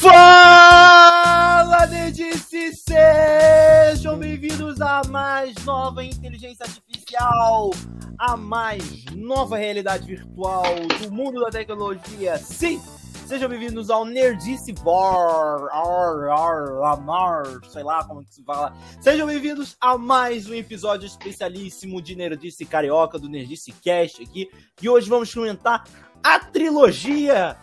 Fala, 0.00 1.86
Nerdice! 1.88 2.72
Sejam 2.74 4.18
bem-vindos 4.18 4.80
à 4.80 5.02
mais 5.10 5.54
nova 5.66 6.02
inteligência 6.02 6.64
artificial, 6.64 7.70
a 8.18 8.34
mais 8.34 9.04
nova 9.14 9.58
realidade 9.58 10.06
virtual 10.06 10.64
do 11.02 11.12
mundo 11.12 11.40
da 11.40 11.50
tecnologia. 11.50 12.38
Sim! 12.38 12.80
Sejam 13.26 13.48
bem-vindos 13.48 13.90
ao 13.90 14.04
Nerdice 14.04 14.72
Bar, 14.72 15.64
ar, 15.72 16.28
ar, 16.30 16.92
amar, 16.92 17.42
sei 17.68 17.82
lá 17.82 18.04
como 18.04 18.24
que 18.24 18.32
se 18.32 18.44
fala. 18.44 18.72
Sejam 19.00 19.26
bem-vindos 19.26 19.76
a 19.80 19.98
mais 19.98 20.48
um 20.48 20.54
episódio 20.54 21.08
especialíssimo 21.08 22.00
de 22.00 22.14
Nerdice 22.14 22.64
Carioca, 22.64 23.18
do 23.18 23.28
Nerdice 23.28 23.72
Cast 23.72 24.22
aqui. 24.22 24.48
E 24.80 24.88
hoje 24.88 25.08
vamos 25.08 25.34
comentar 25.34 25.82
a 26.26 26.40
trilogia, 26.40 27.56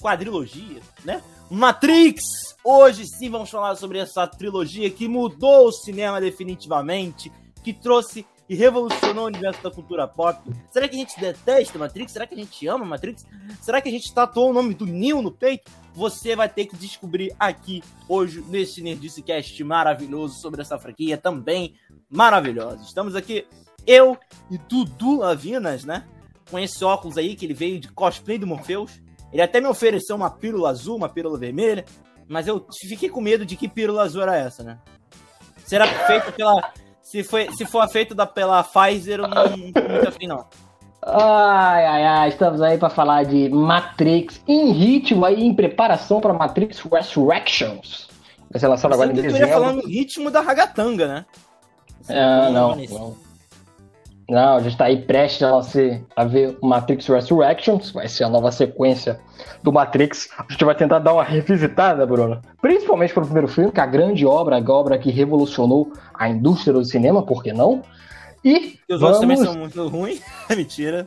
quadrilogia, 0.00 0.80
né? 1.04 1.22
Matrix! 1.50 2.22
Hoje 2.64 3.04
sim 3.06 3.28
vamos 3.28 3.50
falar 3.50 3.76
sobre 3.76 3.98
essa 3.98 4.26
trilogia 4.26 4.88
que 4.88 5.06
mudou 5.06 5.68
o 5.68 5.72
cinema 5.72 6.18
definitivamente, 6.18 7.30
que 7.62 7.74
trouxe 7.74 8.24
e 8.48 8.54
revolucionou 8.54 9.24
o 9.24 9.26
universo 9.26 9.62
da 9.62 9.70
cultura 9.70 10.08
pop. 10.08 10.50
Será 10.70 10.88
que 10.88 10.96
a 10.96 10.98
gente 10.98 11.20
detesta 11.20 11.78
Matrix? 11.78 12.10
Será 12.10 12.26
que 12.26 12.34
a 12.34 12.38
gente 12.38 12.66
ama 12.66 12.86
Matrix? 12.86 13.26
Será 13.60 13.82
que 13.82 13.90
a 13.90 13.92
gente 13.92 14.14
tatuou 14.14 14.48
o 14.48 14.54
nome 14.54 14.72
do 14.72 14.86
Neo 14.86 15.20
no 15.20 15.30
peito? 15.30 15.70
Você 15.92 16.34
vai 16.34 16.48
ter 16.48 16.64
que 16.64 16.74
descobrir 16.74 17.36
aqui 17.38 17.84
hoje 18.08 18.42
neste 18.48 18.80
Nerdice 18.80 19.20
Cast 19.20 19.62
maravilhoso 19.62 20.40
sobre 20.40 20.62
essa 20.62 20.78
franquia 20.78 21.18
também 21.18 21.74
maravilhosa. 22.08 22.80
Estamos 22.82 23.14
aqui 23.14 23.46
eu 23.86 24.16
e 24.50 24.56
Dudu 24.56 25.18
Lavinas, 25.18 25.84
né? 25.84 26.08
Com 26.50 26.58
esse 26.58 26.84
óculos 26.84 27.18
aí 27.18 27.34
que 27.34 27.44
ele 27.46 27.54
veio 27.54 27.78
de 27.78 27.88
cosplay 27.88 28.38
do 28.38 28.46
Morpheus. 28.46 28.92
Ele 29.32 29.42
até 29.42 29.60
me 29.60 29.66
ofereceu 29.66 30.16
uma 30.16 30.30
pílula 30.30 30.70
azul, 30.70 30.96
uma 30.96 31.08
pílula 31.08 31.38
vermelha, 31.38 31.84
mas 32.26 32.46
eu 32.46 32.66
fiquei 32.88 33.10
com 33.10 33.20
medo 33.20 33.44
de 33.44 33.56
que 33.56 33.68
pílula 33.68 34.02
azul 34.02 34.22
era 34.22 34.36
essa, 34.36 34.62
né? 34.62 34.78
Será 35.64 35.86
feita 35.86 36.32
pela. 36.32 36.72
Se, 37.02 37.22
foi, 37.22 37.50
se 37.52 37.66
for 37.66 37.86
feito 37.88 38.14
da, 38.14 38.26
pela 38.26 38.62
Pfizer, 38.62 39.20
eu 39.20 39.28
não, 39.28 39.56
não 39.56 39.72
tô 39.72 39.80
muito 39.82 40.08
afim, 40.08 40.26
não. 40.26 40.46
Ai, 41.02 41.86
ai, 41.86 42.04
ai, 42.04 42.28
estamos 42.28 42.60
aí 42.60 42.76
para 42.76 42.90
falar 42.90 43.24
de 43.24 43.48
Matrix 43.48 44.42
em 44.46 44.72
ritmo 44.72 45.24
aí, 45.24 45.42
em 45.42 45.54
preparação 45.54 46.20
para 46.20 46.32
Matrix 46.32 46.80
Resurrections. 46.80 48.08
Ser 48.56 48.66
lançado 48.66 48.94
agora 48.94 49.12
em 49.12 49.16
Eu 49.16 49.22
dezembro. 49.22 49.48
falando 49.48 49.82
no 49.82 49.88
ritmo 49.88 50.30
da 50.30 50.40
ragatanga, 50.40 51.06
né? 51.06 51.26
Ah, 52.08 52.50
não, 52.50 52.76
não. 52.76 53.16
Não, 54.28 54.56
a 54.56 54.60
gente 54.60 54.76
tá 54.76 54.84
aí 54.84 55.00
prestes 55.00 55.42
a, 55.42 55.56
lançar, 55.56 56.00
a 56.14 56.24
ver 56.24 56.58
o 56.60 56.66
Matrix 56.66 57.06
Resurrections, 57.06 57.92
vai 57.92 58.06
ser 58.08 58.24
a 58.24 58.28
nova 58.28 58.52
sequência 58.52 59.18
do 59.62 59.72
Matrix. 59.72 60.28
A 60.36 60.44
gente 60.52 60.64
vai 60.64 60.74
tentar 60.74 60.98
dar 60.98 61.14
uma 61.14 61.24
revisitada, 61.24 62.06
Bruno. 62.06 62.40
Principalmente 62.60 63.14
pelo 63.14 63.24
primeiro 63.24 63.48
filme, 63.48 63.72
que 63.72 63.80
é 63.80 63.82
a 63.82 63.86
grande 63.86 64.26
obra, 64.26 64.58
a 64.58 64.72
obra 64.72 64.98
que 64.98 65.10
revolucionou 65.10 65.90
a 66.12 66.28
indústria 66.28 66.74
do 66.74 66.84
cinema, 66.84 67.22
por 67.22 67.42
que 67.42 67.54
não? 67.54 67.82
E, 68.44 68.78
E 68.86 68.94
os 68.94 69.00
vamos... 69.00 69.16
outros 69.16 69.20
também 69.20 69.36
são 69.38 69.54
muito 69.54 69.88
ruins. 69.88 70.20
Mentira. 70.54 71.06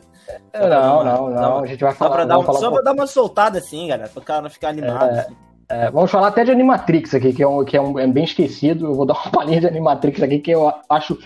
Não, 0.52 1.04
não, 1.04 1.30
não. 1.30 1.58
A 1.60 1.66
gente 1.66 1.80
vai 1.80 1.92
Só 1.92 1.98
falar. 1.98 2.16
pra, 2.16 2.24
dar, 2.24 2.38
um, 2.38 2.42
falar 2.42 2.58
só 2.58 2.70
pra 2.70 2.82
dar 2.82 2.92
uma 2.92 3.06
soltada 3.06 3.58
assim, 3.58 3.88
galera, 3.88 4.08
pro 4.08 4.22
cara 4.22 4.42
não 4.42 4.50
ficar 4.50 4.70
animado. 4.70 5.14
É. 5.14 5.20
assim. 5.20 5.36
É, 5.68 5.90
vamos 5.90 6.10
falar 6.10 6.28
até 6.28 6.44
de 6.44 6.50
Animatrix 6.50 7.14
aqui, 7.14 7.32
que 7.32 7.42
é, 7.42 7.48
um, 7.48 7.64
que 7.64 7.76
é, 7.76 7.80
um, 7.80 7.98
é 7.98 8.06
bem 8.06 8.24
esquecido. 8.24 8.86
Eu 8.86 8.94
vou 8.94 9.06
dar 9.06 9.14
uma 9.14 9.30
palhinha 9.30 9.60
de 9.60 9.66
Animatrix 9.68 10.22
aqui, 10.22 10.38
que 10.38 10.50
eu 10.50 10.72
acho 10.90 11.18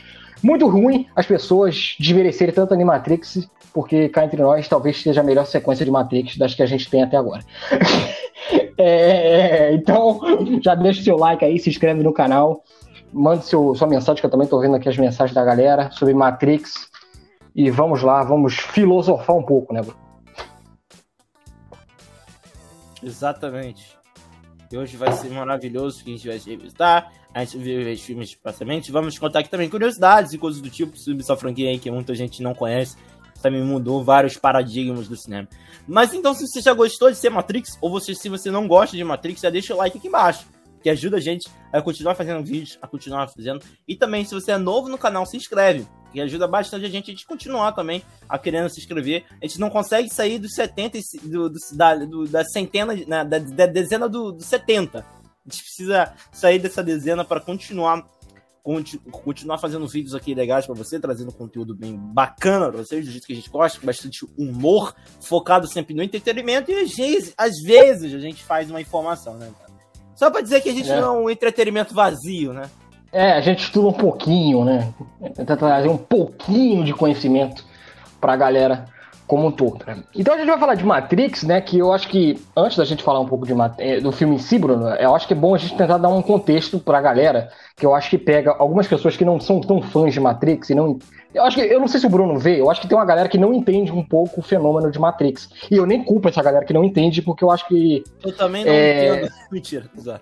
muito 0.46 0.68
ruim 0.68 1.06
as 1.16 1.26
pessoas 1.26 1.96
desmerecerem 1.98 2.54
tanto 2.54 2.72
Animatrix, 2.72 3.48
porque 3.74 4.08
cá 4.08 4.24
entre 4.24 4.40
nós 4.40 4.68
talvez 4.68 5.02
seja 5.02 5.20
a 5.20 5.24
melhor 5.24 5.44
sequência 5.44 5.84
de 5.84 5.90
Matrix 5.90 6.38
das 6.38 6.54
que 6.54 6.62
a 6.62 6.66
gente 6.66 6.88
tem 6.88 7.02
até 7.02 7.16
agora. 7.16 7.42
É, 8.78 9.72
então, 9.72 10.20
já 10.62 10.74
deixa 10.74 11.00
o 11.00 11.04
seu 11.04 11.16
like 11.16 11.42
aí, 11.42 11.58
se 11.58 11.70
inscreve 11.70 12.02
no 12.02 12.12
canal, 12.12 12.62
mande 13.10 13.46
seu, 13.46 13.74
sua 13.74 13.88
mensagem, 13.88 14.20
que 14.20 14.26
eu 14.26 14.30
também 14.30 14.46
tô 14.46 14.60
vendo 14.60 14.76
aqui 14.76 14.86
as 14.86 14.98
mensagens 14.98 15.34
da 15.34 15.42
galera 15.42 15.90
sobre 15.90 16.12
Matrix. 16.12 16.88
E 17.54 17.70
vamos 17.70 18.02
lá, 18.02 18.22
vamos 18.22 18.54
filosofar 18.54 19.34
um 19.34 19.42
pouco, 19.42 19.72
né, 19.72 19.80
Bruno? 19.80 19.98
Exatamente. 23.02 23.95
E 24.70 24.76
hoje 24.76 24.96
vai 24.96 25.12
ser 25.12 25.30
maravilhoso 25.30 26.02
que 26.02 26.10
a 26.10 26.16
gente 26.16 26.26
vai 26.26 26.38
revistar. 26.38 27.12
A 27.32 27.44
gente 27.44 27.58
viu 27.58 27.92
os 27.92 28.00
filmes 28.00 28.34
passamente. 28.34 28.90
Vamos 28.90 29.18
contar 29.18 29.40
aqui 29.40 29.48
também 29.48 29.68
curiosidades 29.68 30.32
e 30.32 30.38
coisas 30.38 30.60
do 30.60 30.70
tipo 30.70 30.96
sobre 30.96 31.22
essa 31.22 31.36
franquia 31.36 31.70
aí 31.70 31.78
que 31.78 31.90
muita 31.90 32.14
gente 32.14 32.42
não 32.42 32.54
conhece. 32.54 32.96
Também 33.42 33.62
mudou 33.62 34.02
vários 34.02 34.36
paradigmas 34.36 35.06
do 35.06 35.16
cinema. 35.16 35.48
Mas 35.86 36.12
então, 36.12 36.34
se 36.34 36.46
você 36.46 36.60
já 36.60 36.72
gostou 36.72 37.10
de 37.10 37.16
ser 37.16 37.30
Matrix, 37.30 37.78
ou 37.80 37.90
você, 37.90 38.14
se 38.14 38.28
você 38.28 38.50
não 38.50 38.66
gosta 38.66 38.96
de 38.96 39.04
Matrix, 39.04 39.40
já 39.40 39.50
deixa 39.50 39.74
o 39.74 39.76
like 39.76 39.98
aqui 39.98 40.08
embaixo. 40.08 40.46
Que 40.82 40.90
ajuda 40.90 41.18
a 41.18 41.20
gente 41.20 41.48
a 41.72 41.80
continuar 41.80 42.14
fazendo 42.14 42.44
vídeos, 42.44 42.78
a 42.80 42.88
continuar 42.88 43.28
fazendo. 43.28 43.64
E 43.86 43.94
também, 43.94 44.24
se 44.24 44.34
você 44.34 44.52
é 44.52 44.58
novo 44.58 44.88
no 44.88 44.98
canal, 44.98 45.26
se 45.26 45.36
inscreve. 45.36 45.86
Que 46.16 46.22
ajuda 46.22 46.48
bastante 46.48 46.86
a 46.86 46.88
gente 46.88 47.10
a 47.10 47.14
gente 47.14 47.26
continuar 47.26 47.72
também 47.72 48.02
a 48.26 48.38
querendo 48.38 48.70
se 48.70 48.80
inscrever. 48.80 49.26
A 49.42 49.46
gente 49.46 49.60
não 49.60 49.68
consegue 49.68 50.08
sair 50.08 50.38
dos 50.38 50.54
70, 50.54 50.96
e 50.96 51.02
se- 51.02 51.18
do, 51.18 51.50
do, 51.50 51.58
da, 51.74 51.94
do, 51.94 52.26
da 52.26 52.42
centena, 52.42 52.94
né, 52.94 53.22
da, 53.22 53.38
da 53.38 53.66
dezena 53.66 54.08
do, 54.08 54.32
do 54.32 54.42
70. 54.42 55.00
A 55.00 55.04
gente 55.50 55.62
precisa 55.62 56.14
sair 56.32 56.58
dessa 56.58 56.82
dezena 56.82 57.22
para 57.22 57.38
continuar 57.38 58.08
conti- 58.62 58.96
continuar 59.12 59.58
fazendo 59.58 59.86
vídeos 59.86 60.14
aqui 60.14 60.34
legais 60.34 60.64
para 60.64 60.74
você, 60.74 60.98
trazendo 60.98 61.30
conteúdo 61.32 61.74
bem 61.76 61.94
bacana 61.94 62.70
pra 62.72 62.78
vocês, 62.82 63.04
do 63.04 63.10
jeito 63.12 63.26
que 63.26 63.34
a 63.34 63.36
gente 63.36 63.50
gosta, 63.50 63.78
com 63.78 63.84
bastante 63.84 64.26
humor, 64.38 64.94
focado 65.20 65.68
sempre 65.68 65.94
no 65.94 66.02
entretenimento, 66.02 66.70
e 66.70 66.76
às 66.80 66.94
vezes, 66.94 67.34
às 67.36 67.52
vezes 67.62 68.14
a 68.14 68.18
gente 68.18 68.42
faz 68.42 68.70
uma 68.70 68.80
informação, 68.80 69.34
né? 69.36 69.52
Só 70.14 70.30
pra 70.30 70.40
dizer 70.40 70.62
que 70.62 70.70
a 70.70 70.74
gente 70.74 70.90
É. 70.90 70.98
não 70.98 71.14
é 71.14 71.18
um 71.24 71.28
entretenimento 71.30 71.92
vazio, 71.92 72.54
né? 72.54 72.70
É, 73.16 73.32
a 73.32 73.40
gente 73.40 73.60
estuda 73.62 73.88
um 73.88 73.92
pouquinho, 73.94 74.62
né? 74.62 74.92
Tenta 75.34 75.56
trazer 75.56 75.88
um 75.88 75.96
pouquinho 75.96 76.84
de 76.84 76.92
conhecimento 76.92 77.64
pra 78.20 78.36
galera 78.36 78.84
como 79.26 79.46
um 79.48 79.50
todo. 79.50 79.84
né? 79.86 80.02
Então 80.14 80.34
a 80.34 80.38
gente 80.38 80.46
vai 80.46 80.58
falar 80.58 80.74
de 80.74 80.84
Matrix, 80.84 81.42
né? 81.42 81.60
Que 81.60 81.78
eu 81.78 81.92
acho 81.92 82.08
que, 82.08 82.38
antes 82.56 82.76
da 82.76 82.84
gente 82.84 83.02
falar 83.02 83.20
um 83.20 83.26
pouco 83.26 83.44
de, 83.46 83.52
eh, 83.78 84.00
do 84.00 84.12
filme 84.12 84.36
em 84.36 84.38
si, 84.38 84.58
Bruno, 84.58 84.88
eu 84.90 85.14
acho 85.14 85.26
que 85.26 85.32
é 85.32 85.36
bom 85.36 85.54
a 85.54 85.58
gente 85.58 85.76
tentar 85.76 85.98
dar 85.98 86.08
um 86.08 86.22
contexto 86.22 86.78
pra 86.78 87.00
galera, 87.00 87.50
que 87.76 87.84
eu 87.84 87.94
acho 87.94 88.08
que 88.08 88.18
pega 88.18 88.54
algumas 88.58 88.86
pessoas 88.86 89.16
que 89.16 89.24
não 89.24 89.40
são 89.40 89.60
tão 89.60 89.82
fãs 89.82 90.12
de 90.14 90.20
Matrix 90.20 90.70
e 90.70 90.74
não. 90.74 90.98
Eu 91.34 91.42
acho 91.42 91.56
que, 91.56 91.62
eu 91.62 91.78
não 91.80 91.88
sei 91.88 92.00
se 92.00 92.06
o 92.06 92.10
Bruno 92.10 92.38
vê, 92.38 92.58
eu 92.60 92.70
acho 92.70 92.80
que 92.80 92.86
tem 92.88 92.96
uma 92.96 93.04
galera 93.04 93.28
que 93.28 93.36
não 93.36 93.52
entende 93.52 93.92
um 93.92 94.02
pouco 94.02 94.40
o 94.40 94.42
fenômeno 94.42 94.90
de 94.90 94.98
Matrix. 94.98 95.50
E 95.70 95.76
eu 95.76 95.84
nem 95.84 96.02
culpo 96.02 96.28
essa 96.28 96.42
galera 96.42 96.64
que 96.64 96.72
não 96.72 96.82
entende, 96.84 97.20
porque 97.20 97.44
eu 97.44 97.50
acho 97.50 97.66
que 97.68 98.02
Eu 98.24 98.32
também 98.34 98.64
não 98.64 98.72
É. 98.72 99.16
entendo. 99.16 99.32
Mentira, 99.52 99.84
exato. 99.96 100.20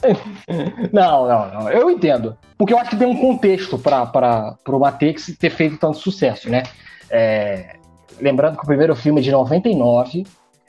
não, 0.92 1.28
não, 1.28 1.53
não. 1.54 1.71
Eu 1.71 1.91
entendo. 1.91 2.36
Porque 2.59 2.72
eu 2.72 2.78
acho 2.78 2.91
que 2.91 2.97
tem 2.97 3.06
um 3.06 3.16
contexto 3.21 3.78
para 3.78 4.56
o 4.69 4.78
Matrix 4.78 5.36
ter 5.38 5.50
feito 5.50 5.76
tanto 5.78 5.98
sucesso, 5.98 6.48
né? 6.50 6.62
É, 7.10 7.76
lembrando 8.21 8.57
que 8.57 8.65
o 8.65 8.67
primeiro 8.67 8.95
filme 8.95 9.21
é 9.21 9.23
de 9.25 9.31
99. 9.31 10.25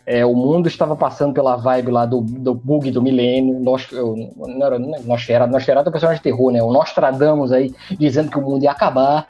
É, 0.07 0.23
o 0.23 0.35
mundo 0.35 0.67
estava 0.67 0.95
passando 0.95 1.33
pela 1.33 1.55
vibe 1.55 1.89
lá 1.89 2.05
do, 2.05 2.21
do 2.21 2.53
bug 2.53 2.91
do 2.91 3.01
milênio. 3.01 3.59
Nos, 3.59 3.91
eu- 3.91 4.15
não 4.37 4.65
era 4.65 4.75
é 4.75 4.99
Nosferatu, 5.03 5.55
é 5.55 5.89
um 5.89 5.91
personagem 5.91 6.17
de 6.17 6.23
terror, 6.23 6.51
né? 6.51 6.61
O 6.61 6.71
Nostradamus 6.71 7.51
aí 7.51 7.73
dizendo 7.97 8.29
que 8.29 8.37
o 8.37 8.41
mundo 8.41 8.63
ia 8.63 8.71
acabar. 8.71 9.25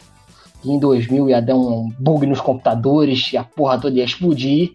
Que 0.62 0.70
em 0.72 0.80
2000 0.80 1.30
ia 1.30 1.42
dar 1.42 1.56
um 1.56 1.90
bug 1.98 2.26
nos 2.26 2.42
computadores 2.42 3.32
e 3.32 3.38
a 3.38 3.44
porra 3.44 3.80
toda 3.80 3.96
ia 3.96 4.04
explodir. 4.04 4.74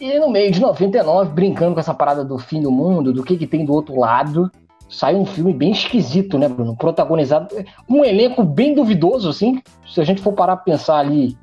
E 0.00 0.18
no 0.18 0.30
meio 0.30 0.50
de 0.50 0.60
99, 0.60 1.32
brincando 1.32 1.74
com 1.74 1.80
essa 1.80 1.94
parada 1.94 2.24
do 2.24 2.38
fim 2.38 2.62
do 2.62 2.70
mundo, 2.70 3.12
do 3.12 3.22
que, 3.22 3.36
que 3.36 3.46
tem 3.46 3.64
do 3.64 3.72
outro 3.72 3.98
lado, 3.98 4.50
sai 4.88 5.14
um 5.14 5.26
filme 5.26 5.52
bem 5.52 5.72
esquisito, 5.72 6.38
né, 6.38 6.48
Bruno? 6.48 6.76
Protagonizado, 6.76 7.48
um 7.88 8.04
elenco 8.04 8.44
bem 8.44 8.74
duvidoso, 8.74 9.28
assim. 9.28 9.60
Se 9.86 10.00
a 10.00 10.04
gente 10.04 10.22
for 10.22 10.32
parar 10.32 10.56
pra 10.56 10.64
pensar 10.64 10.98
ali 10.98 11.36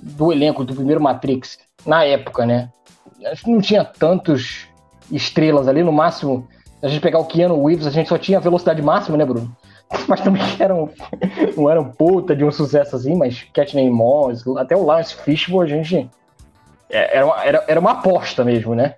do 0.00 0.32
elenco 0.32 0.64
do 0.64 0.74
primeiro 0.74 1.00
Matrix, 1.00 1.58
na 1.86 2.04
época, 2.04 2.46
né? 2.46 2.70
Acho 3.26 3.44
que 3.44 3.50
não 3.50 3.60
tinha 3.60 3.84
tantos 3.84 4.66
estrelas 5.10 5.68
ali, 5.68 5.82
no 5.82 5.92
máximo, 5.92 6.46
a 6.82 6.88
gente 6.88 7.00
pegar 7.00 7.18
o 7.18 7.24
Keanu 7.24 7.64
Reeves, 7.66 7.86
a 7.86 7.90
gente 7.90 8.08
só 8.08 8.18
tinha 8.18 8.38
a 8.38 8.40
velocidade 8.40 8.80
máxima, 8.82 9.16
né, 9.16 9.24
Bruno? 9.24 9.54
Mas 10.06 10.20
também 10.20 10.42
eram, 10.58 10.90
não 11.56 11.70
eram 11.70 11.84
puta 11.84 12.36
de 12.36 12.44
um 12.44 12.52
sucesso 12.52 12.94
assim, 12.94 13.14
mas 13.16 13.46
Katney 13.54 13.88
Moss, 13.88 14.44
até 14.58 14.76
o 14.76 14.84
Lawrence 14.84 15.14
Fishburne, 15.14 15.72
a 15.72 15.76
gente 15.76 16.10
é, 16.90 17.16
era 17.16 17.26
uma, 17.26 17.44
era, 17.44 17.64
era 17.66 17.80
uma 17.80 17.92
aposta 17.92 18.44
mesmo, 18.44 18.74
né? 18.74 18.94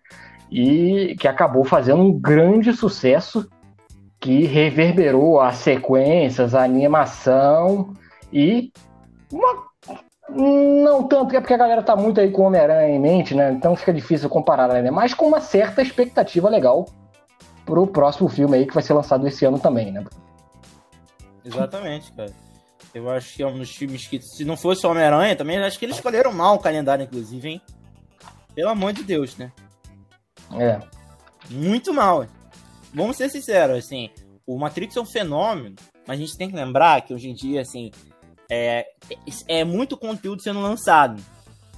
E 0.50 1.16
que 1.20 1.28
acabou 1.28 1.64
fazendo 1.64 2.02
um 2.02 2.12
grande 2.12 2.72
sucesso 2.72 3.48
que 4.18 4.44
reverberou 4.44 5.40
as 5.40 5.56
sequências, 5.56 6.54
a 6.54 6.62
animação 6.62 7.94
e 8.32 8.72
uma, 9.32 9.69
não 10.34 11.02
tanto, 11.04 11.34
é 11.34 11.40
porque 11.40 11.54
a 11.54 11.58
galera 11.58 11.82
tá 11.82 11.96
muito 11.96 12.20
aí 12.20 12.30
com 12.30 12.42
o 12.42 12.44
Homem-Aranha 12.46 12.94
em 12.94 12.98
mente, 12.98 13.34
né? 13.34 13.52
Então 13.52 13.76
fica 13.76 13.92
difícil 13.92 14.28
comparar, 14.28 14.68
né? 14.82 14.90
Mas 14.90 15.14
com 15.14 15.26
uma 15.26 15.40
certa 15.40 15.82
expectativa 15.82 16.48
legal 16.48 16.86
pro 17.64 17.86
próximo 17.86 18.28
filme 18.28 18.56
aí 18.56 18.66
que 18.66 18.74
vai 18.74 18.82
ser 18.82 18.92
lançado 18.92 19.26
esse 19.26 19.44
ano 19.44 19.58
também, 19.58 19.92
né? 19.92 20.04
Exatamente, 21.44 22.12
cara. 22.12 22.32
Eu 22.92 23.08
acho 23.08 23.34
que 23.34 23.42
é 23.42 23.46
um 23.46 23.58
dos 23.58 23.70
filmes 23.70 24.06
que, 24.06 24.20
se 24.20 24.44
não 24.44 24.56
fosse 24.56 24.86
o 24.86 24.90
Homem-Aranha, 24.90 25.36
também 25.36 25.58
acho 25.58 25.78
que 25.78 25.84
eles 25.84 25.96
escolheram 25.96 26.32
mal 26.32 26.56
o 26.56 26.58
calendário, 26.58 27.04
inclusive, 27.04 27.48
hein? 27.48 27.62
Pelo 28.54 28.70
amor 28.70 28.92
de 28.92 29.04
Deus, 29.04 29.36
né? 29.36 29.52
É. 30.58 30.80
Muito 31.48 31.94
mal. 31.94 32.26
Vamos 32.92 33.16
ser 33.16 33.28
sinceros, 33.30 33.78
assim, 33.78 34.10
o 34.44 34.58
Matrix 34.58 34.96
é 34.96 35.00
um 35.00 35.06
fenômeno, 35.06 35.76
mas 36.06 36.18
a 36.18 36.20
gente 36.20 36.36
tem 36.36 36.50
que 36.50 36.56
lembrar 36.56 37.02
que 37.02 37.14
hoje 37.14 37.30
em 37.30 37.34
dia, 37.34 37.60
assim, 37.60 37.92
é, 38.50 38.86
é 39.46 39.64
muito 39.64 39.96
conteúdo 39.96 40.42
sendo 40.42 40.60
lançado. 40.60 41.22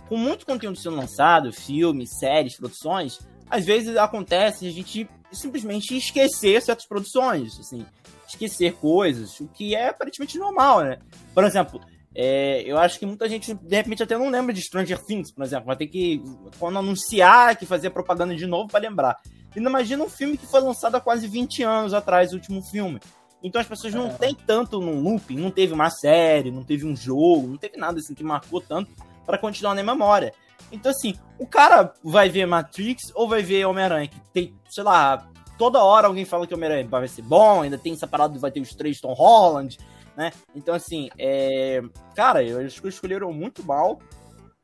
Com 0.09 0.17
muito 0.17 0.47
conteúdo 0.47 0.79
sendo 0.79 0.97
lançado, 0.97 1.53
filmes, 1.53 2.19
séries, 2.19 2.57
produções, 2.57 3.19
às 3.49 3.65
vezes 3.65 3.97
acontece 3.97 4.67
a 4.67 4.71
gente 4.73 5.09
simplesmente 5.31 5.97
esquecer 5.97 6.61
certas 6.63 6.87
produções, 6.87 7.59
assim, 7.59 7.85
esquecer 8.27 8.75
coisas, 8.75 9.39
o 9.41 9.49
que 9.49 9.75
é 9.75 9.89
aparentemente 9.89 10.39
normal, 10.39 10.83
né? 10.83 10.99
Por 11.35 11.45
exemplo, 11.45 11.81
é, 12.15 12.63
eu 12.63 12.79
acho 12.79 12.99
que 12.99 13.07
muita 13.07 13.29
gente, 13.29 13.55
de 13.55 13.77
repente, 13.77 14.03
até 14.03 14.17
não 14.17 14.29
lembra 14.29 14.53
de 14.53 14.61
Stranger 14.61 15.03
Things, 15.03 15.33
por 15.33 15.45
exemplo. 15.45 15.67
Vai 15.67 15.77
ter 15.77 15.87
que, 15.87 16.23
quando 16.59 16.79
anunciar, 16.79 17.57
que 17.57 17.65
fazer 17.65 17.91
propaganda 17.91 18.35
de 18.35 18.47
novo 18.47 18.69
para 18.69 18.81
lembrar. 18.81 19.17
E 19.55 19.61
não 19.61 19.71
imagina 19.71 20.05
um 20.05 20.09
filme 20.09 20.37
que 20.37 20.47
foi 20.47 20.61
lançado 20.61 20.95
há 20.95 21.01
quase 21.01 21.27
20 21.27 21.63
anos 21.63 21.95
atrás, 21.95 22.33
o 22.33 22.37
último 22.37 22.63
filme. 22.63 23.01
Então 23.43 23.61
as 23.61 23.67
pessoas 23.67 23.93
não 23.93 24.11
têm 24.15 24.35
tanto 24.35 24.81
no 24.81 25.00
looping, 25.00 25.37
não 25.37 25.50
teve 25.50 25.73
uma 25.73 25.91
série, 25.91 26.50
não 26.50 26.62
teve 26.62 26.87
um 26.87 26.94
jogo, 26.94 27.49
não 27.49 27.56
teve 27.56 27.77
nada 27.77 27.99
assim 27.99 28.15
que 28.15 28.23
marcou 28.23 28.61
tanto 28.61 28.91
para 29.27 29.39
continuar 29.39 29.75
na 29.75 29.83
memória. 29.83 30.33
Então, 30.71 30.91
assim, 30.91 31.15
o 31.39 31.47
cara 31.47 31.93
vai 32.03 32.29
ver 32.29 32.47
Matrix 32.47 33.12
ou 33.15 33.29
vai 33.29 33.43
ver 33.43 33.67
Homem-Aranha, 33.67 34.09
que 34.09 34.21
tem, 34.33 34.55
sei 34.71 34.85
lá, 34.85 35.29
toda 35.59 35.83
hora 35.83 36.06
alguém 36.06 36.25
fala 36.25 36.47
que 36.47 36.55
Homem-Aranha 36.55 36.89
vai 36.89 37.09
ser 37.09 37.23
bom, 37.23 37.62
ainda 37.62 37.77
tem 37.77 37.93
essa 37.93 38.06
parada 38.06 38.39
vai 38.39 38.50
ter 38.50 38.61
os 38.61 38.75
três 38.75 39.00
Tom 39.00 39.12
Holland, 39.12 39.77
né? 40.17 40.33
Então, 40.55 40.75
assim, 40.75 41.11
é... 41.19 41.83
cara, 42.15 42.41
que 42.43 42.89
escolheram 42.89 43.33
muito 43.33 43.65
mal 43.65 43.99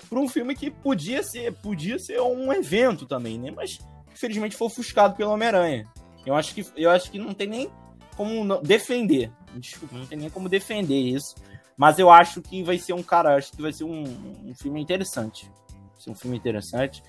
para 0.09 0.19
um 0.19 0.29
filme 0.29 0.55
que 0.55 0.71
podia 0.71 1.23
ser, 1.23 1.53
podia 1.55 1.99
ser 1.99 2.21
um 2.21 2.53
evento 2.53 3.05
também, 3.05 3.39
né? 3.39 3.51
Mas 3.51 3.79
infelizmente 4.13 4.57
foi 4.57 4.67
ofuscado 4.69 5.15
pelo 5.15 5.33
Homem-Aranha. 5.33 5.87
Eu 6.25 6.35
acho 6.35 6.55
que 6.55 6.67
eu 6.77 6.91
acho 6.91 7.11
que 7.11 7.19
não 7.19 7.33
tem 7.33 7.47
nem 7.47 7.71
como 8.19 8.61
defender. 8.61 9.31
Desculpa, 9.55 9.97
não 9.97 10.05
tem 10.05 10.19
nem 10.19 10.29
como 10.29 10.49
defender 10.49 10.99
isso. 10.99 11.37
Mas 11.77 12.01
eu 12.01 12.11
acho 12.11 12.43
que 12.43 12.65
vai 12.65 12.77
ser 12.77 12.93
um 12.93 13.03
cara, 13.05 13.37
acho 13.37 13.53
que 13.53 13.63
vai 13.63 13.73
ser 13.73 13.85
um, 13.85 14.03
um 14.45 14.53
filme 14.61 14.83
interessante. 14.83 15.49
Vai 15.69 16.01
ser 16.01 16.11
um 16.11 16.15
filme 16.17 16.37
interessante. 16.37 17.01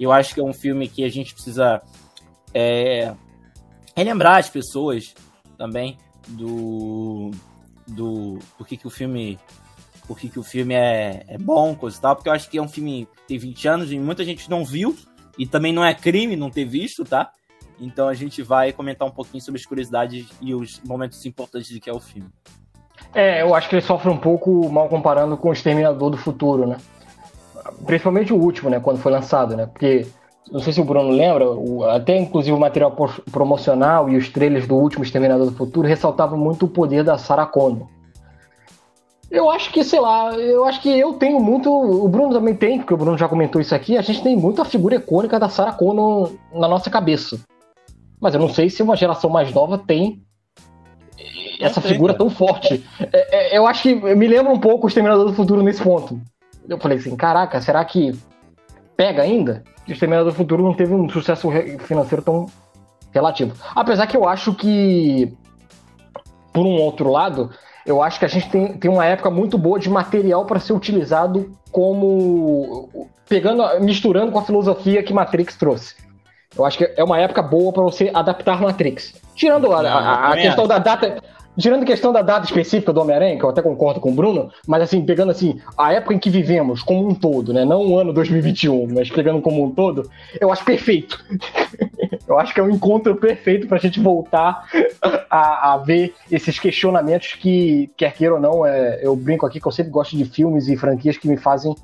Eu 0.00 0.10
acho 0.10 0.32
que 0.32 0.40
é 0.40 0.42
um 0.42 0.54
filme 0.54 0.88
que 0.88 1.04
a 1.04 1.10
gente 1.10 1.34
precisa 1.34 1.82
é, 2.54 3.14
relembrar 3.94 4.38
as 4.38 4.48
pessoas 4.48 5.14
também 5.58 5.98
do 6.26 7.30
do 7.86 8.38
por 8.56 8.66
que, 8.66 8.78
que 8.78 8.86
o 8.86 8.90
filme 8.90 9.38
por 10.08 10.18
que, 10.18 10.30
que 10.30 10.38
o 10.38 10.42
filme 10.42 10.74
é, 10.74 11.24
é 11.28 11.36
bom, 11.36 11.74
coisa 11.74 11.98
e 11.98 12.00
tal, 12.00 12.16
porque 12.16 12.30
eu 12.30 12.32
acho 12.32 12.48
que 12.48 12.56
é 12.56 12.62
um 12.62 12.68
filme 12.68 13.06
que 13.14 13.28
tem 13.28 13.38
20 13.38 13.68
anos 13.68 13.92
e 13.92 13.98
muita 13.98 14.24
gente 14.24 14.50
não 14.50 14.64
viu, 14.64 14.96
e 15.38 15.46
também 15.46 15.72
não 15.72 15.84
é 15.84 15.94
crime 15.94 16.36
não 16.36 16.50
ter 16.50 16.64
visto, 16.64 17.04
tá? 17.04 17.30
Então 17.80 18.08
a 18.08 18.14
gente 18.14 18.42
vai 18.42 18.72
comentar 18.72 19.06
um 19.06 19.10
pouquinho 19.10 19.42
sobre 19.42 19.60
as 19.60 19.66
curiosidades 19.66 20.28
e 20.40 20.54
os 20.54 20.80
momentos 20.84 21.24
importantes 21.26 21.68
de 21.68 21.80
que 21.80 21.90
é 21.90 21.92
o 21.92 22.00
filme. 22.00 22.28
É, 23.14 23.42
eu 23.42 23.54
acho 23.54 23.68
que 23.68 23.76
ele 23.76 23.82
sofre 23.82 24.08
um 24.10 24.16
pouco 24.16 24.68
mal 24.70 24.88
comparando 24.88 25.36
com 25.36 25.48
o 25.48 25.52
Exterminador 25.52 26.10
do 26.10 26.16
Futuro, 26.16 26.66
né? 26.66 26.76
Principalmente 27.86 28.32
o 28.32 28.36
último, 28.36 28.70
né? 28.70 28.80
Quando 28.80 28.98
foi 28.98 29.12
lançado, 29.12 29.56
né? 29.56 29.66
Porque, 29.66 30.06
não 30.50 30.60
sei 30.60 30.72
se 30.72 30.80
o 30.80 30.84
Bruno 30.84 31.10
lembra, 31.10 31.48
o, 31.48 31.84
até 31.84 32.16
inclusive 32.16 32.56
o 32.56 32.60
material 32.60 32.92
promocional 33.30 34.08
e 34.08 34.16
os 34.16 34.28
trailers 34.28 34.66
do 34.66 34.76
último 34.76 35.04
Exterminador 35.04 35.46
do 35.46 35.56
Futuro 35.56 35.86
ressaltavam 35.86 36.38
muito 36.38 36.66
o 36.66 36.68
poder 36.68 37.04
da 37.04 37.18
Sarah 37.18 37.46
Connor. 37.46 37.88
Eu 39.30 39.50
acho 39.50 39.72
que, 39.72 39.82
sei 39.82 39.98
lá, 39.98 40.32
eu 40.34 40.64
acho 40.64 40.80
que 40.80 40.88
eu 40.88 41.14
tenho 41.14 41.40
muito. 41.40 41.68
O 41.68 42.06
Bruno 42.08 42.32
também 42.32 42.54
tem, 42.54 42.78
porque 42.78 42.94
o 42.94 42.96
Bruno 42.96 43.18
já 43.18 43.28
comentou 43.28 43.60
isso 43.60 43.74
aqui. 43.74 43.96
A 43.96 44.02
gente 44.02 44.22
tem 44.22 44.36
muito 44.36 44.62
a 44.62 44.64
figura 44.64 44.94
icônica 44.94 45.40
da 45.40 45.48
Sarah 45.48 45.72
Connor 45.72 46.32
na 46.52 46.68
nossa 46.68 46.88
cabeça. 46.88 47.40
Mas 48.24 48.32
eu 48.32 48.40
não 48.40 48.48
sei 48.48 48.70
se 48.70 48.82
uma 48.82 48.96
geração 48.96 49.28
mais 49.28 49.52
nova 49.52 49.76
tem 49.76 50.22
essa 51.60 51.78
figura 51.78 52.14
cara. 52.14 52.24
tão 52.24 52.30
forte. 52.34 52.82
É, 53.12 53.54
é, 53.54 53.58
eu 53.58 53.66
acho 53.66 53.82
que 53.82 53.94
me 53.94 54.26
lembra 54.26 54.50
um 54.50 54.58
pouco 54.58 54.86
o 54.86 54.88
Exterminador 54.88 55.26
do 55.26 55.34
Futuro 55.34 55.62
nesse 55.62 55.82
ponto. 55.82 56.18
Eu 56.66 56.78
falei 56.78 56.96
assim: 56.96 57.14
caraca, 57.16 57.60
será 57.60 57.84
que 57.84 58.18
pega 58.96 59.20
ainda? 59.20 59.62
O 59.86 59.92
Exterminador 59.92 60.32
do 60.32 60.36
Futuro 60.36 60.62
não 60.62 60.72
teve 60.72 60.94
um 60.94 61.06
sucesso 61.10 61.50
financeiro 61.80 62.24
tão 62.24 62.46
relativo. 63.12 63.54
Apesar 63.74 64.06
que 64.06 64.16
eu 64.16 64.26
acho 64.26 64.54
que, 64.54 65.30
por 66.50 66.64
um 66.64 66.80
outro 66.80 67.10
lado, 67.10 67.50
eu 67.84 68.02
acho 68.02 68.18
que 68.18 68.24
a 68.24 68.28
gente 68.28 68.48
tem, 68.48 68.72
tem 68.78 68.90
uma 68.90 69.04
época 69.04 69.28
muito 69.28 69.58
boa 69.58 69.78
de 69.78 69.90
material 69.90 70.46
para 70.46 70.58
ser 70.58 70.72
utilizado 70.72 71.54
como 71.70 72.88
pegando, 73.28 73.62
misturando 73.82 74.32
com 74.32 74.38
a 74.38 74.44
filosofia 74.46 75.02
que 75.02 75.12
Matrix 75.12 75.58
trouxe. 75.58 75.94
Eu 76.56 76.64
acho 76.64 76.78
que 76.78 76.90
é 76.96 77.02
uma 77.02 77.18
época 77.20 77.42
boa 77.42 77.72
para 77.72 77.82
você 77.82 78.10
adaptar 78.14 78.60
Matrix. 78.60 79.14
Tirando 79.34 79.72
a, 79.72 79.80
a, 79.80 80.32
a 80.32 80.36
questão 80.36 80.66
da 80.66 80.78
data, 80.78 81.20
tirando 81.58 81.82
a 81.82 81.86
questão 81.86 82.12
da 82.12 82.22
data 82.22 82.46
específica 82.46 82.92
do 82.92 83.00
Homem-Aranha, 83.00 83.38
que 83.38 83.44
eu 83.44 83.48
até 83.48 83.62
concordo 83.62 84.00
com 84.00 84.10
o 84.10 84.14
Bruno, 84.14 84.50
mas 84.66 84.82
assim, 84.82 85.04
pegando 85.04 85.30
assim, 85.30 85.60
a 85.76 85.92
época 85.92 86.14
em 86.14 86.18
que 86.18 86.30
vivemos 86.30 86.82
como 86.82 87.08
um 87.08 87.14
todo, 87.14 87.52
né? 87.52 87.64
Não 87.64 87.86
o 87.86 87.98
ano 87.98 88.12
2021, 88.12 88.88
mas 88.92 89.10
pegando 89.10 89.40
como 89.40 89.64
um 89.64 89.70
todo, 89.70 90.08
eu 90.40 90.52
acho 90.52 90.64
perfeito. 90.64 91.24
eu 92.26 92.38
acho 92.38 92.52
que 92.54 92.60
é 92.60 92.62
um 92.62 92.70
encontro 92.70 93.14
perfeito 93.16 93.66
pra 93.66 93.78
gente 93.78 94.00
voltar 94.00 94.64
a, 95.30 95.72
a 95.72 95.76
ver 95.78 96.14
esses 96.30 96.58
questionamentos 96.58 97.34
que, 97.34 97.90
quer 97.96 98.12
queira 98.12 98.34
ou 98.34 98.40
não, 98.40 98.66
é, 98.66 99.00
eu 99.02 99.14
brinco 99.14 99.46
aqui 99.46 99.60
que 99.60 99.66
eu 99.66 99.72
sempre 99.72 99.92
gosto 99.92 100.16
de 100.16 100.24
filmes 100.24 100.68
e 100.68 100.76
franquias 100.76 101.16
que 101.16 101.28
me 101.28 101.36
fazem 101.36 101.74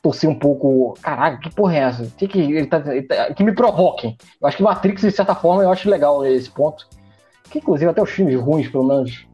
torcer 0.00 0.28
um 0.28 0.38
pouco. 0.38 0.94
Caraca, 1.02 1.38
que 1.38 1.54
porra 1.54 1.74
é 1.74 1.78
essa? 1.78 2.12
Que, 2.16 2.26
que, 2.26 2.40
ele 2.40 2.66
tá, 2.66 2.82
ele 2.86 3.02
tá, 3.02 3.32
que 3.32 3.44
me 3.44 3.52
provoquem. 3.52 4.16
Eu 4.40 4.48
acho 4.48 4.56
que 4.56 4.62
Matrix, 4.62 5.02
de 5.02 5.10
certa 5.10 5.34
forma, 5.34 5.62
eu 5.62 5.70
acho 5.70 5.88
legal 5.88 6.24
esse 6.24 6.50
ponto 6.50 6.86
que 7.52 7.58
inclusive 7.58 7.90
até 7.90 8.02
os 8.02 8.10
filmes 8.10 8.34
ruins, 8.40 8.68
pelo 8.68 8.84
menos. 8.84 9.26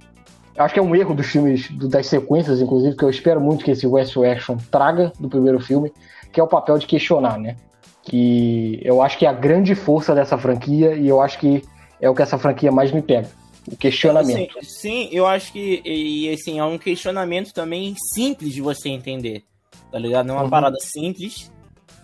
Acho 0.57 0.75
que 0.75 0.81
é 0.81 0.83
um 0.83 0.95
erro 0.95 1.15
dos 1.15 1.27
filmes, 1.27 1.71
das 1.89 2.09
sequências, 2.09 2.61
inclusive, 2.61 2.97
que 2.97 3.05
eu 3.05 3.11
espero 3.11 3.41
muito 3.41 3.65
que 3.65 3.71
esse 3.71 3.87
West 3.87 4.17
Action 4.17 4.57
traga 4.73 5.13
do 5.21 5.29
primeiro 5.29 5.61
filme, 5.61 5.93
que 6.33 6.41
é 6.41 6.43
o 6.43 6.49
papel 6.49 6.77
de 6.79 6.87
questionar, 6.87 7.39
né? 7.39 7.55
Que 8.03 8.81
eu 8.83 9.01
acho 9.01 9.17
que 9.17 9.25
é 9.25 9.29
a 9.29 9.33
grande 9.33 9.77
força 9.77 10.17
dessa 10.17 10.37
franquia 10.37 10.95
e 10.95 11.07
eu 11.07 11.23
acho 11.23 11.39
que 11.39 11.63
é 12.01 12.11
o 12.11 12.15
que 12.15 12.23
essa 12.23 12.37
franquia 12.37 12.73
mais 12.73 12.91
me 12.91 13.01
pega. 13.01 13.29
O 13.71 13.77
questionamento. 13.77 14.53
Sim, 14.63 14.69
sim 14.69 15.09
eu 15.13 15.27
acho 15.27 15.53
que 15.53 15.81
e, 15.85 16.29
assim, 16.33 16.59
é 16.59 16.65
um 16.65 16.79
questionamento 16.79 17.53
também 17.53 17.95
simples 18.13 18.53
de 18.53 18.61
você 18.61 18.89
entender. 18.89 19.45
Tá 19.91 19.99
ligado? 19.99 20.27
Não 20.27 20.35
é 20.35 20.39
uma 20.39 20.45
uhum. 20.45 20.51
parada 20.51 20.77
simples 20.81 21.51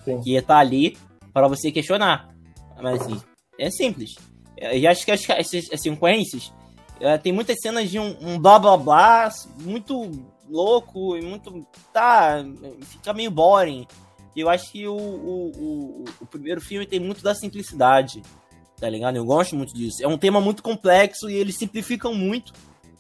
sim. 0.05 0.21
que 0.21 0.41
tá 0.43 0.59
ali 0.59 0.97
para 1.33 1.49
você 1.49 1.71
questionar. 1.71 2.29
Mas 2.81 3.01
assim, 3.01 3.21
é 3.59 3.71
simples. 3.71 4.15
E 4.57 4.87
acho 4.87 5.05
que 5.05 5.11
as, 5.11 5.29
as, 5.31 5.55
as 5.73 5.81
sequências 5.81 6.53
tem 7.23 7.33
muitas 7.33 7.57
cenas 7.61 7.91
de 7.91 7.99
um, 7.99 8.17
um 8.21 8.39
blá 8.39 8.59
blá 8.59 8.77
blá 8.77 9.29
muito 9.61 10.11
louco 10.49 11.17
e 11.17 11.23
muito. 11.23 11.67
tá. 11.93 12.45
fica 12.83 13.13
meio 13.13 13.31
boring. 13.31 13.87
Eu 14.37 14.49
acho 14.49 14.73
que 14.73 14.87
o, 14.87 14.97
o, 14.97 15.51
o, 15.57 16.05
o, 16.23 16.27
primeiro 16.27 16.61
filme 16.61 16.87
tem 16.87 16.99
muito 16.99 17.23
da 17.23 17.35
simplicidade, 17.35 18.21
tá 18.81 18.91
ligado? 18.91 19.17
Eu 19.17 19.25
gosto 19.25 19.55
muito 19.55 19.73
disso. 19.73 20.03
É 20.03 20.09
um 20.09 20.19
tema 20.19 20.41
muito 20.41 20.63
complexo 20.63 21.31
e 21.31 21.35
eles 21.35 21.57
simplificam 21.57 22.13
muito 22.13 22.53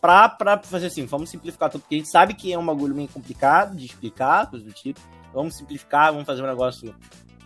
pra, 0.04 0.28
pra 0.28 0.58
fazer 0.58 0.88
assim, 0.88 1.06
vamos 1.06 1.30
simplificar 1.30 1.70
tudo, 1.70 1.80
porque 1.80 1.94
a 1.94 1.98
gente 1.98 2.10
sabe 2.10 2.34
que 2.34 2.52
é 2.52 2.58
um 2.58 2.66
bagulho 2.66 2.94
meio 2.94 3.08
complicado 3.08 3.74
de 3.74 3.86
explicar, 3.86 4.50
coisa 4.50 4.62
do 4.62 4.70
tipo. 4.70 5.00
Vamos 5.32 5.56
simplificar, 5.56 6.12
vamos 6.12 6.26
fazer 6.26 6.42
um 6.42 6.46
negócio 6.46 6.94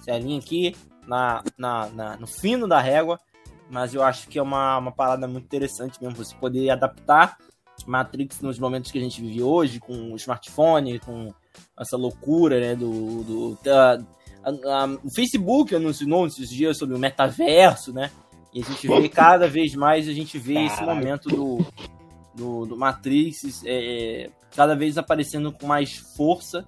serinho 0.00 0.41
aqui, 0.41 0.75
na, 1.07 1.45
na, 1.57 1.88
na, 1.91 2.17
no 2.17 2.27
fino 2.27 2.67
da 2.67 2.81
régua. 2.81 3.21
Mas 3.71 3.95
eu 3.95 4.03
acho 4.03 4.27
que 4.27 4.41
é 4.41 4.43
uma, 4.43 4.77
uma 4.77 4.91
parada 4.91 5.29
muito 5.29 5.45
interessante 5.45 6.03
mesmo 6.03 6.17
você 6.17 6.35
poder 6.35 6.69
adaptar 6.71 7.38
Matrix 7.87 8.41
nos 8.41 8.59
momentos 8.59 8.91
que 8.91 8.99
a 8.99 9.03
gente 9.03 9.21
vive 9.21 9.41
hoje, 9.41 9.79
com 9.79 10.12
o 10.12 10.17
smartphone, 10.17 10.99
com 10.99 11.33
essa 11.79 11.97
loucura, 11.97 12.59
né, 12.59 12.75
do... 12.75 13.23
do 13.23 13.59
a, 13.71 14.00
a, 14.43 14.83
a, 14.83 14.87
o 15.05 15.11
Facebook 15.15 15.77
anunciou 15.77 16.27
esses 16.27 16.49
dias 16.49 16.77
sobre 16.77 16.97
o 16.97 16.99
metaverso, 16.99 17.93
né, 17.93 18.11
e 18.53 18.62
a 18.62 18.65
gente 18.65 18.88
vê 18.88 19.09
cada 19.09 19.47
vez 19.47 19.77
mais, 19.77 20.09
a 20.09 20.12
gente 20.12 20.38
vê 20.38 20.65
esse 20.65 20.83
momento 20.83 21.29
do, 21.29 21.65
do, 22.38 22.64
do 22.64 22.76
Matrix 22.76 23.62
é, 23.66 24.30
cada 24.54 24.75
vez 24.75 24.97
aparecendo 24.97 25.52
com 25.52 25.66
mais 25.66 25.97
força, 26.16 26.64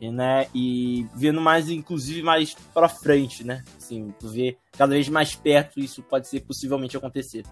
né, 0.00 0.46
e 0.52 1.06
vendo 1.14 1.40
mais, 1.40 1.68
inclusive, 1.68 2.22
mais 2.22 2.54
pra 2.74 2.88
frente, 2.88 3.44
né, 3.44 3.62
assim, 3.76 4.12
vê 4.22 4.56
cada 4.72 4.94
vez 4.94 5.08
mais 5.08 5.34
perto 5.36 5.78
isso 5.78 6.02
pode 6.02 6.26
ser 6.26 6.40
possivelmente 6.40 6.96
acontecer. 6.96 7.44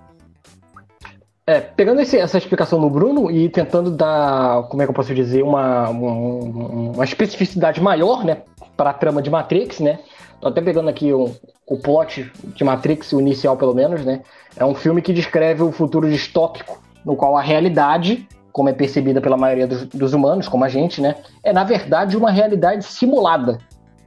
É, 1.46 1.60
pegando 1.60 2.00
esse, 2.00 2.16
essa 2.16 2.38
explicação 2.38 2.80
do 2.80 2.88
Bruno 2.88 3.30
e 3.30 3.48
tentando 3.48 3.90
dar, 3.90 4.68
como 4.68 4.82
é 4.82 4.86
que 4.86 4.90
eu 4.90 4.94
posso 4.94 5.14
dizer, 5.14 5.42
uma, 5.42 5.88
uma, 5.88 6.12
uma 6.12 7.04
especificidade 7.04 7.80
maior, 7.80 8.24
né, 8.24 8.42
para 8.76 8.90
a 8.90 8.94
trama 8.94 9.20
de 9.20 9.28
Matrix, 9.28 9.80
né? 9.80 9.98
Tô 10.40 10.48
até 10.48 10.62
pegando 10.62 10.88
aqui 10.88 11.12
o, 11.12 11.34
o 11.66 11.76
plot 11.76 12.32
de 12.54 12.64
Matrix, 12.64 13.12
o 13.12 13.20
inicial 13.20 13.56
pelo 13.56 13.74
menos, 13.74 14.04
né? 14.04 14.22
É 14.56 14.64
um 14.64 14.74
filme 14.74 15.02
que 15.02 15.12
descreve 15.12 15.62
o 15.62 15.70
futuro 15.70 16.08
distópico, 16.08 16.80
no 17.04 17.16
qual 17.16 17.36
a 17.36 17.42
realidade, 17.42 18.28
como 18.52 18.68
é 18.68 18.72
percebida 18.72 19.20
pela 19.20 19.36
maioria 19.36 19.66
dos, 19.66 19.86
dos 19.86 20.12
humanos, 20.12 20.48
como 20.48 20.64
a 20.64 20.68
gente, 20.68 21.00
né, 21.00 21.16
é 21.42 21.52
na 21.52 21.64
verdade 21.64 22.16
uma 22.16 22.30
realidade 22.30 22.84
simulada, 22.84 23.58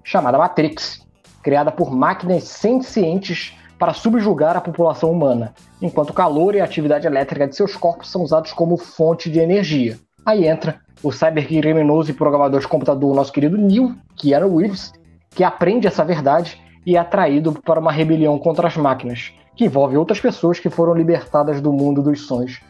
chamada 0.04 0.38
Matrix 0.38 1.04
criada 1.44 1.72
por 1.72 1.92
máquinas 1.92 2.46
sencientes 2.46 3.54
para 3.78 3.94
subjugar 3.94 4.56
a 4.56 4.62
população 4.62 5.12
humana, 5.12 5.54
enquanto 5.82 6.12
o 6.12 6.14
calor 6.14 6.56
e 6.56 6.62
a 6.62 6.64
atividade 6.64 7.06
elétrica 7.06 7.46
de 7.46 7.56
seus 7.56 7.76
corpos 7.76 8.10
são 8.10 8.24
usados 8.24 8.54
como 8.54 8.78
fonte 8.78 9.30
de 9.30 9.40
energia. 9.40 10.00
Aí 10.26 10.48
entra 10.48 10.80
o 11.04 11.12
cybercriminoso 11.12 12.10
e 12.10 12.14
programador 12.14 12.62
de 12.62 12.68
computador, 12.68 13.14
nosso 13.14 13.34
querido 13.34 13.58
Neil 13.58 13.94
Keanu 14.16 14.56
Reeves, 14.56 14.94
que 15.32 15.44
aprende 15.44 15.86
essa 15.86 16.06
verdade 16.06 16.62
e 16.86 16.96
é 16.96 17.00
atraído 17.00 17.52
para 17.62 17.80
uma 17.80 17.92
rebelião 17.92 18.40
contra 18.40 18.68
as 18.68 18.78
máquinas, 18.78 19.34
que 19.56 19.66
envolve 19.66 19.98
outras 19.98 20.22
pessoas 20.22 20.60
que 20.60 20.70
foram 20.70 20.94
libertadas 20.94 21.60
do 21.60 21.74
mundo 21.74 22.02
dos 22.02 22.22
sonhos. 22.22 22.62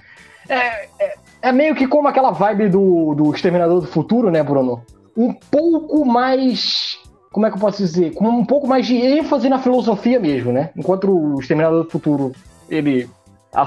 É, 0.50 0.88
é, 1.00 1.16
é 1.42 1.52
meio 1.52 1.76
que 1.76 1.88
como 1.88 2.08
aquela 2.08 2.32
vibe 2.32 2.70
do, 2.70 3.14
do 3.16 3.34
Exterminador 3.34 3.82
do 3.82 3.88
Futuro, 3.88 4.32
né, 4.32 4.44
Bruno? 4.44 4.84
Um 5.16 5.34
pouco 5.34 6.06
mais 6.06 6.98
como 7.34 7.48
é 7.48 7.50
que 7.50 7.58
eu 7.58 7.60
posso 7.60 7.80
dizer, 7.80 8.14
com 8.14 8.30
um 8.30 8.46
pouco 8.46 8.68
mais 8.68 8.86
de 8.86 8.96
ênfase 8.96 9.50
na 9.50 9.58
filosofia 9.58 10.20
mesmo, 10.20 10.52
né? 10.52 10.70
Enquanto 10.78 11.10
o 11.10 11.40
Exterminador 11.40 11.84
do 11.84 11.90
Futuro, 11.90 12.32
ele 12.70 13.10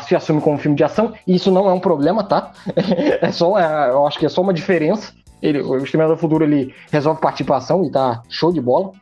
se 0.01 0.15
assume 0.15 0.41
como 0.41 0.55
um 0.55 0.59
filme 0.59 0.77
de 0.77 0.85
ação, 0.85 1.13
e 1.27 1.35
isso 1.35 1.51
não 1.51 1.69
é 1.69 1.73
um 1.73 1.81
problema, 1.81 2.23
tá? 2.23 2.53
é 3.21 3.31
só, 3.33 3.59
é, 3.59 3.91
eu 3.91 4.07
acho 4.07 4.21
que 4.21 4.27
é 4.27 4.29
só 4.29 4.41
uma 4.41 4.55
diferença. 4.55 5.13
Ele, 5.43 5.61
o 5.61 5.77
Exterminador 5.79 6.17
do 6.17 6.21
Futuro, 6.21 6.45
ele 6.45 6.73
resolve 6.93 7.21
participação 7.21 7.85
e 7.85 7.91
tá 7.91 8.23
show 8.29 8.53
de 8.53 8.61
bola. 8.61 8.93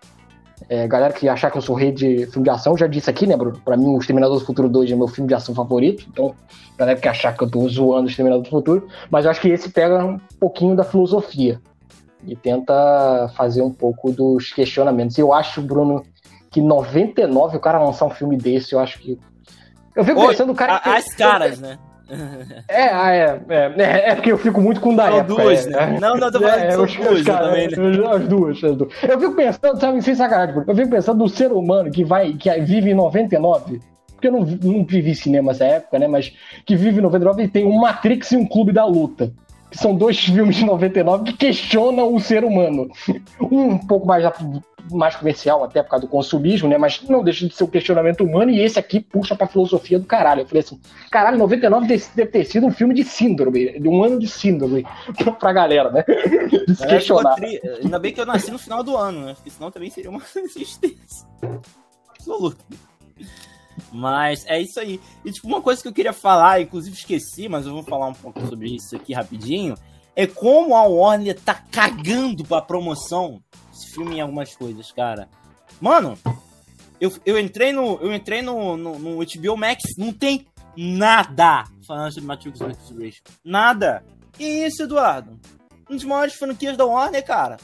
É, 0.69 0.89
galera 0.89 1.13
que 1.13 1.29
achar 1.29 1.51
que 1.51 1.59
eu 1.59 1.63
sou 1.63 1.77
rei 1.77 1.93
de 1.93 2.27
filme 2.27 2.45
de 2.45 2.51
ação, 2.51 2.77
já 2.77 2.87
disse 2.87 3.11
aqui, 3.11 3.27
né, 3.27 3.37
Bruno? 3.37 3.61
Pra 3.65 3.77
mim, 3.77 3.89
o 3.89 3.99
Exterminador 3.99 4.39
do 4.39 4.45
Futuro 4.45 4.69
2 4.69 4.91
é 4.91 4.97
meu 4.97 5.09
filme 5.09 5.29
de 5.29 5.35
ação 5.35 5.55
favorito. 5.55 6.07
Então, 6.11 6.35
galera 6.79 6.99
que 6.99 7.09
achar 7.09 7.37
que 7.37 7.45
eu 7.45 7.51
tô 7.51 7.69
zoando 7.69 8.07
o 8.07 8.11
Exterminador 8.11 8.45
do 8.45 8.51
Futuro. 8.51 8.89
Mas 9.11 9.25
eu 9.25 9.31
acho 9.31 9.41
que 9.41 9.49
esse 9.49 9.69
pega 9.69 10.05
um 10.05 10.19
pouquinho 10.41 10.75
da 10.75 10.85
filosofia 10.85 11.61
e 12.27 12.35
tenta 12.35 13.31
fazer 13.37 13.63
um 13.63 13.71
pouco 13.71 14.11
dos 14.11 14.53
questionamentos. 14.53 15.19
Eu 15.19 15.33
acho, 15.33 15.61
Bruno, 15.61 16.03
que 16.51 16.61
99 16.61 17.57
o 17.57 17.61
cara 17.61 17.83
lançar 17.83 18.07
um 18.07 18.11
filme 18.11 18.37
desse, 18.37 18.75
eu 18.75 18.81
acho 18.81 18.99
que. 18.99 19.19
Eu 19.95 20.05
fico 20.05 20.21
Oi, 20.21 20.29
pensando 20.29 20.53
o 20.53 20.55
cara. 20.55 20.77
A, 20.77 20.97
as 20.97 21.15
caras, 21.15 21.61
né? 21.61 21.79
É, 22.69 22.83
é, 22.83 23.41
é, 23.49 23.75
é, 23.79 24.11
é, 24.11 24.15
porque 24.15 24.31
eu 24.31 24.39
fico 24.39 24.61
muito 24.61 24.81
com 24.81 24.95
da 24.95 25.07
São 25.07 25.19
época. 25.19 25.43
duas, 25.43 25.67
é, 25.67 25.71
né? 25.71 25.99
Não, 26.01 26.17
não, 26.17 26.31
tô 26.31 26.41
falando 26.41 26.61
é, 26.61 26.79
os, 26.79 26.95
duas 26.95 27.21
os 27.21 27.23
cara, 27.23 27.47
também, 27.47 27.69
né? 27.69 27.75
As 27.75 28.29
duas, 28.29 28.65
as 28.65 28.77
duas. 28.77 28.93
Eu 29.03 29.21
fico 29.21 29.35
pensando, 29.35 29.81
sabe, 29.81 30.03
sem 30.03 30.15
sacanagem, 30.15 30.63
eu 30.67 30.77
fico 30.77 30.91
pensando 30.91 31.19
no 31.19 31.29
ser 31.29 31.53
humano 31.53 31.91
que 31.91 32.05
vai, 32.05 32.35
que 32.35 32.51
vive 32.61 32.91
em 32.91 32.95
99, 32.95 33.81
porque 34.13 34.29
eu 34.29 34.33
não, 34.33 34.41
não 34.41 34.85
vivi 34.85 35.15
cinema 35.15 35.53
nessa 35.53 35.65
época, 35.65 35.99
né, 35.99 36.07
mas 36.07 36.33
que 36.67 36.77
vive 36.77 36.99
em 36.99 37.03
99 37.03 37.43
e 37.43 37.49
tem 37.49 37.65
um 37.65 37.81
Matrix 37.81 38.33
e 38.33 38.37
um 38.37 38.47
Clube 38.47 38.73
da 38.73 38.85
Luta 38.85 39.33
que 39.75 39.79
são 39.81 39.95
dois 39.95 40.19
filmes 40.25 40.57
de 40.57 40.65
99 40.65 41.25
que 41.25 41.33
questionam 41.33 42.15
o 42.15 42.21
ser 42.21 42.45
humano. 42.45 42.89
Um, 43.41 43.73
um 43.73 43.79
pouco 43.79 44.07
mais, 44.07 44.25
mais 44.93 45.17
comercial, 45.17 45.65
até 45.65 45.83
por 45.83 45.91
causa 45.91 46.07
do 46.07 46.11
consumismo, 46.11 46.69
né? 46.69 46.79
Mas 46.79 47.03
não 47.03 47.25
deixa 47.25 47.47
de 47.47 47.55
ser 47.55 47.65
um 47.65 47.69
questionamento 47.69 48.23
humano, 48.23 48.53
e 48.53 48.61
esse 48.61 48.79
aqui 48.79 49.01
puxa 49.01 49.35
pra 49.35 49.49
filosofia 49.49 49.99
do 49.99 50.07
caralho. 50.07 50.43
Eu 50.43 50.47
falei 50.47 50.63
assim, 50.63 50.81
caralho, 51.11 51.37
99 51.39 51.87
deve 51.87 52.27
ter 52.27 52.45
sido 52.45 52.67
um 52.67 52.71
filme 52.71 52.95
de 52.95 53.03
síndrome, 53.03 53.79
de 53.81 53.89
um 53.89 54.03
ano 54.03 54.19
de 54.19 54.29
síndrome 54.29 54.87
pra 55.41 55.53
galera, 55.53 55.91
né? 55.91 56.05
De 56.67 56.75
se 56.75 56.87
questionar. 56.87 57.35
Tri... 57.35 57.61
Ainda 57.83 57.99
bem 57.99 58.13
que 58.13 58.21
eu 58.21 58.27
nasci 58.27 58.51
no 58.51 58.59
final 58.59 58.83
do 58.83 58.97
ano, 58.97 59.27
né? 59.27 59.35
Porque 59.35 59.51
senão 59.51 59.71
também 59.71 59.91
seria 59.91 60.09
uma 60.09 60.21
resistência 60.35 61.27
absoluta. 62.09 62.65
Mas 63.93 64.45
é 64.47 64.61
isso 64.61 64.79
aí. 64.81 65.01
E, 65.25 65.33
tipo, 65.33 65.47
uma 65.47 65.63
coisa 65.63 65.81
que 65.81 65.89
eu 65.89 65.93
queria 65.93 66.13
falar, 66.13 66.61
inclusive 66.61 66.97
esqueci, 66.97 67.49
mas 67.49 67.67
eu 67.67 67.73
vou 67.73 67.83
falar 67.83 68.09
um 68.09 68.15
pouco 68.15 68.41
sobre 68.47 68.75
isso 68.75 68.95
aqui 68.97 69.13
rapidinho, 69.13 69.75
é 70.17 70.27
como 70.27 70.77
a 70.77 70.83
Warner 70.85 71.39
tá 71.41 71.55
cagando 71.55 72.45
pra 72.45 72.63
promoção 72.63 73.43
desse 73.71 73.93
filme 73.93 74.17
em 74.17 74.21
algumas 74.21 74.55
coisas, 74.55 74.93
cara. 74.93 75.29
Mano, 75.81 76.17
eu, 77.01 77.13
eu 77.27 77.39
entrei 77.39 77.73
no. 77.73 77.97
Eu 78.01 78.13
entrei 78.13 78.43
no, 78.43 78.77
no, 78.77 78.99
no 78.99 79.17
HBO 79.19 79.57
Max, 79.57 79.83
não 79.99 80.13
tem 80.13 80.47
nada 80.77 81.65
falando 81.87 82.13
sobre 82.13 82.27
Matrix 82.27 82.61
Resurrection. 82.61 83.23
Nada. 83.45 84.05
Que 84.33 84.45
isso, 84.45 84.83
Eduardo? 84.83 85.39
Um 85.89 85.97
dos 85.97 86.05
maiores 86.05 86.35
franquias 86.35 86.77
da 86.77 86.85
Warner, 86.85 87.25
cara. 87.25 87.57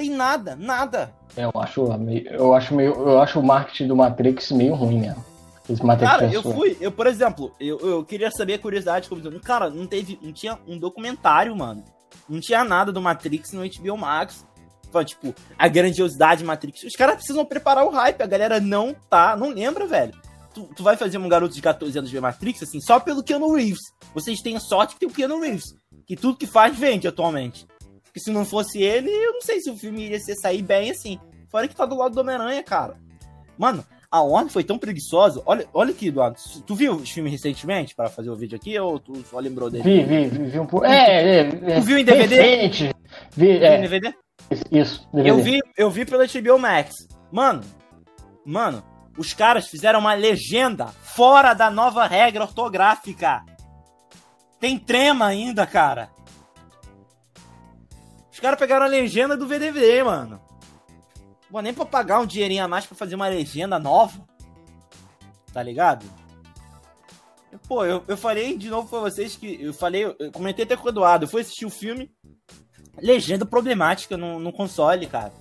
Tem 0.00 0.08
nada, 0.08 0.56
nada. 0.56 1.12
Eu 1.36 1.50
acho, 1.56 1.84
eu 2.30 2.54
acho 2.54 2.74
meio, 2.74 2.94
eu 2.94 3.20
acho 3.20 3.38
o 3.38 3.42
marketing 3.42 3.86
do 3.86 3.94
Matrix 3.94 4.50
meio 4.50 4.74
ruim 4.74 4.98
mesmo. 5.00 5.22
Cara, 5.98 6.32
eu 6.32 6.42
fui, 6.42 6.74
eu, 6.80 6.90
por 6.90 7.06
exemplo, 7.06 7.52
eu, 7.60 7.78
eu 7.80 8.02
queria 8.02 8.30
saber 8.30 8.54
a 8.54 8.58
curiosidade, 8.58 9.10
como 9.10 9.20
cara, 9.40 9.68
não 9.68 9.86
teve, 9.86 10.18
não 10.22 10.32
tinha 10.32 10.58
um 10.66 10.78
documentário, 10.78 11.54
mano. 11.54 11.84
Não 12.26 12.40
tinha 12.40 12.64
nada 12.64 12.90
do 12.90 13.02
Matrix 13.02 13.52
no 13.52 13.60
HBO 13.60 13.98
Max. 13.98 14.46
Tipo, 15.04 15.34
a 15.58 15.68
grandiosidade 15.68 16.42
Matrix. 16.42 16.82
Os 16.82 16.96
caras 16.96 17.16
precisam 17.16 17.44
preparar 17.44 17.84
o 17.84 17.90
hype, 17.90 18.22
a 18.22 18.26
galera 18.26 18.58
não 18.58 18.96
tá, 19.10 19.36
não 19.36 19.50
lembra, 19.50 19.86
velho. 19.86 20.14
Tu, 20.54 20.62
tu 20.74 20.82
vai 20.82 20.96
fazer 20.96 21.18
um 21.18 21.28
garoto 21.28 21.54
de 21.54 21.60
14 21.60 21.98
anos 21.98 22.10
ver 22.10 22.22
Matrix, 22.22 22.62
assim, 22.62 22.80
só 22.80 22.98
pelo 22.98 23.22
Keanu 23.22 23.52
Reeves. 23.52 23.92
Vocês 24.14 24.40
têm 24.40 24.56
a 24.56 24.60
sorte 24.60 24.94
que 24.94 25.00
tem 25.00 25.08
o 25.10 25.12
Keanu 25.12 25.42
Reeves. 25.42 25.74
Que 26.06 26.16
tudo 26.16 26.38
que 26.38 26.46
faz 26.46 26.74
vende 26.74 27.06
atualmente. 27.06 27.66
Porque 28.10 28.18
se 28.20 28.32
não 28.32 28.44
fosse 28.44 28.82
ele, 28.82 29.08
eu 29.08 29.34
não 29.34 29.40
sei 29.40 29.60
se 29.60 29.70
o 29.70 29.76
filme 29.76 30.02
iria 30.02 30.18
ser 30.18 30.34
sair 30.34 30.62
bem 30.62 30.90
assim. 30.90 31.18
Fora 31.48 31.68
que 31.68 31.76
tá 31.76 31.86
do 31.86 31.96
lado 31.96 32.12
do 32.12 32.20
Homem-Aranha, 32.20 32.62
cara. 32.62 32.96
Mano, 33.56 33.84
a 34.10 34.20
Warner 34.20 34.52
foi 34.52 34.64
tão 34.64 34.76
preguiçosa. 34.76 35.40
Olha, 35.46 35.64
olha 35.72 35.90
aqui, 35.90 36.08
Eduardo. 36.08 36.36
Tu 36.66 36.74
viu 36.74 36.94
os 36.94 37.10
filmes 37.10 37.30
recentemente 37.30 37.94
para 37.94 38.08
fazer 38.08 38.28
o 38.28 38.34
vídeo 38.34 38.56
aqui 38.56 38.76
ou 38.78 38.98
tu 38.98 39.24
só 39.24 39.38
lembrou 39.38 39.70
dele? 39.70 39.84
Vi, 39.84 40.02
vi, 40.02 40.26
vi, 40.26 40.44
vi 40.50 40.58
um 40.58 40.66
pouco. 40.66 40.84
É, 40.86 41.22
é, 41.22 41.40
é, 41.40 41.74
Tu 41.76 41.82
viu 41.82 41.98
em 41.98 42.04
DVD? 42.04 42.34
Recente. 42.34 42.94
Vi, 43.36 43.50
é. 43.50 43.78
em 43.78 43.80
DVD? 43.82 44.14
Isso, 44.72 45.08
DVD. 45.12 45.30
Eu 45.30 45.38
vi, 45.38 45.60
eu 45.76 45.90
vi 45.90 46.04
pela 46.04 46.26
HBO 46.26 46.58
Max. 46.58 47.06
Mano, 47.30 47.62
mano, 48.44 48.82
os 49.16 49.32
caras 49.32 49.68
fizeram 49.68 50.00
uma 50.00 50.14
legenda 50.14 50.86
fora 50.86 51.54
da 51.54 51.70
nova 51.70 52.08
regra 52.08 52.42
ortográfica. 52.42 53.44
Tem 54.58 54.76
trema 54.76 55.26
ainda, 55.26 55.64
cara. 55.66 56.10
Os 58.40 58.42
caras 58.42 58.58
pegaram 58.58 58.86
a 58.86 58.88
legenda 58.88 59.36
do 59.36 59.46
VDV, 59.46 60.02
mano. 60.02 60.40
Bom, 61.50 61.60
nem 61.60 61.74
pra 61.74 61.84
pagar 61.84 62.20
um 62.20 62.26
dinheirinho 62.26 62.64
a 62.64 62.68
mais 62.68 62.86
pra 62.86 62.96
fazer 62.96 63.14
uma 63.14 63.28
legenda 63.28 63.78
nova. 63.78 64.18
Tá 65.52 65.62
ligado? 65.62 66.06
Pô, 67.68 67.84
eu, 67.84 68.02
eu 68.08 68.16
falei 68.16 68.56
de 68.56 68.70
novo 68.70 68.88
pra 68.88 69.00
vocês 69.00 69.36
que. 69.36 69.62
Eu 69.62 69.74
falei, 69.74 70.06
eu 70.18 70.32
comentei 70.32 70.64
até 70.64 70.74
com 70.74 70.86
o 70.86 70.88
Eduardo. 70.88 71.26
Eu 71.26 71.28
fui 71.28 71.42
assistir 71.42 71.66
o 71.66 71.70
filme. 71.70 72.10
Legenda 72.96 73.44
problemática 73.44 74.16
no, 74.16 74.40
no 74.40 74.54
console, 74.54 75.06
cara. 75.06 75.34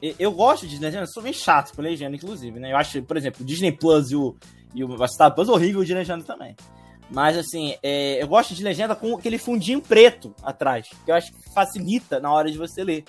Eu, 0.00 0.32
gosto 0.32 0.66
de 0.66 0.78
legenda, 0.78 1.06
sou 1.06 1.22
bem 1.22 1.34
chato 1.34 1.76
com 1.76 1.82
legenda, 1.82 2.16
inclusive, 2.16 2.58
né? 2.58 2.72
Eu 2.72 2.78
acho, 2.78 3.02
por 3.02 3.18
exemplo, 3.18 3.42
o 3.42 3.44
Disney 3.44 3.72
Plus 3.72 4.10
e 4.10 4.16
o, 4.16 4.34
e 4.74 4.82
o 4.82 5.06
Star 5.06 5.34
Plus 5.34 5.50
horrível 5.50 5.84
de 5.84 5.92
legenda 5.92 6.24
também. 6.24 6.56
Mas 7.10 7.36
assim, 7.36 7.74
é, 7.82 8.22
eu 8.22 8.28
gosto 8.28 8.54
de 8.54 8.62
legenda 8.62 8.94
com 8.94 9.16
aquele 9.16 9.38
fundinho 9.38 9.80
preto 9.80 10.34
atrás, 10.42 10.88
que 11.04 11.10
eu 11.10 11.14
acho 11.14 11.32
que 11.32 11.50
facilita 11.54 12.20
na 12.20 12.32
hora 12.32 12.50
de 12.50 12.58
você 12.58 12.84
ler. 12.84 13.04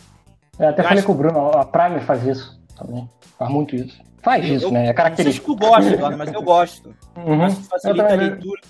Eu 0.57 0.69
até 0.69 0.81
eu 0.81 0.85
falei 0.85 0.99
acho... 0.99 1.07
com 1.07 1.13
o 1.13 1.15
Bruno, 1.15 1.51
a 1.51 1.65
Prime 1.65 1.99
faz 2.01 2.25
isso 2.25 2.59
também. 2.77 3.09
Faz 3.37 3.51
muito 3.51 3.75
isso. 3.75 3.97
Faz 4.21 4.45
isso, 4.45 4.65
eu, 4.65 4.71
né? 4.71 4.87
É 4.87 4.93
característico. 4.93 5.51
Não 5.51 5.57
sei 5.57 5.83
se 5.83 5.91
tu 5.91 5.99
gosta, 5.99 6.17
mas 6.17 6.33
eu 6.33 6.41
gosto. 6.41 6.95
Uhum. 7.15 7.43
Acho 7.43 7.55
que 7.57 7.63
facilita 7.63 8.13
a 8.13 8.15
leitura. 8.15 8.61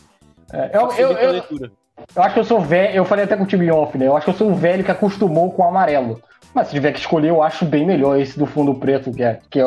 É, 0.53 0.71
eu, 0.73 0.91
eu, 0.91 1.11
eu, 1.17 1.31
leitura. 1.31 1.71
eu 2.15 2.23
acho 2.23 2.33
que 2.33 2.39
eu 2.39 2.43
sou 2.43 2.61
velho, 2.61 2.95
eu 2.95 3.05
falei 3.05 3.25
até 3.25 3.35
com 3.35 3.43
o 3.43 3.47
time 3.47 3.69
off, 3.71 3.97
né? 3.97 4.07
Eu 4.07 4.15
acho 4.15 4.25
que 4.25 4.31
eu 4.31 4.35
sou 4.35 4.49
um 4.49 4.55
velho 4.55 4.83
que 4.83 4.91
acostumou 4.91 5.51
com 5.51 5.63
o 5.63 5.67
amarelo. 5.67 6.21
Mas 6.53 6.67
se 6.67 6.73
tiver 6.73 6.91
que 6.91 6.99
escolher, 6.99 7.29
eu 7.29 7.43
acho 7.43 7.65
bem 7.65 7.85
melhor 7.85 8.19
esse 8.19 8.37
do 8.37 8.45
fundo 8.45 8.73
preto, 8.75 9.11
que 9.11 9.23
é, 9.23 9.39
que 9.49 9.59
é 9.59 9.65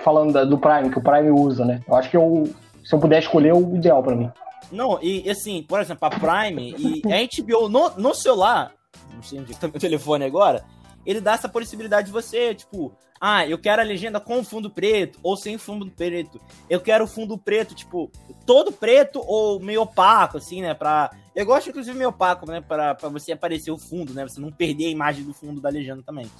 falando 0.00 0.32
da, 0.32 0.44
do 0.44 0.58
Prime, 0.58 0.90
que 0.90 0.98
o 0.98 1.02
Prime 1.02 1.30
usa, 1.30 1.64
né? 1.64 1.80
Eu 1.88 1.94
acho 1.96 2.10
que 2.10 2.16
eu, 2.16 2.44
se 2.84 2.94
eu 2.94 2.98
puder 2.98 3.18
escolher, 3.18 3.50
é 3.50 3.54
o 3.54 3.74
ideal 3.74 4.02
para 4.02 4.14
mim. 4.14 4.30
Não, 4.74 4.98
e 5.02 5.28
assim, 5.30 5.62
por 5.62 5.80
exemplo, 5.80 6.06
a 6.06 6.10
Prime 6.10 6.74
e 6.76 7.02
a 7.12 7.42
HBO 7.42 7.68
no, 7.68 7.90
no 7.96 8.14
celular, 8.14 8.74
não 9.14 9.22
sei 9.22 9.40
onde 9.40 9.54
tá 9.54 9.68
meu 9.68 9.78
telefone 9.80 10.24
agora, 10.24 10.64
ele 11.06 11.20
dá 11.20 11.32
essa 11.32 11.48
possibilidade 11.48 12.06
de 12.06 12.12
você, 12.12 12.54
tipo, 12.54 12.96
ah, 13.20 13.46
eu 13.46 13.58
quero 13.58 13.80
a 13.80 13.84
legenda 13.84 14.20
com 14.20 14.44
fundo 14.44 14.68
preto 14.68 15.18
ou 15.22 15.36
sem 15.36 15.56
fundo 15.56 15.90
preto. 15.90 16.40
Eu 16.68 16.80
quero 16.80 17.04
o 17.04 17.08
fundo 17.08 17.38
preto, 17.38 17.74
tipo, 17.74 18.10
todo 18.44 18.72
preto 18.72 19.22
ou 19.24 19.60
meio 19.60 19.82
opaco, 19.82 20.36
assim, 20.36 20.60
né? 20.60 20.74
Pra... 20.74 21.10
Eu 21.34 21.46
gosto, 21.46 21.70
inclusive, 21.70 21.96
meio 21.96 22.10
opaco, 22.10 22.46
né? 22.46 22.60
Pra, 22.60 22.94
pra 22.94 23.08
você 23.08 23.32
aparecer 23.32 23.70
o 23.70 23.78
fundo, 23.78 24.12
né? 24.12 24.24
Você 24.24 24.40
não 24.40 24.52
perder 24.52 24.86
a 24.86 24.90
imagem 24.90 25.24
do 25.24 25.32
fundo 25.32 25.60
da 25.60 25.68
legenda 25.68 26.02
também. 26.02 26.30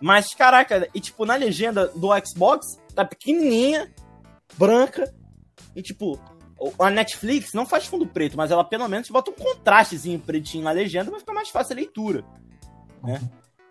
Mas, 0.00 0.34
caraca, 0.34 0.88
e 0.94 1.00
tipo, 1.00 1.24
na 1.24 1.36
legenda 1.36 1.86
do 1.88 2.08
Xbox, 2.26 2.80
tá 2.94 3.04
pequenininha, 3.04 3.92
branca, 4.56 5.12
e 5.76 5.82
tipo, 5.82 6.18
a 6.78 6.90
Netflix 6.90 7.52
não 7.54 7.64
faz 7.64 7.86
fundo 7.86 8.06
preto, 8.06 8.36
mas 8.36 8.50
ela 8.50 8.64
pelo 8.64 8.88
menos 8.88 9.08
bota 9.08 9.30
um 9.30 9.34
contrastezinho 9.34 10.18
pretinho 10.18 10.64
na 10.64 10.70
legenda, 10.72 11.10
vai 11.10 11.20
ficar 11.20 11.32
mais 11.32 11.48
fácil 11.48 11.72
a 11.72 11.76
leitura, 11.76 12.24
né? 13.02 13.20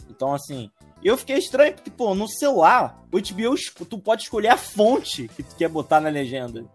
Então, 0.09 0.33
assim, 0.33 0.71
eu 1.03 1.15
fiquei 1.17 1.37
estranho, 1.37 1.73
porque, 1.73 1.89
pô, 1.89 2.13
no 2.15 2.27
celular, 2.27 3.03
o 3.11 3.17
HBO, 3.17 3.85
tu 3.85 3.99
pode 3.99 4.23
escolher 4.23 4.49
a 4.49 4.57
fonte 4.57 5.27
que 5.29 5.43
tu 5.43 5.55
quer 5.55 5.69
botar 5.69 6.01
na 6.01 6.09
legenda. 6.09 6.65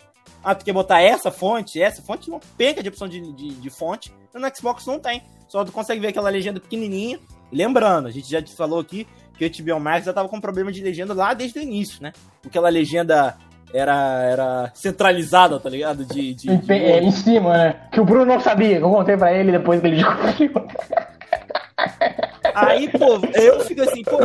Ah, 0.42 0.54
tu 0.54 0.64
quer 0.64 0.72
botar 0.72 1.00
essa 1.00 1.30
fonte, 1.30 1.80
essa 1.80 2.02
fonte, 2.02 2.30
uma 2.30 2.40
penca 2.56 2.82
de 2.82 2.88
opção 2.88 3.08
de, 3.08 3.20
de, 3.32 3.48
de 3.54 3.70
fonte. 3.70 4.12
No 4.32 4.56
Xbox 4.56 4.86
não 4.86 4.98
tem. 4.98 5.22
Só 5.48 5.64
tu 5.64 5.72
consegue 5.72 6.00
ver 6.00 6.08
aquela 6.08 6.30
legenda 6.30 6.60
pequenininha. 6.60 7.18
Lembrando, 7.50 8.08
a 8.08 8.10
gente 8.10 8.30
já 8.30 8.42
falou 8.56 8.80
aqui 8.80 9.06
que 9.36 9.44
o 9.44 9.64
HBO 9.64 9.80
Max 9.80 10.06
já 10.06 10.12
tava 10.12 10.28
com 10.28 10.40
problema 10.40 10.70
de 10.70 10.82
legenda 10.82 11.12
lá 11.12 11.34
desde 11.34 11.58
o 11.58 11.62
início, 11.62 12.02
né? 12.02 12.12
Aquela 12.44 12.68
legenda 12.68 13.36
era, 13.74 14.22
era 14.22 14.70
centralizada, 14.72 15.58
tá 15.58 15.68
ligado? 15.68 16.04
De, 16.04 16.32
de, 16.32 16.56
de... 16.56 16.72
É, 16.72 17.02
em 17.02 17.10
cima, 17.10 17.52
né? 17.52 17.88
Que 17.90 18.00
o 18.00 18.04
Bruno 18.04 18.24
não 18.24 18.40
sabia, 18.40 18.78
eu 18.78 18.88
contei 18.88 19.16
pra 19.16 19.32
ele 19.32 19.50
depois 19.50 19.80
que 19.80 19.88
ele 19.88 19.96
descobriu. 19.96 20.52
Aí, 22.54 22.88
pô, 22.88 23.18
eu 23.34 23.60
fico 23.60 23.82
assim, 23.82 24.02
pô, 24.04 24.18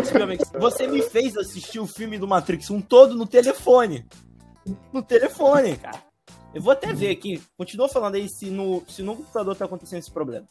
você 0.59 0.85
me 0.87 1.01
fez 1.01 1.35
assistir 1.35 1.79
o 1.79 1.87
filme 1.87 2.19
do 2.19 2.27
Matrix 2.27 2.69
um 2.69 2.79
todo 2.79 3.15
no 3.15 3.25
telefone. 3.25 4.05
No 4.93 5.01
telefone, 5.01 5.75
cara. 5.77 5.97
Eu 6.53 6.61
vou 6.61 6.71
até 6.71 6.93
ver 6.93 7.09
aqui. 7.09 7.41
Continua 7.57 7.89
falando 7.89 8.15
aí 8.15 8.27
se 8.29 8.51
no, 8.51 8.83
se 8.87 9.01
no 9.01 9.15
computador 9.15 9.55
tá 9.55 9.65
acontecendo 9.65 9.99
esse 9.99 10.11
problema. 10.11 10.45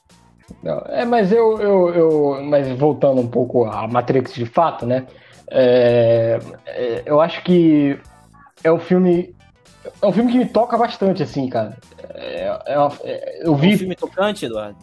Não, 0.62 0.78
é, 0.87 1.05
mas 1.05 1.31
eu, 1.31 1.61
eu, 1.61 1.95
eu. 1.95 2.45
Mas 2.45 2.69
voltando 2.76 3.21
um 3.21 3.28
pouco 3.28 3.64
à 3.64 3.87
Matrix 3.87 4.35
de 4.35 4.47
fato, 4.47 4.87
né? 4.87 5.07
É, 5.50 6.38
é, 6.67 7.02
eu 7.07 7.21
acho 7.21 7.43
que 7.45 7.99
é 8.62 8.73
um 8.73 8.79
filme. 8.79 9.35
É 10.03 10.07
um 10.07 10.12
filme 10.12 10.33
que 10.33 10.38
me 10.38 10.47
toca 10.47 10.77
bastante, 10.77 11.23
assim, 11.23 11.49
cara. 11.49 11.77
É, 12.15 12.59
é, 12.67 12.88
é 13.05 13.47
eu 13.47 13.55
vi. 13.55 13.73
É 13.73 13.75
um 13.75 13.79
filme 13.79 13.97
tocante, 13.97 14.47
Eduardo? 14.47 14.77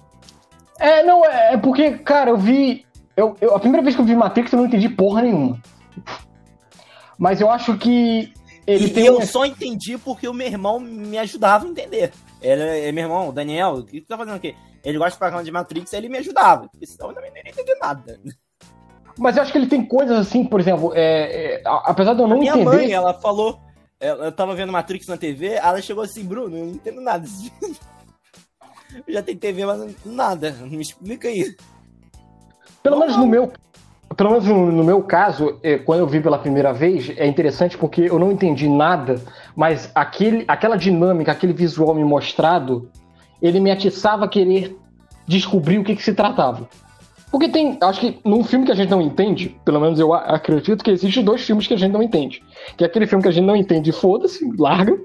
É, 0.80 1.04
não, 1.04 1.24
é, 1.26 1.54
é 1.54 1.58
porque, 1.58 1.92
cara, 2.00 2.32
eu 2.32 2.38
vi. 2.38 2.86
Eu, 3.16 3.36
eu, 3.40 3.56
a 3.56 3.60
primeira 3.60 3.84
vez 3.84 3.96
que 3.96 4.02
eu 4.02 4.06
vi 4.06 4.16
Matrix 4.16 4.52
eu 4.52 4.60
não 4.60 4.66
entendi 4.66 4.90
porra 4.90 5.22
nenhuma. 5.22 5.62
Mas 7.18 7.40
eu 7.40 7.50
acho 7.50 7.78
que 7.78 8.34
ele 8.68 8.88
e 8.88 8.90
tem. 8.90 9.06
Eu 9.06 9.20
um... 9.20 9.26
só 9.26 9.46
entendi 9.46 9.98
porque 9.98 10.28
o 10.28 10.34
meu 10.34 10.48
irmão 10.48 10.80
me 10.80 11.18
ajudava 11.18 11.66
a 11.66 11.70
entender. 11.70 12.12
Ele 12.42 12.62
é 12.62 12.92
meu 12.92 13.06
irmão, 13.06 13.30
o 13.30 13.32
Daniel, 13.32 13.76
o 13.76 13.84
que 13.84 14.02
tu 14.02 14.08
tá 14.08 14.18
fazendo 14.18 14.36
aqui? 14.36 14.56
Ele 14.84 14.98
gosta 14.98 15.12
de 15.12 15.18
programa 15.18 15.44
de 15.44 15.52
Matrix, 15.52 15.94
ele 15.94 16.10
me 16.10 16.18
ajudava. 16.18 16.68
Porque 16.68 16.86
senão 16.86 17.10
eu 17.10 17.16
não 17.16 17.24
ia 17.24 17.50
entender 17.50 17.76
nada. 17.82 18.20
Mas 19.18 19.38
eu 19.38 19.44
acho 19.44 19.52
que 19.52 19.58
ele 19.58 19.68
tem 19.68 19.84
coisas 19.86 20.18
assim, 20.18 20.44
por 20.44 20.60
exemplo, 20.60 20.92
é, 20.94 21.56
é, 21.56 21.62
apesar 21.66 22.14
de 22.14 22.22
eu 22.22 22.28
não 22.28 22.36
a 22.36 22.40
minha 22.40 22.52
entender. 22.52 22.70
Minha 22.70 22.82
mãe, 22.82 22.92
ela 22.92 23.14
falou. 23.14 23.60
Eu 24.00 24.32
tava 24.32 24.56
vendo 24.56 24.74
Matrix 24.74 25.08
na 25.08 25.18
TV, 25.18 25.54
ela 25.54 25.82
chegou 25.82 26.04
assim, 26.04 26.24
Bruno, 26.24 26.56
eu 26.58 26.66
não 26.66 26.72
entendo 26.74 27.02
nada. 27.02 27.26
Eu 29.08 29.14
já 29.14 29.22
tentei 29.22 29.52
ver, 29.52 29.66
mas 29.66 29.96
nada. 30.06 30.52
Me 30.52 30.82
explica 30.82 31.28
aí. 31.28 31.54
Pelo 32.82 32.98
menos 32.98 33.18
no 33.18 33.28
meu. 33.28 33.52
Pelo 34.16 34.30
menos 34.30 34.46
no, 34.46 34.72
no, 34.72 34.84
meu 34.84 35.04
caso, 35.04 35.60
é, 35.62 35.78
quando 35.78 36.00
eu 36.00 36.08
vi 36.08 36.22
pela 36.22 36.38
primeira 36.38 36.72
vez, 36.72 37.12
é 37.18 37.28
interessante 37.28 37.78
porque 37.78 38.04
eu 38.04 38.18
não 38.18 38.32
entendi 38.32 38.70
nada, 38.70 39.20
mas 39.54 39.92
aquele, 39.94 40.46
aquela 40.48 40.78
dinâmica, 40.78 41.34
aquele 41.34 41.52
visual 41.52 41.94
me 41.94 42.04
mostrado, 42.04 42.90
ele 43.42 43.60
me 43.60 43.72
atiçava 43.72 44.24
a 44.24 44.28
querer 44.30 44.78
descobrir 45.28 45.80
o 45.80 45.84
que, 45.84 45.96
que 45.96 46.04
se 46.04 46.14
tratava. 46.14 46.70
Porque 47.36 47.50
tem, 47.50 47.78
acho 47.82 48.00
que 48.00 48.18
num 48.24 48.46
filme 48.46 48.66
que 48.66 48.72
a 48.72 48.76
gente 48.76 48.90
não 48.90 49.02
entende, 49.02 49.58
pelo 49.66 49.82
menos 49.82 50.00
eu 50.00 50.14
acredito 50.14 50.82
que 50.82 50.90
existem 50.90 51.22
dois 51.22 51.42
filmes 51.42 51.68
que 51.68 51.74
a 51.74 51.78
gente 51.78 51.92
não 51.92 52.02
entende. 52.02 52.42
Que 52.78 52.86
é 52.86 52.88
aquele 52.88 53.06
filme 53.06 53.22
que 53.22 53.28
a 53.28 53.32
gente 53.34 53.44
não 53.44 53.58
entende, 53.58 53.92
foda-se, 53.92 54.50
larga. 54.58 54.98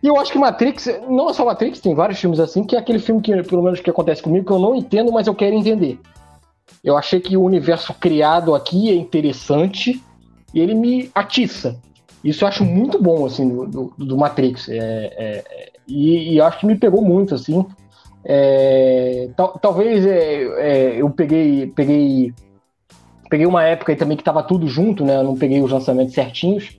E 0.00 0.06
eu 0.06 0.16
acho 0.20 0.30
que 0.30 0.38
Matrix, 0.38 0.86
não 1.08 1.28
é 1.28 1.32
só 1.32 1.44
Matrix, 1.44 1.80
tem 1.80 1.96
vários 1.96 2.20
filmes 2.20 2.38
assim, 2.38 2.62
que 2.62 2.76
é 2.76 2.78
aquele 2.78 3.00
filme 3.00 3.20
que, 3.20 3.42
pelo 3.42 3.60
menos 3.60 3.80
que 3.80 3.90
acontece 3.90 4.22
comigo, 4.22 4.46
que 4.46 4.52
eu 4.52 4.60
não 4.60 4.72
entendo, 4.72 5.10
mas 5.10 5.26
eu 5.26 5.34
quero 5.34 5.56
entender. 5.56 5.98
Eu 6.84 6.96
achei 6.96 7.18
que 7.18 7.36
o 7.36 7.42
universo 7.42 7.92
criado 7.94 8.54
aqui 8.54 8.88
é 8.88 8.94
interessante 8.94 10.00
e 10.54 10.60
ele 10.60 10.76
me 10.76 11.10
atiça. 11.12 11.76
Isso 12.22 12.44
eu 12.44 12.48
acho 12.48 12.64
muito 12.64 13.02
bom, 13.02 13.26
assim, 13.26 13.48
do, 13.48 13.92
do, 13.98 14.16
Matrix. 14.16 14.68
É, 14.68 14.76
é, 14.76 15.44
é, 15.44 15.72
e, 15.88 16.34
e 16.34 16.40
acho 16.40 16.60
que 16.60 16.66
me 16.66 16.78
pegou 16.78 17.02
muito, 17.02 17.34
assim. 17.34 17.66
É, 18.24 19.30
tal, 19.36 19.58
talvez 19.58 20.04
é, 20.04 20.42
é, 20.42 21.00
eu 21.00 21.08
peguei, 21.10 21.66
peguei, 21.68 22.34
peguei 23.28 23.46
uma 23.46 23.64
época 23.64 23.92
aí 23.92 23.96
também 23.96 24.16
que 24.16 24.24
tava 24.24 24.42
tudo 24.42 24.66
junto, 24.66 25.04
né? 25.04 25.16
Eu 25.16 25.24
não 25.24 25.36
peguei 25.36 25.60
os 25.62 25.70
lançamentos 25.70 26.14
certinhos. 26.14 26.78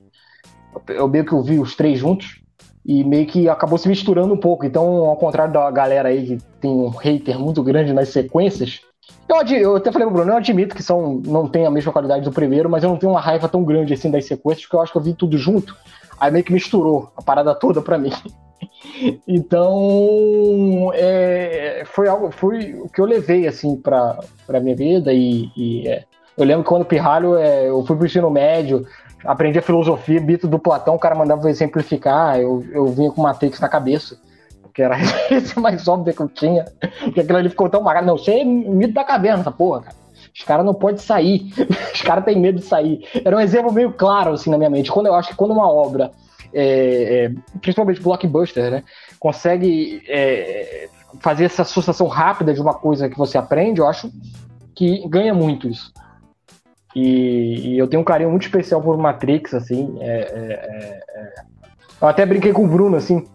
Eu 0.87 1.07
meio 1.07 1.25
que 1.25 1.33
ouvi 1.33 1.59
os 1.59 1.75
três 1.75 1.99
juntos 1.99 2.41
e 2.85 3.03
meio 3.03 3.25
que 3.27 3.47
acabou 3.49 3.77
se 3.77 3.87
misturando 3.87 4.33
um 4.33 4.37
pouco. 4.37 4.65
Então, 4.65 5.05
ao 5.05 5.17
contrário 5.17 5.53
da 5.53 5.69
galera 5.71 6.09
aí 6.09 6.25
que 6.25 6.37
tem 6.59 6.71
um 6.71 6.89
hater 6.89 7.39
muito 7.39 7.61
grande 7.63 7.93
nas 7.93 8.09
sequências, 8.09 8.81
eu, 9.29 9.57
eu 9.57 9.75
até 9.75 9.91
falei 9.91 10.07
pro 10.07 10.15
Bruno, 10.15 10.31
eu 10.31 10.37
admito 10.37 10.75
que 10.75 10.83
são, 10.83 11.21
não 11.25 11.47
tem 11.47 11.65
a 11.65 11.71
mesma 11.71 11.91
qualidade 11.91 12.23
do 12.23 12.31
primeiro, 12.31 12.69
mas 12.69 12.83
eu 12.83 12.89
não 12.89 12.97
tenho 12.97 13.11
uma 13.11 13.21
raiva 13.21 13.47
tão 13.47 13.63
grande 13.63 13.93
assim 13.93 14.11
das 14.11 14.25
sequências, 14.25 14.65
porque 14.65 14.75
eu 14.75 14.81
acho 14.81 14.91
que 14.91 14.97
eu 14.97 15.03
vi 15.03 15.13
tudo 15.13 15.37
junto. 15.37 15.75
Aí 16.19 16.31
meio 16.31 16.43
que 16.43 16.53
misturou 16.53 17.11
a 17.15 17.21
parada 17.21 17.55
toda 17.55 17.81
pra 17.81 17.97
mim. 17.97 18.11
Então, 19.27 20.91
é, 20.93 21.83
foi 21.85 22.07
algo, 22.07 22.31
foi 22.31 22.73
o 22.73 22.89
que 22.89 22.99
eu 22.99 23.05
levei 23.05 23.47
assim 23.47 23.75
para 23.75 24.59
minha 24.61 24.75
vida 24.75 25.13
e, 25.13 25.51
e 25.55 25.87
é, 25.87 26.03
eu 26.37 26.45
lembro 26.45 26.63
que 26.63 26.69
quando 26.69 26.85
pirralho, 26.85 27.37
é, 27.37 27.69
eu 27.69 27.85
fui 27.85 27.95
pro 27.95 28.05
ensino 28.05 28.29
médio, 28.29 28.85
aprendi 29.23 29.59
a 29.59 29.61
filosofia, 29.61 30.19
bito 30.19 30.47
do 30.47 30.57
Platão, 30.59 30.95
o 30.95 30.99
cara 30.99 31.15
mandava 31.15 31.49
exemplificar, 31.49 32.39
eu, 32.39 32.65
eu 32.71 32.87
vinha 32.87 33.11
com 33.11 33.21
uma 33.21 33.29
Matrix 33.29 33.59
na 33.59 33.69
cabeça, 33.69 34.17
que 34.73 34.81
era 34.81 34.95
a 35.55 35.59
mais 35.59 35.87
óbvia 35.87 36.13
que 36.13 36.21
eu 36.21 36.29
tinha, 36.29 36.65
porque 37.03 37.21
aquilo 37.21 37.37
ali 37.37 37.49
ficou 37.49 37.69
tão 37.69 37.81
marcado. 37.81 38.07
Não, 38.07 38.17
você 38.17 38.39
é 38.39 38.43
mito 38.43 38.93
da 38.93 39.03
caverna, 39.03 39.41
essa 39.41 39.51
porra, 39.51 39.81
cara. 39.81 40.01
Os 40.33 40.43
caras 40.43 40.65
não 40.65 40.73
podem 40.73 40.97
sair, 40.97 41.51
os 41.93 42.01
caras 42.01 42.23
têm 42.23 42.39
medo 42.39 42.59
de 42.59 42.65
sair. 42.65 43.05
Era 43.23 43.35
um 43.35 43.39
exemplo 43.39 43.71
meio 43.71 43.91
claro, 43.91 44.33
assim, 44.33 44.49
na 44.49 44.57
minha 44.57 44.69
mente. 44.69 44.91
Quando 44.91 45.07
eu 45.07 45.15
acho 45.15 45.29
que 45.29 45.35
quando 45.35 45.51
uma 45.51 45.69
obra 45.69 46.11
é, 46.53 47.25
é, 47.25 47.31
principalmente 47.59 48.01
blockbuster, 48.01 48.71
né, 48.71 48.83
consegue 49.19 50.01
é, 50.07 50.87
fazer 51.19 51.45
essa 51.45 51.61
associação 51.61 52.07
rápida 52.07 52.53
de 52.53 52.61
uma 52.61 52.73
coisa 52.73 53.09
que 53.09 53.17
você 53.17 53.37
aprende, 53.37 53.79
eu 53.79 53.87
acho 53.87 54.11
que 54.75 55.07
ganha 55.07 55.33
muito 55.33 55.67
isso. 55.67 55.91
E, 56.95 57.73
e 57.73 57.77
eu 57.77 57.87
tenho 57.87 58.01
um 58.01 58.05
carinho 58.05 58.29
muito 58.29 58.43
especial 58.43 58.81
por 58.81 58.97
Matrix, 58.97 59.53
assim. 59.53 59.97
É, 60.01 60.11
é, 60.11 61.01
é, 61.15 61.33
eu 62.01 62.07
até 62.07 62.25
brinquei 62.25 62.51
com 62.51 62.65
o 62.65 62.67
Bruno, 62.67 62.97
assim. 62.97 63.25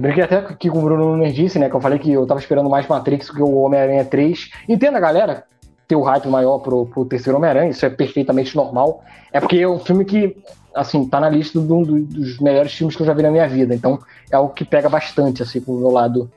brinquei 0.00 0.22
até 0.22 0.36
aqui 0.36 0.68
com 0.68 0.78
o 0.78 0.82
Bruno 0.82 1.16
Nerdice, 1.16 1.58
né? 1.58 1.70
Que 1.70 1.76
eu 1.76 1.80
falei 1.80 1.98
que 1.98 2.12
eu 2.12 2.26
tava 2.26 2.40
esperando 2.40 2.68
mais 2.68 2.86
Matrix 2.86 3.30
que 3.30 3.42
o 3.42 3.56
Homem-Aranha 3.56 4.04
3. 4.04 4.50
Entenda, 4.68 5.00
galera, 5.00 5.44
ter 5.88 5.96
o 5.96 6.02
hype 6.02 6.28
maior 6.28 6.58
pro, 6.58 6.86
pro 6.86 7.04
terceiro 7.04 7.38
Homem-Aranha, 7.38 7.70
isso 7.70 7.86
é 7.86 7.90
perfeitamente 7.90 8.54
normal. 8.54 9.02
É 9.32 9.40
porque 9.40 9.58
é 9.58 9.68
um 9.68 9.78
filme 9.78 10.04
que 10.04 10.36
assim, 10.74 11.08
tá 11.08 11.20
na 11.20 11.28
lista 11.28 11.60
do, 11.60 11.84
do, 11.84 12.02
dos 12.04 12.38
melhores 12.38 12.72
filmes 12.72 12.96
que 12.96 13.02
eu 13.02 13.06
já 13.06 13.14
vi 13.14 13.22
na 13.22 13.30
minha 13.30 13.48
vida. 13.48 13.74
Então, 13.74 13.98
é 14.30 14.36
algo 14.36 14.54
que 14.54 14.64
pega 14.64 14.88
bastante, 14.88 15.42
assim, 15.42 15.60
pro 15.60 15.74
meu 15.74 15.90
lado 15.90 16.30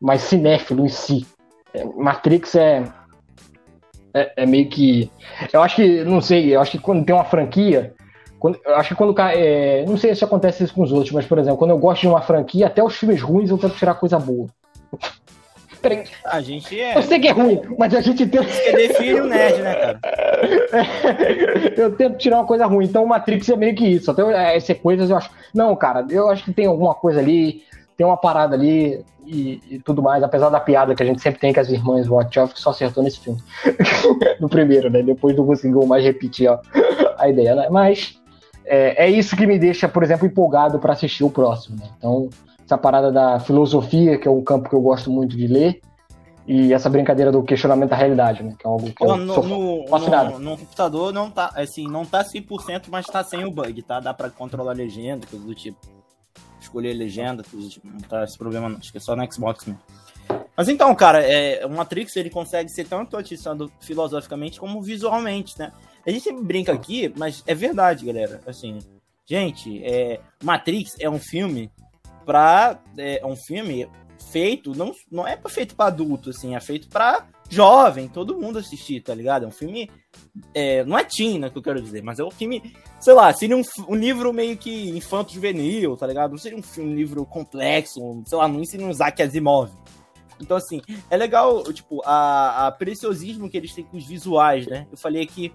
mais 0.00 0.22
cinéfilo 0.22 0.84
em 0.84 0.88
si. 0.88 1.26
É, 1.74 1.84
Matrix 1.84 2.54
é, 2.54 2.84
é, 4.14 4.32
é, 4.36 4.46
meio 4.46 4.68
que. 4.68 5.10
Eu 5.52 5.62
acho 5.62 5.76
que, 5.76 6.04
não 6.04 6.20
sei, 6.20 6.54
eu 6.54 6.60
acho 6.60 6.72
que 6.72 6.78
quando 6.78 7.04
tem 7.04 7.14
uma 7.14 7.24
franquia. 7.24 7.94
Quando, 8.38 8.58
eu 8.64 8.74
acho 8.76 8.90
que 8.90 8.94
quando. 8.94 9.14
É, 9.20 9.84
não 9.86 9.96
sei 9.96 10.14
se 10.14 10.24
acontece 10.24 10.64
isso 10.64 10.74
com 10.74 10.82
os 10.82 10.92
outros, 10.92 11.12
mas, 11.12 11.26
por 11.26 11.38
exemplo, 11.38 11.58
quando 11.58 11.70
eu 11.70 11.78
gosto 11.78 12.02
de 12.02 12.08
uma 12.08 12.22
franquia, 12.22 12.66
até 12.66 12.82
os 12.82 12.96
filmes 12.96 13.20
ruins 13.20 13.50
eu 13.50 13.58
tento 13.58 13.76
tirar 13.76 13.94
coisa 13.94 14.18
boa. 14.18 14.48
A 16.24 16.40
gente 16.40 16.80
é. 16.80 16.96
Eu 16.96 17.02
sei 17.02 17.18
que 17.18 17.28
é 17.28 17.32
ruim, 17.32 17.60
mas 17.78 17.94
a 17.94 18.00
gente 18.00 18.26
tenta. 18.26 18.44
Que 18.44 18.72
define 18.72 19.20
o 19.20 19.26
nerd, 19.26 19.62
né, 19.62 19.74
cara? 19.74 20.00
eu 21.76 21.96
tento 21.96 22.18
tirar 22.18 22.36
uma 22.36 22.46
coisa 22.46 22.66
ruim. 22.66 22.84
Então 22.84 23.04
o 23.04 23.08
Matrix 23.08 23.48
é 23.48 23.56
meio 23.56 23.74
que 23.74 23.86
isso. 23.86 24.10
Até 24.10 24.56
essas 24.56 24.78
coisas 24.78 25.10
eu 25.10 25.16
acho. 25.16 25.30
Não, 25.54 25.74
cara, 25.76 26.06
eu 26.10 26.28
acho 26.28 26.44
que 26.44 26.52
tem 26.52 26.66
alguma 26.66 26.94
coisa 26.94 27.20
ali, 27.20 27.62
tem 27.96 28.06
uma 28.06 28.16
parada 28.16 28.54
ali 28.54 29.04
e, 29.26 29.60
e 29.70 29.78
tudo 29.78 30.02
mais. 30.02 30.22
Apesar 30.22 30.50
da 30.50 30.60
piada 30.60 30.94
que 30.94 31.02
a 31.02 31.06
gente 31.06 31.20
sempre 31.20 31.40
tem 31.40 31.52
com 31.52 31.60
as 31.60 31.68
irmãs 31.68 32.06
Wachowski, 32.06 32.60
só 32.60 32.70
acertou 32.70 33.02
nesse 33.02 33.20
filme. 33.20 33.40
no 34.40 34.48
primeiro, 34.48 34.90
né? 34.90 35.02
Depois 35.02 35.36
não 35.36 35.46
conseguiu 35.46 35.84
mais 35.86 36.04
repetir 36.04 36.48
ó, 36.48 36.58
a 37.18 37.28
ideia, 37.28 37.54
né? 37.54 37.68
Mas 37.70 38.20
é, 38.64 39.06
é, 39.06 39.10
isso 39.10 39.36
que 39.36 39.46
me 39.46 39.58
deixa, 39.58 39.88
por 39.88 40.02
exemplo, 40.02 40.26
empolgado 40.26 40.78
para 40.78 40.92
assistir 40.92 41.24
o 41.24 41.30
próximo. 41.30 41.76
Né? 41.76 41.88
Então 41.98 42.28
essa 42.70 42.78
parada 42.78 43.10
da 43.10 43.40
filosofia, 43.40 44.16
que 44.16 44.28
é 44.28 44.30
um 44.30 44.44
campo 44.44 44.68
que 44.68 44.74
eu 44.76 44.80
gosto 44.80 45.10
muito 45.10 45.36
de 45.36 45.48
ler, 45.48 45.80
e 46.46 46.72
essa 46.72 46.88
brincadeira 46.88 47.32
do 47.32 47.42
questionamento 47.42 47.90
da 47.90 47.96
realidade, 47.96 48.44
né? 48.44 48.54
Que 48.56 48.64
é 48.64 48.70
algo 48.70 48.92
que 48.92 49.04
eu 49.04 49.16
no, 49.16 49.34
sou 49.34 49.44
no, 49.44 49.88
fascinado. 49.88 50.32
No, 50.32 50.38
no, 50.38 50.58
computador 50.58 51.12
não 51.12 51.30
tá, 51.30 51.50
assim, 51.56 51.88
não 51.88 52.06
tá 52.06 52.24
100%, 52.24 52.84
mas 52.88 53.06
tá 53.06 53.24
sem 53.24 53.44
o 53.44 53.50
bug, 53.50 53.82
tá? 53.82 53.98
Dá 53.98 54.14
pra 54.14 54.30
controlar 54.30 54.70
a 54.70 54.74
legenda, 54.74 55.26
coisa 55.26 55.44
do 55.44 55.54
tipo. 55.54 55.78
Escolher 56.60 56.92
legenda, 56.92 57.42
coisa 57.42 57.66
do 57.66 57.72
tipo. 57.72 57.86
Não 57.88 58.00
tá 58.00 58.22
esse 58.22 58.38
problema 58.38 58.68
não, 58.68 58.78
acho 58.78 58.92
que 58.92 58.98
é 58.98 59.00
só 59.00 59.16
no 59.16 59.32
Xbox 59.32 59.66
mesmo. 59.66 59.80
Mas 60.56 60.68
então, 60.68 60.94
cara, 60.94 61.20
é, 61.22 61.66
o 61.66 61.70
Matrix 61.70 62.14
ele 62.16 62.30
consegue 62.30 62.70
ser 62.70 62.86
tanto 62.86 63.16
atiçando 63.16 63.70
filosoficamente 63.80 64.60
como 64.60 64.80
visualmente, 64.80 65.58
né? 65.58 65.72
A 66.06 66.10
gente 66.10 66.22
sempre 66.22 66.44
brinca 66.44 66.72
aqui, 66.72 67.12
mas 67.16 67.42
é 67.46 67.54
verdade, 67.54 68.06
galera. 68.06 68.40
Assim, 68.46 68.78
gente, 69.26 69.82
é, 69.84 70.20
Matrix 70.42 70.96
é 71.00 71.10
um 71.10 71.18
filme 71.18 71.70
pra. 72.30 72.78
É, 72.96 73.20
um 73.24 73.34
filme 73.34 73.88
feito, 74.30 74.72
não, 74.76 74.92
não 75.10 75.26
é 75.26 75.36
feito 75.48 75.74
para 75.74 75.86
adulto, 75.86 76.30
assim, 76.30 76.54
é 76.54 76.60
feito 76.60 76.88
para 76.88 77.26
jovem, 77.48 78.06
todo 78.06 78.38
mundo 78.38 78.60
assistir, 78.60 79.00
tá 79.00 79.12
ligado? 79.12 79.44
É 79.44 79.48
um 79.48 79.50
filme. 79.50 79.90
É, 80.54 80.84
não 80.84 80.96
é 80.96 81.02
teen, 81.02 81.40
né, 81.40 81.50
que 81.50 81.58
eu 81.58 81.62
quero 81.62 81.82
dizer, 81.82 82.04
mas 82.04 82.20
é 82.20 82.24
um 82.24 82.30
filme, 82.30 82.72
sei 83.00 83.14
lá, 83.14 83.32
seria 83.32 83.56
um, 83.56 83.62
um 83.88 83.96
livro 83.96 84.32
meio 84.32 84.56
que 84.56 84.90
infanto-juvenil, 84.90 85.96
tá 85.96 86.06
ligado? 86.06 86.30
Não 86.30 86.38
seria 86.38 86.56
um, 86.56 86.82
um 86.82 86.94
livro 86.94 87.26
complexo, 87.26 88.22
sei 88.24 88.38
lá, 88.38 88.46
não 88.46 88.60
ensina 88.60 88.84
um 88.84 88.90
Isaac 88.90 89.20
Asimov. 89.20 89.72
Então, 90.40 90.56
assim, 90.56 90.80
é 91.10 91.16
legal, 91.16 91.64
tipo, 91.72 92.00
a, 92.04 92.68
a 92.68 92.72
preciosismo 92.72 93.50
que 93.50 93.56
eles 93.56 93.74
têm 93.74 93.84
com 93.84 93.96
os 93.96 94.06
visuais, 94.06 94.66
né? 94.68 94.86
Eu 94.90 94.96
falei 94.96 95.22
aqui. 95.22 95.52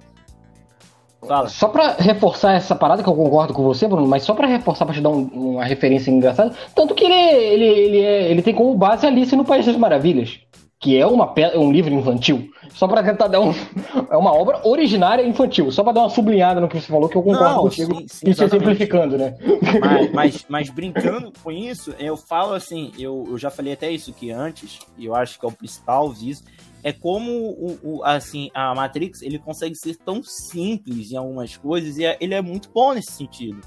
Fala. 1.27 1.49
Só 1.49 1.67
pra 1.67 1.95
reforçar 1.97 2.53
essa 2.53 2.75
parada 2.75 3.03
que 3.03 3.09
eu 3.09 3.15
concordo 3.15 3.53
com 3.53 3.63
você, 3.63 3.88
Bruno, 3.88 4.07
mas 4.07 4.23
só 4.23 4.33
pra 4.33 4.47
reforçar, 4.47 4.85
pra 4.85 4.93
te 4.93 5.01
dar 5.01 5.09
um, 5.09 5.23
uma 5.33 5.63
referência 5.63 6.11
engraçada, 6.11 6.53
tanto 6.73 6.93
que 6.93 7.03
ele, 7.03 7.13
ele, 7.13 7.65
ele, 7.65 8.01
é, 8.01 8.31
ele 8.31 8.41
tem 8.41 8.53
como 8.53 8.75
base 8.75 9.05
Alice 9.05 9.35
no 9.35 9.45
País 9.45 9.65
das 9.65 9.75
Maravilhas 9.75 10.39
que 10.85 10.95
é 10.95 11.07
uma, 11.07 11.33
um 11.55 11.71
livro 11.71 11.91
infantil, 11.93 12.49
só 12.69 12.88
para 12.88 13.01
tentar 13.01 13.27
dar 13.27 13.39
um. 13.39 13.53
É 14.11 14.17
uma 14.17 14.31
obra 14.31 14.61
originária 14.63 15.25
infantil, 15.25 15.71
só 15.71 15.83
para 15.83 15.93
dar 15.93 16.01
uma 16.01 16.09
sublinhada 16.09 16.61
no 16.61 16.67
que 16.67 16.79
você 16.79 16.88
falou, 16.88 17.09
que 17.09 17.15
eu 17.15 17.23
concordo 17.23 17.55
Não, 17.55 17.61
contigo. 17.63 17.95
Sim, 17.95 18.07
sim, 18.07 18.29
isso 18.29 18.43
é 18.43 18.49
simplificando, 18.49 19.17
né? 19.17 19.35
Mas, 19.81 20.11
mas, 20.13 20.45
mas, 20.47 20.69
brincando 20.69 21.33
com 21.43 21.51
isso, 21.51 21.95
eu 21.97 22.15
falo 22.15 22.53
assim, 22.53 22.91
eu, 22.99 23.25
eu 23.27 23.38
já 23.38 23.49
falei 23.49 23.73
até 23.73 23.89
isso 23.89 24.13
que 24.13 24.29
antes, 24.29 24.79
e 24.97 25.05
eu 25.05 25.15
acho 25.15 25.39
que 25.39 25.45
é 25.45 25.49
o 25.49 25.51
principal 25.51 26.13
disso, 26.13 26.43
é 26.85 26.93
como 26.93 27.31
o, 27.31 27.79
o, 27.81 28.03
assim, 28.03 28.51
a 28.53 28.75
Matrix 28.75 29.23
ele 29.23 29.39
consegue 29.39 29.75
ser 29.75 29.95
tão 29.95 30.21
simples 30.21 31.11
em 31.11 31.17
algumas 31.17 31.57
coisas, 31.57 31.97
e 31.97 32.05
é, 32.05 32.15
ele 32.21 32.35
é 32.35 32.41
muito 32.43 32.69
bom 32.69 32.93
nesse 32.93 33.11
sentido. 33.13 33.59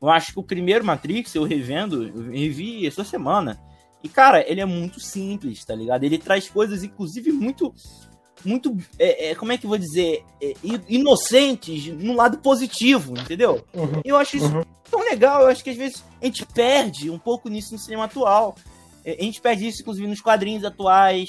Eu 0.00 0.10
acho 0.10 0.32
que 0.32 0.40
o 0.40 0.42
primeiro 0.42 0.84
Matrix, 0.84 1.36
eu 1.36 1.44
revendo, 1.44 2.02
eu 2.02 2.32
revi 2.32 2.84
essa 2.84 3.04
semana 3.04 3.60
e, 4.02 4.08
cara, 4.08 4.44
ele 4.50 4.60
é 4.60 4.64
muito 4.64 4.98
simples, 4.98 5.64
tá 5.64 5.72
ligado? 5.72 6.02
Ele 6.02 6.18
traz 6.18 6.48
coisas, 6.48 6.82
inclusive, 6.82 7.30
muito. 7.30 7.72
Muito. 8.44 8.76
É, 8.98 9.30
é, 9.30 9.34
como 9.36 9.52
é 9.52 9.56
que 9.56 9.64
eu 9.64 9.68
vou 9.68 9.78
dizer? 9.78 10.24
É, 10.42 10.52
inocentes 10.88 11.86
no 11.86 12.12
lado 12.12 12.38
positivo, 12.38 13.12
entendeu? 13.16 13.64
Uhum, 13.72 14.00
eu 14.04 14.16
acho 14.16 14.38
isso 14.38 14.52
uhum. 14.52 14.64
tão 14.90 14.98
legal. 15.04 15.42
Eu 15.42 15.46
acho 15.46 15.62
que 15.62 15.70
às 15.70 15.76
vezes 15.76 16.04
a 16.20 16.24
gente 16.24 16.44
perde 16.44 17.08
um 17.08 17.20
pouco 17.20 17.48
nisso 17.48 17.72
no 17.72 17.78
cinema 17.78 18.06
atual. 18.06 18.56
É, 19.04 19.16
a 19.20 19.22
gente 19.22 19.40
perde 19.40 19.68
isso, 19.68 19.82
inclusive, 19.82 20.08
nos 20.08 20.20
quadrinhos 20.20 20.64
atuais. 20.64 21.28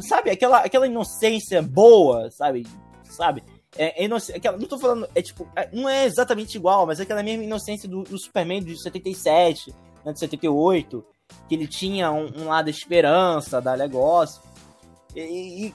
Sabe? 0.00 0.30
Aquela, 0.30 0.58
aquela 0.58 0.86
inocência 0.86 1.62
boa, 1.62 2.30
sabe? 2.30 2.66
Sabe? 3.04 3.42
É, 3.76 4.02
é 4.02 4.04
inocência, 4.06 4.36
aquela, 4.36 4.56
não 4.56 4.66
tô 4.66 4.78
falando, 4.78 5.08
é 5.14 5.20
tipo, 5.20 5.46
é, 5.54 5.68
não 5.72 5.88
é 5.88 6.04
exatamente 6.04 6.56
igual, 6.56 6.86
mas 6.86 7.00
é 7.00 7.02
aquela 7.02 7.22
mesma 7.22 7.44
inocência 7.44 7.88
do, 7.88 8.02
do 8.02 8.18
Superman 8.18 8.62
de 8.62 8.80
77, 8.80 9.74
né, 10.04 10.12
de 10.12 10.18
78, 10.18 11.04
que 11.48 11.54
ele 11.54 11.66
tinha 11.66 12.10
um, 12.10 12.30
um 12.42 12.48
lado 12.48 12.70
esperança, 12.70 13.60
da 13.60 13.76
negócio. 13.76 14.42
E, 15.14 15.66
e, 15.66 15.74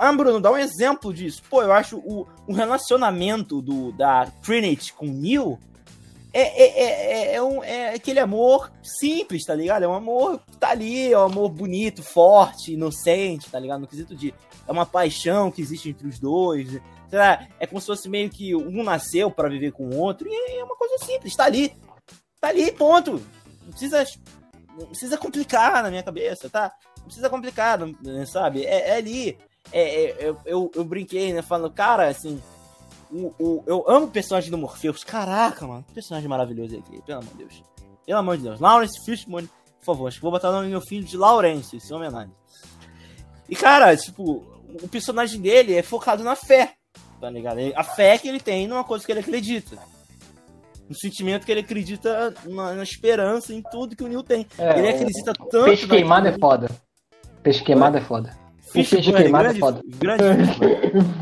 ah, 0.00 0.12
Bruno, 0.12 0.40
dá 0.40 0.50
um 0.52 0.56
exemplo 0.56 1.12
disso. 1.12 1.42
Pô, 1.48 1.62
eu 1.62 1.72
acho 1.72 1.98
o, 1.98 2.26
o 2.46 2.52
relacionamento 2.52 3.60
do, 3.60 3.92
da 3.92 4.26
Trinity 4.42 4.92
com 4.92 5.06
o 5.06 5.12
Neil 5.12 5.58
é, 6.34 6.62
é, 6.62 6.82
é, 6.82 7.34
é, 7.36 7.42
um, 7.42 7.62
é 7.62 7.94
aquele 7.94 8.18
amor 8.18 8.72
simples, 8.82 9.44
tá 9.44 9.54
ligado? 9.54 9.84
É 9.84 9.88
um 9.88 9.94
amor 9.94 10.40
que 10.40 10.56
tá 10.56 10.70
ali, 10.70 11.12
é 11.12 11.18
um 11.18 11.22
amor 11.22 11.48
bonito, 11.48 12.02
forte, 12.02 12.72
inocente, 12.72 13.50
tá 13.50 13.58
ligado? 13.58 13.80
No 13.80 13.86
quesito 13.86 14.16
de. 14.16 14.34
É 14.66 14.72
uma 14.72 14.84
paixão 14.84 15.50
que 15.50 15.62
existe 15.62 15.90
entre 15.90 16.08
os 16.08 16.18
dois. 16.18 16.80
Será? 17.08 17.46
É 17.60 17.66
como 17.66 17.80
se 17.80 17.86
fosse 17.86 18.08
meio 18.08 18.28
que 18.28 18.54
um 18.54 18.82
nasceu 18.82 19.30
para 19.30 19.48
viver 19.48 19.72
com 19.72 19.86
o 19.86 19.96
outro. 19.96 20.26
E 20.28 20.58
é 20.58 20.64
uma 20.64 20.76
coisa 20.76 20.98
simples, 21.04 21.36
tá 21.36 21.44
ali. 21.44 21.72
Tá 22.40 22.48
ali, 22.48 22.72
ponto. 22.72 23.22
Não 23.62 23.70
precisa 23.70 24.04
não 24.78 24.86
precisa 24.86 25.16
complicar 25.16 25.82
na 25.82 25.90
minha 25.90 26.02
cabeça, 26.02 26.50
tá? 26.50 26.72
Não 26.98 27.04
precisa 27.04 27.30
complicar, 27.30 27.78
sabe? 28.26 28.64
É, 28.64 28.90
é 28.90 28.96
ali. 28.96 29.38
É, 29.72 30.04
é, 30.04 30.16
eu, 30.28 30.36
eu, 30.44 30.70
eu, 30.74 30.84
brinquei, 30.84 31.32
né? 31.32 31.42
Falando, 31.42 31.72
cara, 31.72 32.08
assim. 32.08 32.42
O, 33.10 33.34
o, 33.38 33.64
eu 33.66 33.84
amo 33.88 34.06
o 34.06 34.10
personagem 34.10 34.50
do 34.50 34.58
Morpheus. 34.58 35.04
Caraca, 35.04 35.66
mano. 35.66 35.84
Que 35.84 35.94
personagem 35.94 36.28
maravilhoso 36.28 36.76
aqui. 36.76 37.02
Pelo 37.02 37.18
amor 37.18 37.32
de 37.32 37.38
Deus. 37.38 37.62
Pelo 38.06 38.18
amor 38.18 38.36
de 38.36 38.42
Deus. 38.42 38.60
Lawrence 38.60 39.04
Fishburne, 39.04 39.48
por 39.78 39.84
favor. 39.84 40.08
Acho 40.08 40.16
que 40.18 40.22
vou 40.22 40.30
botar 40.30 40.50
o 40.50 40.52
nome 40.52 40.66
do 40.66 40.70
meu 40.70 40.80
filho 40.80 41.04
de 41.04 41.16
Lawrence, 41.16 41.76
em 41.76 41.94
homenagem. 41.94 42.34
E, 43.48 43.54
cara, 43.56 43.96
tipo, 43.96 44.44
o 44.82 44.88
personagem 44.88 45.40
dele 45.40 45.74
é 45.74 45.82
focado 45.82 46.22
na 46.22 46.36
fé. 46.36 46.74
Tá 47.20 47.30
ligado? 47.30 47.58
A 47.74 47.84
fé 47.84 48.18
que 48.18 48.28
ele 48.28 48.40
tem 48.40 48.66
numa 48.66 48.84
coisa 48.84 49.04
que 49.04 49.12
ele 49.12 49.20
acredita 49.20 49.78
no 50.88 50.94
sentimento 50.94 51.46
que 51.46 51.52
ele 51.52 51.60
acredita 51.60 52.34
na, 52.44 52.74
na, 52.74 52.82
esperança 52.82 53.54
em 53.54 53.62
tudo 53.62 53.96
que 53.96 54.04
o 54.04 54.08
Neil 54.08 54.22
tem. 54.22 54.46
É, 54.58 54.78
ele 54.78 54.88
acredita 54.88 55.32
o, 55.32 55.46
tanto. 55.46 55.64
Peixe 55.64 55.86
queimado 55.86 56.28
é 56.28 56.32
foda. 56.38 56.70
Peixe 57.42 57.64
queimado 57.64 57.96
é, 57.96 58.00
é 58.00 58.04
foda. 58.04 58.36
Peixe, 58.74 58.96
peixe 58.96 59.12
queimado 59.12 59.48
é 59.48 59.54
foda. 59.54 59.80
Grande 59.86 60.24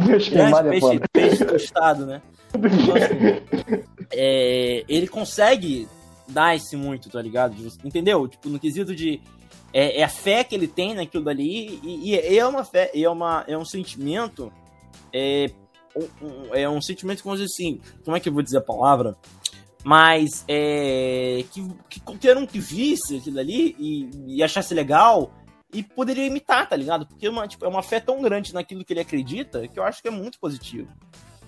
peixe 0.07 0.31
queimado 0.31 0.73
é 0.73 0.81
foda. 0.81 1.01
Peixe 1.13 1.45
tostado, 1.45 2.07
né? 2.07 2.23
Então, 2.55 2.95
assim, 2.97 3.83
é, 4.11 4.85
ele 4.89 5.07
consegue 5.07 5.87
dar 6.29 6.57
esse 6.57 6.77
muito, 6.77 7.11
tá 7.11 7.21
ligado? 7.21 7.55
Entendeu? 7.85 8.27
Tipo, 8.27 8.49
no 8.49 8.59
quesito 8.59 8.95
de. 8.95 9.21
É, 9.73 10.01
é, 10.01 10.05
a 10.05 10.09
fé 10.09 10.45
que 10.45 10.55
ele 10.55 10.67
tem 10.67 10.95
naquilo 10.95 11.25
dali, 11.25 11.79
e, 11.83 12.11
e 12.11 12.39
é 12.39 12.47
uma 12.47 12.65
fé, 12.65 12.91
é, 12.95 13.09
uma, 13.09 13.45
é 13.47 13.57
um 13.57 13.65
sentimento. 13.65 14.53
É 15.13 15.51
um, 15.95 16.55
é 16.55 16.69
um 16.69 16.81
sentimento, 16.81 17.23
como 17.23 17.35
assim, 17.35 17.81
como 18.05 18.17
é 18.17 18.21
que 18.21 18.29
eu 18.29 18.33
vou 18.33 18.43
dizer 18.43 18.59
a 18.59 18.63
palavra? 18.63 19.17
Mas 19.85 20.45
é, 20.49 21.45
que, 21.51 21.69
que 21.89 22.01
qualquer 22.01 22.37
um 22.37 22.47
que 22.47 22.59
visse 22.59 23.17
aquilo 23.17 23.39
ali 23.39 23.75
e, 23.79 24.37
e 24.37 24.43
achasse 24.43 24.73
legal 24.73 25.33
e 25.73 25.83
poderia 25.83 26.27
imitar, 26.27 26.69
tá 26.69 26.77
ligado? 26.77 27.07
Porque 27.07 27.27
é 27.27 27.31
uma, 27.31 27.49
tipo, 27.49 27.65
é 27.65 27.69
uma 27.69 27.83
fé 27.83 27.99
tão 27.99 28.21
grande 28.21 28.53
naquilo 28.53 28.85
que 28.85 28.93
ele 28.93 29.01
acredita 29.01 29.67
que 29.67 29.79
eu 29.79 29.83
acho 29.83 30.03
que 30.03 30.09
é 30.09 30.11
muito 30.11 30.39
positivo, 30.39 30.89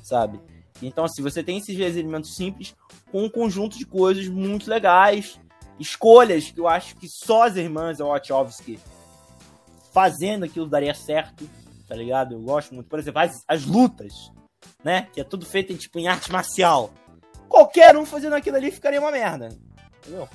sabe? 0.02 0.40
Então, 0.82 1.04
assim, 1.04 1.22
você 1.22 1.42
tem 1.42 1.58
esses 1.58 1.78
elementos 1.78 2.34
simples 2.34 2.74
com 3.10 3.24
um 3.24 3.28
conjunto 3.28 3.78
de 3.78 3.84
coisas 3.84 4.26
muito 4.28 4.68
legais, 4.68 5.38
escolhas 5.78 6.50
que 6.50 6.60
eu 6.60 6.66
acho 6.66 6.96
que 6.96 7.06
só 7.08 7.44
as 7.44 7.56
irmãs 7.56 7.98
Wachowski 7.98 8.78
fazendo 9.92 10.44
aquilo 10.44 10.66
daria 10.66 10.94
certo, 10.94 11.48
tá 11.86 11.94
ligado? 11.94 12.34
Eu 12.34 12.40
gosto 12.40 12.74
muito. 12.74 12.88
Por 12.88 12.98
exemplo, 12.98 13.20
as, 13.20 13.32
as 13.46 13.64
lutas, 13.64 14.12
né? 14.82 15.08
Que 15.12 15.20
é 15.20 15.24
tudo 15.24 15.46
feito 15.46 15.72
em, 15.72 15.76
tipo, 15.76 15.98
em 15.98 16.08
arte 16.08 16.32
marcial 16.32 16.92
qualquer 17.54 17.96
um 17.96 18.04
fazendo 18.04 18.34
aquilo 18.34 18.56
ali 18.56 18.72
ficaria 18.72 19.00
uma 19.00 19.12
merda. 19.12 19.48
Entendeu? 20.00 20.28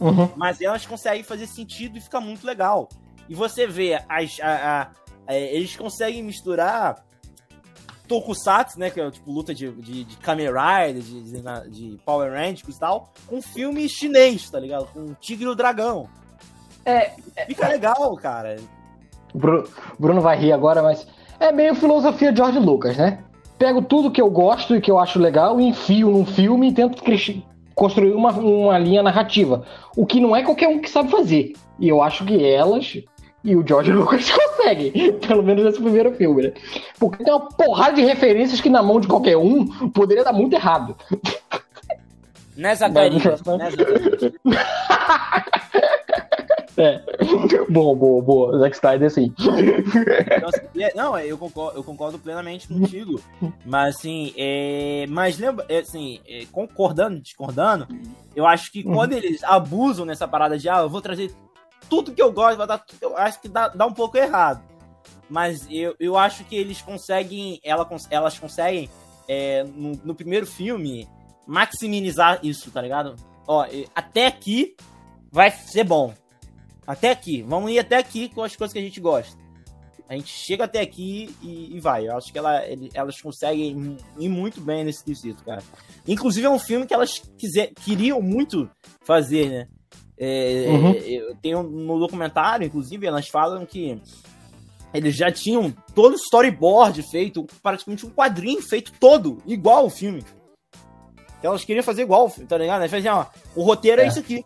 Uhum. 0.00 0.30
Mas 0.36 0.60
elas 0.60 0.86
conseguem 0.86 1.24
fazer 1.24 1.48
sentido 1.48 1.98
e 1.98 2.00
fica 2.00 2.20
muito 2.20 2.46
legal. 2.46 2.88
E 3.28 3.34
você 3.34 3.66
vê, 3.66 3.94
as, 4.08 4.38
a, 4.40 4.46
a, 4.48 4.90
a, 5.26 5.34
eles 5.34 5.76
conseguem 5.76 6.22
misturar 6.22 7.04
Tokusatsu, 8.08 8.78
né? 8.78 8.90
Que 8.90 9.00
é 9.00 9.10
tipo 9.10 9.30
luta 9.30 9.54
de, 9.54 9.70
de, 9.72 10.04
de 10.04 10.16
Kamen 10.18 10.48
Rider, 10.48 11.02
de, 11.02 11.22
de, 11.22 11.70
de 11.70 11.98
Power 12.04 12.30
Rangers 12.32 12.76
e 12.76 12.80
tal, 12.80 13.12
com 13.26 13.40
filme 13.40 13.88
chinês, 13.88 14.50
tá 14.50 14.58
ligado? 14.60 14.86
Com 14.86 15.14
Tigre 15.14 15.44
e 15.44 15.48
o 15.48 15.54
Dragão. 15.54 16.08
É, 16.84 17.12
Fica 17.46 17.66
é, 17.66 17.68
legal, 17.68 18.14
cara. 18.16 18.56
Bruno, 19.34 19.68
Bruno 19.98 20.20
vai 20.20 20.36
rir 20.36 20.52
agora, 20.52 20.82
mas 20.82 21.06
é 21.38 21.52
meio 21.52 21.74
filosofia 21.74 22.34
George 22.34 22.58
Lucas, 22.58 22.96
né? 22.96 23.24
pego 23.62 23.80
tudo 23.80 24.10
que 24.10 24.20
eu 24.20 24.28
gosto 24.28 24.74
e 24.74 24.80
que 24.80 24.90
eu 24.90 24.98
acho 24.98 25.20
legal 25.20 25.60
e 25.60 25.68
enfio 25.68 26.10
num 26.10 26.26
filme 26.26 26.68
e 26.68 26.72
tento 26.72 27.00
construir 27.76 28.12
uma, 28.12 28.32
uma 28.32 28.76
linha 28.76 29.04
narrativa. 29.04 29.62
O 29.96 30.04
que 30.04 30.18
não 30.18 30.34
é 30.34 30.42
qualquer 30.42 30.66
um 30.66 30.80
que 30.80 30.90
sabe 30.90 31.12
fazer. 31.12 31.52
E 31.78 31.88
eu 31.88 32.02
acho 32.02 32.24
que 32.24 32.44
elas 32.44 32.98
e 33.44 33.56
o 33.56 33.66
George 33.66 33.90
Lucas 33.92 34.30
conseguem, 34.30 35.12
pelo 35.18 35.42
menos 35.42 35.64
nesse 35.64 35.80
primeiro 35.80 36.12
filme, 36.14 36.42
né? 36.42 36.52
Porque 36.98 37.24
tem 37.24 37.32
uma 37.32 37.48
porrada 37.48 37.94
de 37.94 38.02
referências 38.02 38.60
que 38.60 38.68
na 38.68 38.82
mão 38.82 39.00
de 39.00 39.08
qualquer 39.08 39.36
um 39.36 39.66
poderia 39.90 40.24
dar 40.24 40.32
muito 40.32 40.54
errado. 40.54 40.96
Nessa 42.56 42.88
carinha. 42.90 43.30
Nessa 43.30 43.44
carinha. 43.44 44.32
É. 46.76 47.02
Boa, 47.68 47.94
boa, 47.94 48.22
boa. 48.22 48.58
Zack 48.58 48.76
Snyder, 48.76 49.10
sim. 49.10 49.32
Então, 49.38 50.48
assim, 50.48 50.82
é, 50.82 50.94
não, 50.94 51.18
eu 51.18 51.36
concordo, 51.36 51.78
eu 51.78 51.84
concordo 51.84 52.18
plenamente 52.18 52.66
contigo. 52.66 53.20
Mas, 53.64 53.96
assim, 53.96 54.32
é, 54.36 55.04
mas 55.08 55.38
lembra, 55.38 55.66
é, 55.68 55.80
assim, 55.80 56.20
é, 56.26 56.46
concordando, 56.50 57.20
discordando, 57.20 57.86
eu 58.34 58.46
acho 58.46 58.72
que 58.72 58.82
quando 58.82 59.12
eles 59.12 59.44
abusam 59.44 60.06
nessa 60.06 60.26
parada 60.26 60.58
de, 60.58 60.68
ah, 60.68 60.78
eu 60.78 60.88
vou 60.88 61.02
trazer 61.02 61.30
tudo 61.88 62.12
que 62.12 62.22
eu 62.22 62.32
gosto, 62.32 62.58
vai 62.58 62.66
dar, 62.66 62.84
eu 63.00 63.16
acho 63.16 63.40
que 63.40 63.48
dá, 63.48 63.68
dá 63.68 63.86
um 63.86 63.92
pouco 63.92 64.16
errado. 64.16 64.62
Mas 65.28 65.66
eu, 65.70 65.94
eu 65.98 66.16
acho 66.16 66.44
que 66.44 66.56
eles 66.56 66.82
conseguem, 66.82 67.60
ela, 67.64 67.88
elas 68.10 68.38
conseguem, 68.38 68.90
é, 69.28 69.64
no, 69.64 69.92
no 70.04 70.14
primeiro 70.14 70.46
filme, 70.46 71.08
maximizar 71.46 72.40
isso, 72.42 72.70
tá 72.70 72.80
ligado? 72.80 73.16
Ó, 73.46 73.66
até 73.94 74.26
aqui 74.26 74.76
vai 75.30 75.50
ser 75.50 75.84
bom. 75.84 76.14
Até 76.86 77.10
aqui. 77.10 77.42
Vamos 77.42 77.70
ir 77.70 77.78
até 77.78 77.96
aqui 77.96 78.28
com 78.28 78.42
as 78.42 78.54
coisas 78.56 78.72
que 78.72 78.78
a 78.78 78.82
gente 78.82 79.00
gosta. 79.00 79.40
A 80.08 80.14
gente 80.14 80.28
chega 80.28 80.64
até 80.64 80.80
aqui 80.80 81.34
e, 81.40 81.74
e 81.74 81.80
vai. 81.80 82.06
Eu 82.06 82.16
acho 82.16 82.30
que 82.30 82.38
ela, 82.38 82.66
ele, 82.66 82.90
elas 82.92 83.18
conseguem 83.20 83.96
ir 84.18 84.28
muito 84.28 84.60
bem 84.60 84.84
nesse 84.84 85.02
quesito, 85.02 85.42
cara. 85.42 85.62
Inclusive 86.06 86.46
é 86.46 86.50
um 86.50 86.58
filme 86.58 86.86
que 86.86 86.92
elas 86.92 87.18
quiser, 87.38 87.72
queriam 87.82 88.20
muito 88.20 88.68
fazer, 89.06 89.48
né? 89.48 89.68
É, 90.24 90.66
uhum. 90.68 91.36
Tem 91.42 91.56
um, 91.56 91.64
no 91.64 91.98
documentário, 91.98 92.64
inclusive, 92.64 93.04
elas 93.04 93.26
falam 93.26 93.66
que 93.66 94.00
eles 94.94 95.16
já 95.16 95.32
tinham 95.32 95.74
todo 95.96 96.12
o 96.12 96.16
storyboard 96.16 97.02
feito, 97.02 97.44
praticamente 97.60 98.06
um 98.06 98.10
quadrinho 98.10 98.62
feito 98.62 98.92
todo, 99.00 99.42
igual 99.44 99.86
o 99.86 99.90
filme. 99.90 100.24
Então 101.38 101.50
elas 101.50 101.64
queriam 101.64 101.82
fazer 101.82 102.02
igual, 102.02 102.30
tá 102.30 102.56
ligado? 102.56 102.82
Elas 102.82 102.90
faziam, 102.90 103.18
ó, 103.18 103.26
o 103.56 103.64
roteiro 103.64 104.00
é, 104.00 104.04
é 104.04 104.08
isso 104.08 104.20
aqui. 104.20 104.44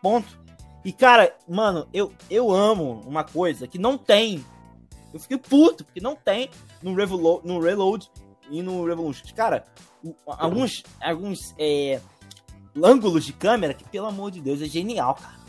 Ponto. 0.00 0.40
E, 0.82 0.90
cara, 0.90 1.36
mano, 1.46 1.86
eu, 1.92 2.10
eu 2.30 2.50
amo 2.50 3.02
uma 3.06 3.22
coisa 3.22 3.68
que 3.68 3.78
não 3.78 3.98
tem. 3.98 4.42
Eu 5.12 5.20
fiquei 5.20 5.36
puto, 5.36 5.84
porque 5.84 6.00
não 6.00 6.16
tem 6.16 6.48
no 6.82 6.94
Reload, 6.94 7.46
no 7.46 7.60
Reload 7.60 8.08
e 8.50 8.62
no 8.62 8.86
Revolution. 8.86 9.26
Cara, 9.36 9.66
alguns, 10.26 10.82
alguns 10.98 11.54
é, 11.58 12.00
ângulos 12.82 13.24
de 13.24 13.32
câmera 13.32 13.74
que, 13.74 13.84
pelo 13.84 14.06
amor 14.06 14.30
de 14.30 14.40
Deus, 14.40 14.60
é 14.62 14.66
genial, 14.66 15.14
cara. 15.14 15.40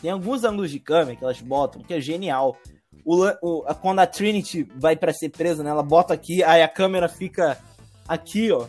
Tem 0.00 0.10
alguns 0.10 0.44
ângulos 0.44 0.70
de 0.70 0.78
câmera 0.78 1.16
que 1.16 1.24
elas 1.24 1.40
botam 1.40 1.82
que 1.82 1.94
é 1.94 2.00
genial. 2.00 2.56
O, 3.04 3.24
o, 3.42 3.74
quando 3.76 4.00
a 4.00 4.06
Trinity 4.06 4.64
vai 4.76 4.94
para 4.94 5.12
ser 5.12 5.30
presa, 5.30 5.62
né? 5.62 5.70
Ela 5.70 5.82
bota 5.82 6.14
aqui, 6.14 6.42
aí 6.42 6.62
a 6.62 6.68
câmera 6.68 7.08
fica 7.08 7.58
aqui, 8.06 8.52
ó, 8.52 8.66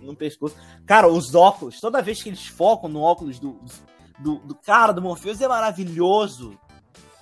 no 0.00 0.14
pescoço. 0.14 0.56
Cara, 0.86 1.08
os 1.08 1.34
óculos, 1.34 1.80
toda 1.80 2.02
vez 2.02 2.22
que 2.22 2.28
eles 2.28 2.46
focam 2.46 2.88
no 2.88 3.00
óculos 3.00 3.38
do, 3.38 3.58
do, 4.18 4.36
do 4.36 4.54
cara, 4.54 4.92
do 4.92 5.02
Morpheus, 5.02 5.40
é 5.40 5.48
maravilhoso. 5.48 6.58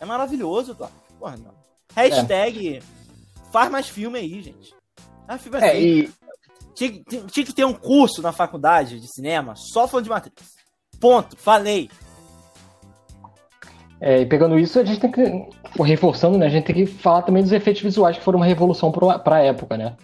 É 0.01 0.05
maravilhoso, 0.05 0.75
tá? 0.75 0.91
Porra, 1.19 1.37
não. 1.37 1.55
Hashtag 1.95 2.77
é. 2.77 2.83
faz 3.51 3.71
mais 3.71 3.89
filme 3.89 4.19
aí, 4.19 4.43
gente. 4.43 4.75
Filme 5.39 5.59
é, 5.59 5.71
assim. 5.71 5.81
E... 5.81 6.11
Tinha, 6.77 7.03
tinha, 7.27 7.47
que 7.47 7.55
ter 7.55 7.65
um 7.65 7.73
curso 7.73 8.21
na 8.21 8.33
faculdade 8.33 9.01
de 9.01 9.09
cinema 9.09 9.55
só 9.57 9.89
falando 9.89 10.05
de 10.05 10.11
Matrix. 10.11 10.45
Ponto. 11.01 11.35
Falei. 11.37 11.91
É, 13.99 14.21
e 14.21 14.27
pegando 14.27 14.59
isso, 14.59 14.79
a 14.79 14.85
gente 14.85 15.01
tem 15.01 15.11
que. 15.11 15.23
Reforçando, 15.83 16.37
né? 16.37 16.47
A 16.47 16.51
gente 16.51 16.67
tem 16.67 16.75
que 16.75 16.87
falar 16.87 17.23
também 17.23 17.43
dos 17.43 17.53
efeitos 17.53 17.83
visuais 17.83 18.19
que 18.19 18.23
foram 18.23 18.39
uma 18.39 18.47
revolução 18.47 18.93
para 18.93 19.37
a 19.37 19.41
época, 19.41 19.79
né? 19.79 19.97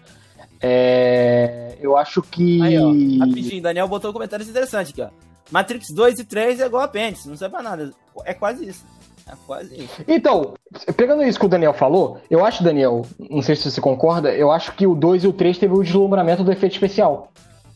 É, 0.62 1.76
eu 1.78 1.94
acho 1.96 2.22
que. 2.22 2.62
Aí, 2.62 2.78
ó, 2.78 2.88
rapidinho, 3.26 3.62
Daniel 3.62 3.86
botou 3.86 4.10
um 4.10 4.14
comentário 4.14 4.48
interessante 4.48 4.92
aqui, 4.92 5.02
ó. 5.02 5.10
Matrix 5.50 5.88
2 5.90 6.20
e 6.20 6.24
3 6.24 6.60
é 6.60 6.66
igual 6.66 6.82
apêndice, 6.82 7.28
não 7.28 7.36
serve 7.36 7.54
pra 7.54 7.62
nada. 7.62 7.92
É 8.24 8.32
quase 8.32 8.66
isso. 8.66 8.86
É 9.28 9.34
quase 9.46 9.84
isso. 9.84 10.02
Então, 10.06 10.54
pegando 10.96 11.22
isso 11.22 11.38
que 11.38 11.46
o 11.46 11.48
Daniel 11.48 11.72
falou, 11.72 12.18
eu 12.30 12.44
acho, 12.44 12.64
Daniel, 12.64 13.02
não 13.30 13.42
sei 13.42 13.56
se 13.56 13.70
você 13.70 13.80
concorda, 13.80 14.32
eu 14.32 14.50
acho 14.50 14.72
que 14.72 14.86
o 14.86 14.94
2 14.94 15.24
e 15.24 15.28
o 15.28 15.32
3 15.32 15.58
teve 15.58 15.72
o 15.72 15.82
deslumbramento 15.82 16.42
do 16.42 16.52
efeito 16.52 16.72
especial. 16.72 17.32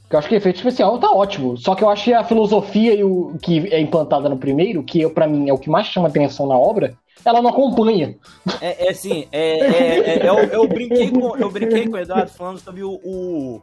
Eu 0.09 0.19
acho 0.19 0.29
que 0.29 0.35
o 0.35 0.37
efeito 0.37 0.57
especial 0.57 0.99
tá 0.99 1.11
ótimo. 1.11 1.57
Só 1.57 1.75
que 1.75 1.83
eu 1.83 1.89
acho 1.89 2.05
que 2.05 2.13
a 2.13 2.25
filosofia 2.25 2.95
e 2.95 3.03
o 3.03 3.37
que 3.41 3.73
é 3.73 3.81
implantada 3.81 4.29
no 4.29 4.39
primeiro, 4.39 4.83
que 4.83 5.09
para 5.09 5.27
mim 5.27 5.49
é 5.49 5.53
o 5.53 5.59
que 5.59 5.69
mais 5.69 5.87
chama 5.89 6.09
atenção 6.09 6.47
na 6.47 6.57
obra, 6.57 6.97
ela 7.25 7.43
não 7.43 7.51
acompanha. 7.51 8.17
É, 8.61 8.87
é 8.87 8.91
assim, 8.91 9.27
é, 9.33 9.59
é, 9.59 10.19
é, 10.19 10.29
eu, 10.29 10.37
eu, 10.37 10.69
brinquei 10.69 11.11
com, 11.11 11.37
eu 11.37 11.51
brinquei 11.51 11.89
com 11.89 11.97
o 11.97 11.99
Eduardo 11.99 12.31
falando 12.31 12.59
sobre 12.61 12.85
o, 12.85 12.93
o, 13.05 13.63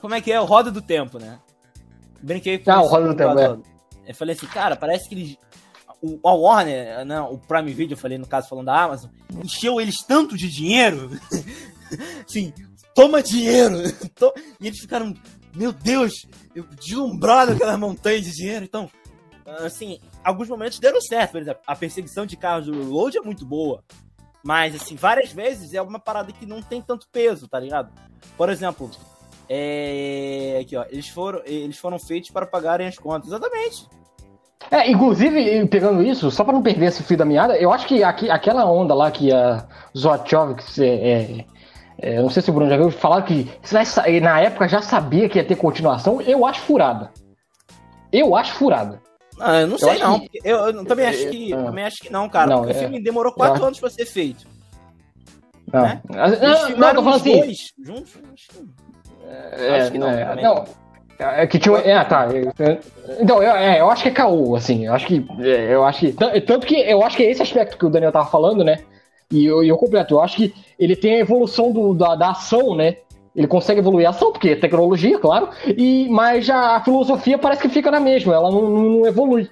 Como 0.00 0.14
é 0.14 0.20
que 0.20 0.32
é? 0.32 0.40
O 0.40 0.46
Roda 0.46 0.70
do 0.70 0.80
Tempo, 0.80 1.18
né? 1.18 1.38
Brinquei 2.22 2.58
com 2.58 2.70
ah, 2.70 2.82
o 2.82 2.86
Roda 2.86 3.08
do 3.08 3.14
Tempo, 3.14 3.38
é. 3.38 3.58
Eu 4.06 4.14
falei 4.14 4.34
assim, 4.34 4.46
cara, 4.46 4.76
parece 4.76 5.08
que 5.08 5.14
eles. 5.14 5.38
O, 6.04 6.28
a 6.28 6.34
Warner, 6.34 7.02
né, 7.06 7.18
o 7.22 7.38
Prime 7.38 7.72
Video, 7.72 7.94
eu 7.94 7.98
falei 7.98 8.18
no 8.18 8.26
caso 8.26 8.46
falando 8.46 8.66
da 8.66 8.82
Amazon, 8.82 9.10
encheu 9.42 9.80
eles 9.80 10.02
tanto 10.06 10.36
de 10.36 10.50
dinheiro. 10.50 11.10
assim, 12.28 12.52
toma 12.94 13.22
dinheiro! 13.22 13.76
e 14.60 14.66
eles 14.66 14.80
ficaram, 14.80 15.14
meu 15.54 15.72
Deus, 15.72 16.12
eu 16.54 16.64
deslumbrado 16.64 17.52
aquela 17.52 17.78
montanha 17.78 18.20
de 18.20 18.30
dinheiro. 18.32 18.66
Então, 18.66 18.90
assim, 19.60 19.98
alguns 20.22 20.48
momentos 20.48 20.78
deram 20.78 21.00
certo. 21.00 21.32
Por 21.32 21.40
exemplo, 21.40 21.62
a 21.66 21.74
perseguição 21.74 22.26
de 22.26 22.36
carros 22.36 22.66
do 22.66 22.72
Reload 22.72 23.16
é 23.16 23.22
muito 23.22 23.46
boa. 23.46 23.82
Mas, 24.42 24.74
assim, 24.74 24.96
várias 24.96 25.32
vezes 25.32 25.72
é 25.72 25.80
uma 25.80 25.98
parada 25.98 26.32
que 26.32 26.44
não 26.44 26.60
tem 26.60 26.82
tanto 26.82 27.08
peso, 27.08 27.48
tá 27.48 27.58
ligado? 27.58 27.90
Por 28.36 28.50
exemplo, 28.50 28.90
é... 29.48 30.58
Aqui, 30.60 30.76
ó. 30.76 30.84
Eles 30.90 31.08
foram, 31.08 31.40
eles 31.46 31.78
foram 31.78 31.98
feitos 31.98 32.30
para 32.30 32.44
pagarem 32.44 32.86
as 32.86 32.98
contas. 32.98 33.28
Exatamente. 33.28 33.88
É, 34.70 34.90
inclusive, 34.90 35.66
pegando 35.66 36.02
isso, 36.02 36.30
só 36.30 36.42
para 36.42 36.52
não 36.52 36.62
perder 36.62 36.86
esse 36.86 37.02
fio 37.02 37.16
da 37.16 37.24
meada, 37.24 37.56
eu 37.56 37.72
acho 37.72 37.86
que 37.86 38.02
aqui, 38.02 38.30
aquela 38.30 38.64
onda 38.64 38.94
lá 38.94 39.10
que 39.10 39.32
a 39.32 39.64
Zotchovic, 39.96 40.62
é, 40.82 40.86
é, 40.86 41.44
é, 41.98 42.22
não 42.22 42.30
sei 42.30 42.42
se 42.42 42.50
o 42.50 42.52
Bruno 42.52 42.70
já 42.70 42.76
viu, 42.76 42.90
falar 42.90 43.22
que 43.22 43.48
na 44.20 44.40
época 44.40 44.68
já 44.68 44.82
sabia 44.82 45.28
que 45.28 45.38
ia 45.38 45.44
ter 45.44 45.56
continuação, 45.56 46.20
eu 46.20 46.44
acho 46.44 46.60
furada. 46.60 47.10
Eu 48.12 48.34
acho 48.34 48.54
furada. 48.54 49.00
Ah, 49.40 49.60
eu 49.60 49.66
não 49.66 49.74
eu 49.74 49.78
sei 49.78 49.98
não. 49.98 50.20
Que... 50.20 50.40
Eu, 50.44 50.58
eu, 50.58 50.84
também 50.84 51.06
acho 51.06 51.28
que, 51.28 51.52
é, 51.52 51.56
também 51.56 51.84
acho 51.84 51.96
que 51.96 52.12
não, 52.12 52.28
cara. 52.28 52.46
Não, 52.46 52.58
porque 52.58 52.72
é... 52.72 52.76
o 52.76 52.78
filme 52.80 53.02
demorou 53.02 53.32
quatro 53.32 53.64
anos 53.64 53.80
para 53.80 53.90
ser 53.90 54.06
feito. 54.06 54.46
Não, 55.72 55.82
né? 55.82 56.00
não, 56.08 56.28
não, 56.28 56.76
não, 56.76 56.94
tô 56.94 57.02
falando 57.02 57.20
assim. 57.20 57.54
Juntos, 57.82 58.12
é, 59.26 59.80
acho 59.80 59.92
que 59.92 59.98
não. 59.98 60.08
É, 60.08 60.42
não. 60.42 60.64
É 61.18 61.46
que 61.46 61.58
tinha. 61.58 61.76
É, 61.78 62.02
tá. 62.04 62.28
Então, 63.20 63.42
eu, 63.42 63.52
é, 63.52 63.80
eu 63.80 63.90
acho 63.90 64.02
que 64.02 64.08
é 64.08 64.12
caô, 64.12 64.56
assim. 64.56 64.86
Eu 64.86 64.94
acho 64.94 65.06
que. 65.06 65.24
É, 65.40 65.74
eu 65.74 65.84
acho 65.84 66.00
que. 66.00 66.12
Tanto 66.42 66.66
que 66.66 66.74
eu 66.74 67.02
acho 67.02 67.16
que 67.16 67.22
é 67.22 67.30
esse 67.30 67.42
aspecto 67.42 67.78
que 67.78 67.86
o 67.86 67.90
Daniel 67.90 68.12
tava 68.12 68.30
falando, 68.30 68.64
né? 68.64 68.80
E 69.30 69.46
eu, 69.46 69.62
eu 69.62 69.76
completo. 69.76 70.14
Eu 70.14 70.20
acho 70.20 70.36
que 70.36 70.54
ele 70.78 70.96
tem 70.96 71.14
a 71.14 71.20
evolução 71.20 71.72
do, 71.72 71.94
da, 71.94 72.14
da 72.14 72.30
ação, 72.30 72.74
né? 72.74 72.96
Ele 73.34 73.48
consegue 73.48 73.80
evoluir 73.80 74.06
a 74.06 74.10
ação, 74.10 74.30
porque 74.30 74.50
é 74.50 74.56
tecnologia, 74.56 75.18
claro, 75.18 75.48
e, 75.66 76.08
mas 76.08 76.46
já 76.46 76.76
a 76.76 76.84
filosofia 76.84 77.36
parece 77.36 77.62
que 77.62 77.68
fica 77.68 77.90
na 77.90 77.98
mesma, 77.98 78.32
ela 78.32 78.48
não, 78.48 78.70
não 78.70 79.06
evolui. 79.06 79.50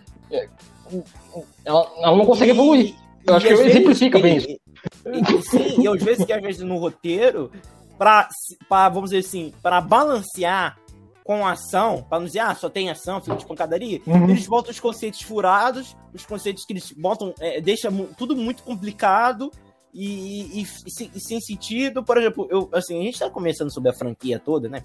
Ela, 1.65 1.91
ela, 1.99 2.17
não 2.17 2.25
consegue 2.25 2.53
e, 2.53 2.55
evoluir. 2.55 2.95
Eu 3.27 3.35
acho 3.35 3.47
que 3.47 3.53
exemplifica 3.53 4.21
bem 4.21 4.37
isso. 4.37 4.49
E, 4.49 5.43
sim, 5.43 5.83
e 5.83 5.89
às 5.89 6.01
vezes 6.01 6.25
que 6.25 6.33
às 6.33 6.41
vezes 6.41 6.63
no 6.63 6.79
roteiro, 6.79 7.51
para 7.99 8.29
vamos 8.71 9.11
dizer 9.11 9.27
assim, 9.27 9.53
para 9.61 9.81
balancear 9.81 10.77
com 11.25 11.47
ação, 11.47 12.05
para 12.09 12.19
não 12.19 12.27
dizer, 12.27 12.41
ah, 12.41 12.55
só 12.55 12.69
tem 12.69 12.91
ação, 12.91 13.21
filme 13.21 13.39
de 13.39 13.47
pancadaria, 13.47 14.01
uhum. 14.07 14.29
eles 14.29 14.47
botam 14.47 14.71
os 14.71 14.81
conceitos 14.81 15.23
furados, 15.23 15.97
os 16.13 16.27
conceitos 16.27 16.65
que 16.65 16.73
eles 16.73 16.93
botam, 16.93 17.33
é, 17.39 17.61
deixa 17.61 17.91
tudo 18.17 18.37
muito 18.37 18.63
complicado 18.63 19.53
e, 19.95 20.61
e, 20.61 20.63
e, 20.63 21.21
sem 21.21 21.41
sentido. 21.41 22.03
Por 22.03 22.17
exemplo, 22.17 22.49
eu, 22.51 22.69
assim, 22.73 22.99
a 22.99 23.03
gente 23.03 23.19
tá 23.19 23.31
começando 23.31 23.73
sobre 23.73 23.91
a 23.91 23.93
franquia 23.93 24.39
toda, 24.39 24.69
né? 24.69 24.83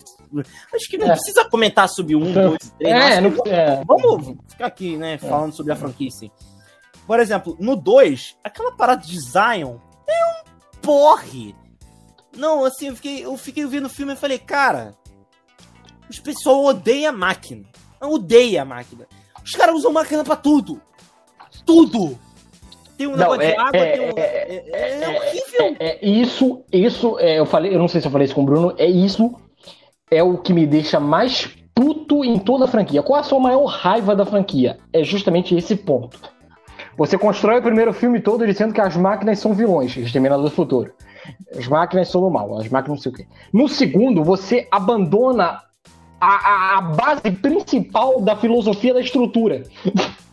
Acho 0.73 0.89
que 0.89 0.97
não 0.97 1.08
é. 1.08 1.12
precisa 1.12 1.45
comentar 1.50 1.88
sobre 1.89 2.15
um, 2.15 2.32
dois, 2.32 2.73
três. 2.78 2.93
É, 2.93 3.21
não, 3.21 3.34
é. 3.45 3.84
Vamos 3.86 4.36
ficar 4.47 4.67
aqui, 4.67 4.97
né, 4.97 5.17
falando 5.17 5.54
sobre 5.54 5.71
a 5.71 5.76
franquia, 5.76 6.12
sim. 6.12 6.30
Por 7.06 7.19
exemplo, 7.19 7.56
no 7.60 7.76
2, 7.76 8.38
aquela 8.43 8.73
parada 8.73 9.02
de 9.06 9.17
Zion 9.19 9.78
é 10.08 10.26
um 10.26 10.82
porre. 10.82 11.56
Não, 12.36 12.65
assim, 12.65 12.88
eu 12.88 12.95
fiquei, 12.95 13.26
eu 13.26 13.38
fiquei 13.38 13.65
vendo 13.65 13.86
o 13.86 13.89
filme 13.89 14.13
e 14.13 14.17
falei, 14.17 14.38
cara, 14.38 14.93
os 16.09 16.19
pessoal 16.19 16.65
odeia 16.65 17.09
a 17.09 17.13
máquina. 17.13 17.63
Odeia 18.01 18.61
a 18.61 18.65
máquina. 18.65 19.07
Os 19.43 19.53
caras 19.53 19.75
usam 19.75 19.91
máquina 19.91 20.23
pra 20.23 20.35
tudo. 20.35 20.81
Tudo 21.65 22.17
tem 22.97 23.07
um 23.07 23.11
não, 23.11 23.17
negócio 23.17 23.41
é, 23.43 23.51
de 23.51 23.57
água, 23.57 23.77
é, 23.77 23.91
tem 23.91 24.01
um... 24.01 24.13
É, 24.17 24.21
é, 24.21 24.65
é, 24.73 25.03
é 25.03 25.09
horrível. 25.09 25.75
É, 25.79 26.05
isso, 26.05 26.63
isso, 26.73 27.19
eu 27.19 27.45
falei, 27.45 27.73
eu 27.73 27.79
não 27.79 27.87
sei 27.87 28.01
se 28.01 28.07
eu 28.07 28.11
falei 28.11 28.25
isso 28.25 28.33
com 28.33 28.41
o 28.41 28.45
Bruno, 28.45 28.73
é 28.77 28.87
isso 28.87 29.35
é 30.09 30.23
o 30.23 30.37
que 30.37 30.53
me 30.53 30.65
deixa 30.65 30.99
mais 30.99 31.47
puto 31.75 32.23
em 32.23 32.39
toda 32.39 32.65
a 32.65 32.67
franquia. 32.67 33.03
Qual 33.03 33.19
a 33.19 33.23
sua 33.23 33.39
maior 33.39 33.65
raiva 33.65 34.15
da 34.15 34.25
franquia? 34.25 34.79
É 34.91 35.03
justamente 35.03 35.55
esse 35.55 35.75
ponto. 35.75 36.19
Você 36.97 37.17
constrói 37.17 37.59
o 37.59 37.61
primeiro 37.61 37.93
filme 37.93 38.19
todo 38.19 38.47
dizendo 38.47 38.73
que 38.73 38.81
as 38.81 38.95
máquinas 38.95 39.37
são 39.37 39.53
vilões, 39.53 39.95
Exterminador 39.95 40.45
do 40.45 40.51
Futuro. 40.51 40.91
As 41.55 41.67
máquinas 41.67 42.07
são 42.07 42.21
do 42.21 42.29
mal, 42.31 42.57
as 42.57 42.69
máquinas 42.69 42.97
não 42.97 43.03
sei 43.03 43.11
o 43.11 43.15
quê. 43.15 43.27
No 43.53 43.67
segundo, 43.67 44.23
você 44.23 44.67
abandona 44.71 45.61
a, 46.19 46.27
a, 46.27 46.77
a 46.77 46.82
base 46.82 47.32
principal 47.32 48.21
da 48.21 48.36
filosofia 48.36 48.93
da 48.93 49.01
estrutura. 49.01 49.63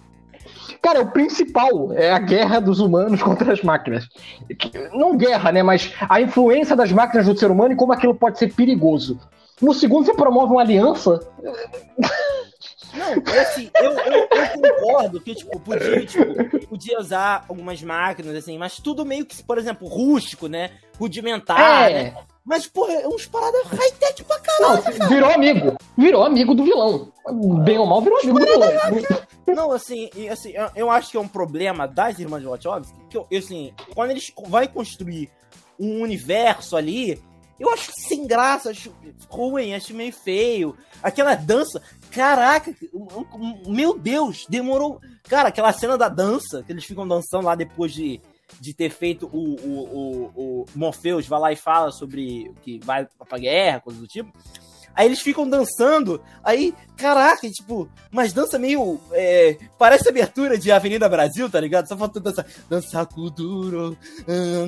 Cara, 0.80 1.00
o 1.00 1.10
principal 1.10 1.94
é 1.94 2.12
a 2.12 2.18
guerra 2.18 2.60
dos 2.60 2.78
humanos 2.78 3.22
contra 3.22 3.54
as 3.54 3.62
máquinas. 3.62 4.06
Não 4.92 5.16
guerra, 5.16 5.50
né? 5.50 5.62
Mas 5.62 5.94
a 6.10 6.20
influência 6.20 6.76
das 6.76 6.92
máquinas 6.92 7.26
no 7.26 7.34
ser 7.36 7.50
humano 7.50 7.72
e 7.72 7.76
como 7.76 7.94
aquilo 7.94 8.14
pode 8.14 8.38
ser 8.38 8.52
perigoso. 8.52 9.18
No 9.62 9.72
segundo, 9.72 10.04
você 10.04 10.12
promove 10.12 10.52
uma 10.52 10.60
aliança. 10.60 11.20
Não, 12.92 13.40
assim, 13.40 13.70
eu, 13.74 13.90
eu, 13.92 14.28
eu, 14.30 14.78
concordo 14.78 15.20
que, 15.20 15.34
tipo, 15.34 15.58
podia, 15.58 16.06
tipo, 16.06 16.66
podia 16.68 17.00
usar 17.00 17.44
algumas 17.48 17.82
máquinas, 17.82 18.36
assim, 18.36 18.56
mas 18.56 18.76
tudo 18.76 19.04
meio 19.04 19.26
que, 19.26 19.42
por 19.42 19.58
exemplo, 19.58 19.88
rústico, 19.88 20.46
né? 20.46 20.70
Rudimentar, 20.96 21.90
é. 21.90 22.04
né? 22.04 22.14
Mas, 22.44 22.66
porra, 22.66 22.92
é 22.92 23.08
uns 23.08 23.26
paradas 23.26 23.62
high-tech 23.66 24.22
pra 24.24 24.38
caralho. 24.38 24.74
Não, 24.74 24.82
cara. 24.82 25.08
virou 25.08 25.30
amigo. 25.30 25.76
Virou 25.96 26.24
amigo 26.24 26.54
do 26.54 26.64
vilão. 26.64 27.12
Bem 27.64 27.78
ou 27.78 27.86
mal, 27.86 28.02
virou 28.02 28.18
amigo 28.20 28.38
do 28.38 28.46
vilão. 28.46 28.68
Não, 29.46 29.72
assim, 29.72 30.10
assim 30.30 30.52
eu, 30.76 30.90
acho 30.90 31.10
que 31.10 31.16
é 31.16 31.20
um 31.20 31.28
problema 31.28 31.88
das 31.88 32.18
irmãs 32.18 32.44
Wachowski, 32.44 32.92
que 33.08 33.16
eu, 33.16 33.26
assim, 33.36 33.72
quando 33.94 34.10
eles 34.10 34.30
vão 34.46 34.66
construir 34.66 35.30
um 35.80 36.02
universo 36.02 36.76
ali, 36.76 37.20
eu 37.58 37.70
acho 37.70 37.92
sem 37.96 38.26
graça, 38.26 38.70
acho 38.70 38.92
ruim, 39.30 39.74
acho 39.74 39.94
meio 39.94 40.12
feio. 40.12 40.76
Aquela 41.02 41.34
dança, 41.34 41.80
caraca, 42.10 42.74
meu 43.66 43.98
Deus, 43.98 44.44
demorou. 44.48 45.00
Cara, 45.28 45.48
aquela 45.48 45.72
cena 45.72 45.96
da 45.96 46.08
dança, 46.10 46.62
que 46.62 46.72
eles 46.72 46.84
ficam 46.84 47.08
dançando 47.08 47.46
lá 47.46 47.54
depois 47.54 47.92
de 47.92 48.20
de 48.60 48.74
ter 48.74 48.90
feito 48.90 49.26
o, 49.32 49.54
o, 49.54 50.30
o, 50.34 50.64
o 50.64 50.66
Morpheus 50.74 51.26
vai 51.26 51.40
lá 51.40 51.52
e 51.52 51.56
fala 51.56 51.90
sobre 51.90 52.52
que 52.62 52.78
vai 52.84 53.06
pra 53.28 53.38
guerra, 53.38 53.80
coisa 53.80 54.00
do 54.00 54.06
tipo. 54.06 54.32
Aí 54.94 55.06
eles 55.06 55.20
ficam 55.20 55.48
dançando, 55.48 56.22
aí, 56.42 56.72
caraca, 56.96 57.50
tipo, 57.50 57.88
mas 58.12 58.32
dança 58.32 58.58
meio. 58.60 59.00
É, 59.10 59.58
parece 59.76 60.08
abertura 60.08 60.56
de 60.56 60.70
Avenida 60.70 61.08
Brasil, 61.08 61.50
tá 61.50 61.58
ligado? 61.58 61.88
Só 61.88 61.96
falta 61.96 62.20
dançar. 62.20 62.46
Dançar 62.70 63.06
com 63.06 63.28
duro. 63.28 63.98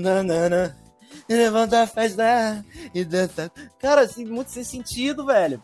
Nanana, 0.01 0.77
levanta 1.29 1.81
a 1.81 1.87
festa 1.87 2.65
e 2.93 3.05
dança. 3.05 3.53
Cara, 3.79 4.01
assim, 4.01 4.25
muito 4.25 4.51
sem 4.51 4.65
sentido, 4.65 5.25
velho. 5.25 5.63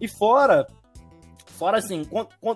E 0.00 0.06
fora. 0.06 0.64
Fora 1.58 1.78
assim, 1.78 2.06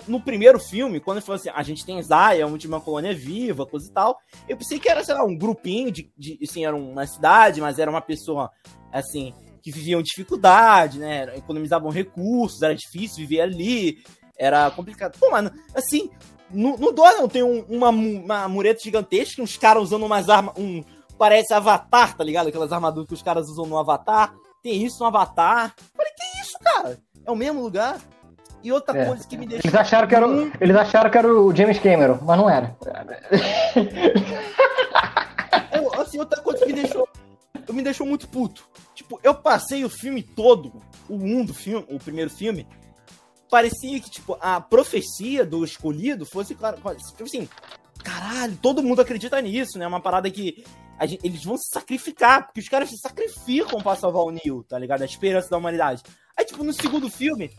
no 0.07 0.21
primeiro 0.21 0.59
filme, 0.59 1.01
quando 1.01 1.19
ele 1.19 1.27
falou 1.27 1.39
assim, 1.39 1.51
a 1.55 1.63
gente 1.63 1.87
tem 1.87 2.03
Zaya, 2.03 2.45
a 2.45 2.49
última 2.49 2.81
colônia 2.81 3.15
viva, 3.15 3.67
coisa 3.67 3.89
e 3.89 3.93
tal, 3.93 4.19
eu 4.49 4.57
pensei 4.57 4.79
que 4.79 4.89
era, 4.89 5.05
sei 5.05 5.15
lá, 5.15 5.25
um 5.25 5.37
grupinho 5.37 5.91
de, 5.93 6.11
de 6.17 6.39
assim, 6.43 6.65
era 6.65 6.75
uma 6.75 7.07
cidade, 7.07 7.61
mas 7.61 7.79
era 7.79 7.91
uma 7.91 8.01
pessoa, 8.01 8.51
assim, 8.93 9.33
que 9.63 9.71
viviam 9.71 10.03
dificuldade, 10.03 10.99
né? 10.99 11.37
Economizavam 11.37 11.91
recursos, 11.91 12.63
era 12.63 12.75
difícil 12.75 13.19
viver 13.19 13.41
ali, 13.41 13.99
era 14.37 14.71
complicado. 14.71 15.19
Pô, 15.19 15.31
mano, 15.31 15.51
assim, 15.75 16.11
no, 16.51 16.77
no 16.77 16.93
não 16.93 17.29
tem 17.29 17.43
um, 17.43 17.65
uma, 17.69 17.91
uma 17.91 18.49
mureta 18.49 18.81
gigantesca, 18.83 19.43
uns 19.43 19.57
caras 19.57 19.83
usando 19.83 20.07
umas 20.07 20.29
armas, 20.29 20.55
um, 20.57 20.83
parece 21.19 21.53
Avatar, 21.53 22.17
tá 22.17 22.25
ligado? 22.25 22.49
Aquelas 22.49 22.73
armaduras 22.73 23.09
que 23.09 23.15
os 23.15 23.23
caras 23.23 23.49
usam 23.49 23.67
no 23.67 23.79
Avatar. 23.79 24.35
Tem 24.63 24.83
isso 24.83 25.01
no 25.01 25.07
Avatar. 25.07 25.75
Falei, 25.95 26.13
que 26.13 26.41
isso, 26.41 26.59
cara? 26.61 26.99
É 27.27 27.31
o 27.31 27.37
mesmo 27.37 27.61
lugar? 27.61 28.01
E 28.63 28.73
outra 28.73 28.99
é. 28.99 29.07
coisa 29.07 29.27
que 29.27 29.37
me 29.37 29.47
deixou. 29.47 29.69
Eles 29.69 29.81
acharam 29.81 30.09
que, 30.09 30.15
era, 30.15 30.29
o, 30.29 30.53
eles 30.61 30.77
acharam 30.77 31.11
que 31.11 31.19
era 31.19 31.33
o 31.33 31.55
James 31.55 31.79
Cameron, 31.79 32.19
mas 32.23 32.39
não 32.39 32.51
era. 32.51 32.77
é, 35.71 36.01
assim, 36.01 36.19
outra 36.19 36.41
coisa 36.43 36.65
que 36.65 36.73
me 36.73 36.81
deixou. 36.81 37.09
Me 37.71 37.83
deixou 37.83 38.07
muito 38.07 38.29
puto. 38.29 38.69
Tipo, 38.95 39.21
eu 39.23 39.35
passei 39.35 39.85
o 39.85 39.91
filme 39.91 40.23
todo, 40.23 40.73
o 41.09 41.15
um 41.15 41.45
do 41.45 41.55
filme, 41.55 41.87
o 41.89 41.99
primeiro 41.99 42.31
filme, 42.31 42.67
parecia 43.51 44.01
que, 44.01 44.11
tipo, 44.11 44.37
a 44.41 44.61
profecia 44.61 45.45
do 45.45 45.65
escolhido 45.65 46.27
fosse, 46.27 46.55
claro, 46.55 46.77
tipo 46.77 47.25
assim, 47.25 47.49
caralho, 48.03 48.59
todo 48.61 48.83
mundo 48.83 49.03
acredita 49.03 49.41
nisso, 49.41 49.79
né? 49.79 49.87
Uma 49.87 50.01
parada 50.01 50.31
que 50.31 50.65
gente, 51.07 51.25
eles 51.25 51.45
vão 51.45 51.57
se 51.57 51.69
sacrificar, 51.73 52.47
porque 52.47 52.61
os 52.61 52.69
caras 52.69 52.89
se 52.89 52.99
sacrificam 52.99 53.81
pra 53.81 53.95
salvar 53.95 54.23
o 54.23 54.31
Neil, 54.31 54.65
tá 54.69 54.79
ligado? 54.79 55.03
A 55.03 55.05
esperança 55.05 55.49
da 55.49 55.59
humanidade. 55.59 56.03
Aí, 56.37 56.45
tipo, 56.45 56.65
no 56.65 56.73
segundo 56.73 57.11
filme, 57.11 57.51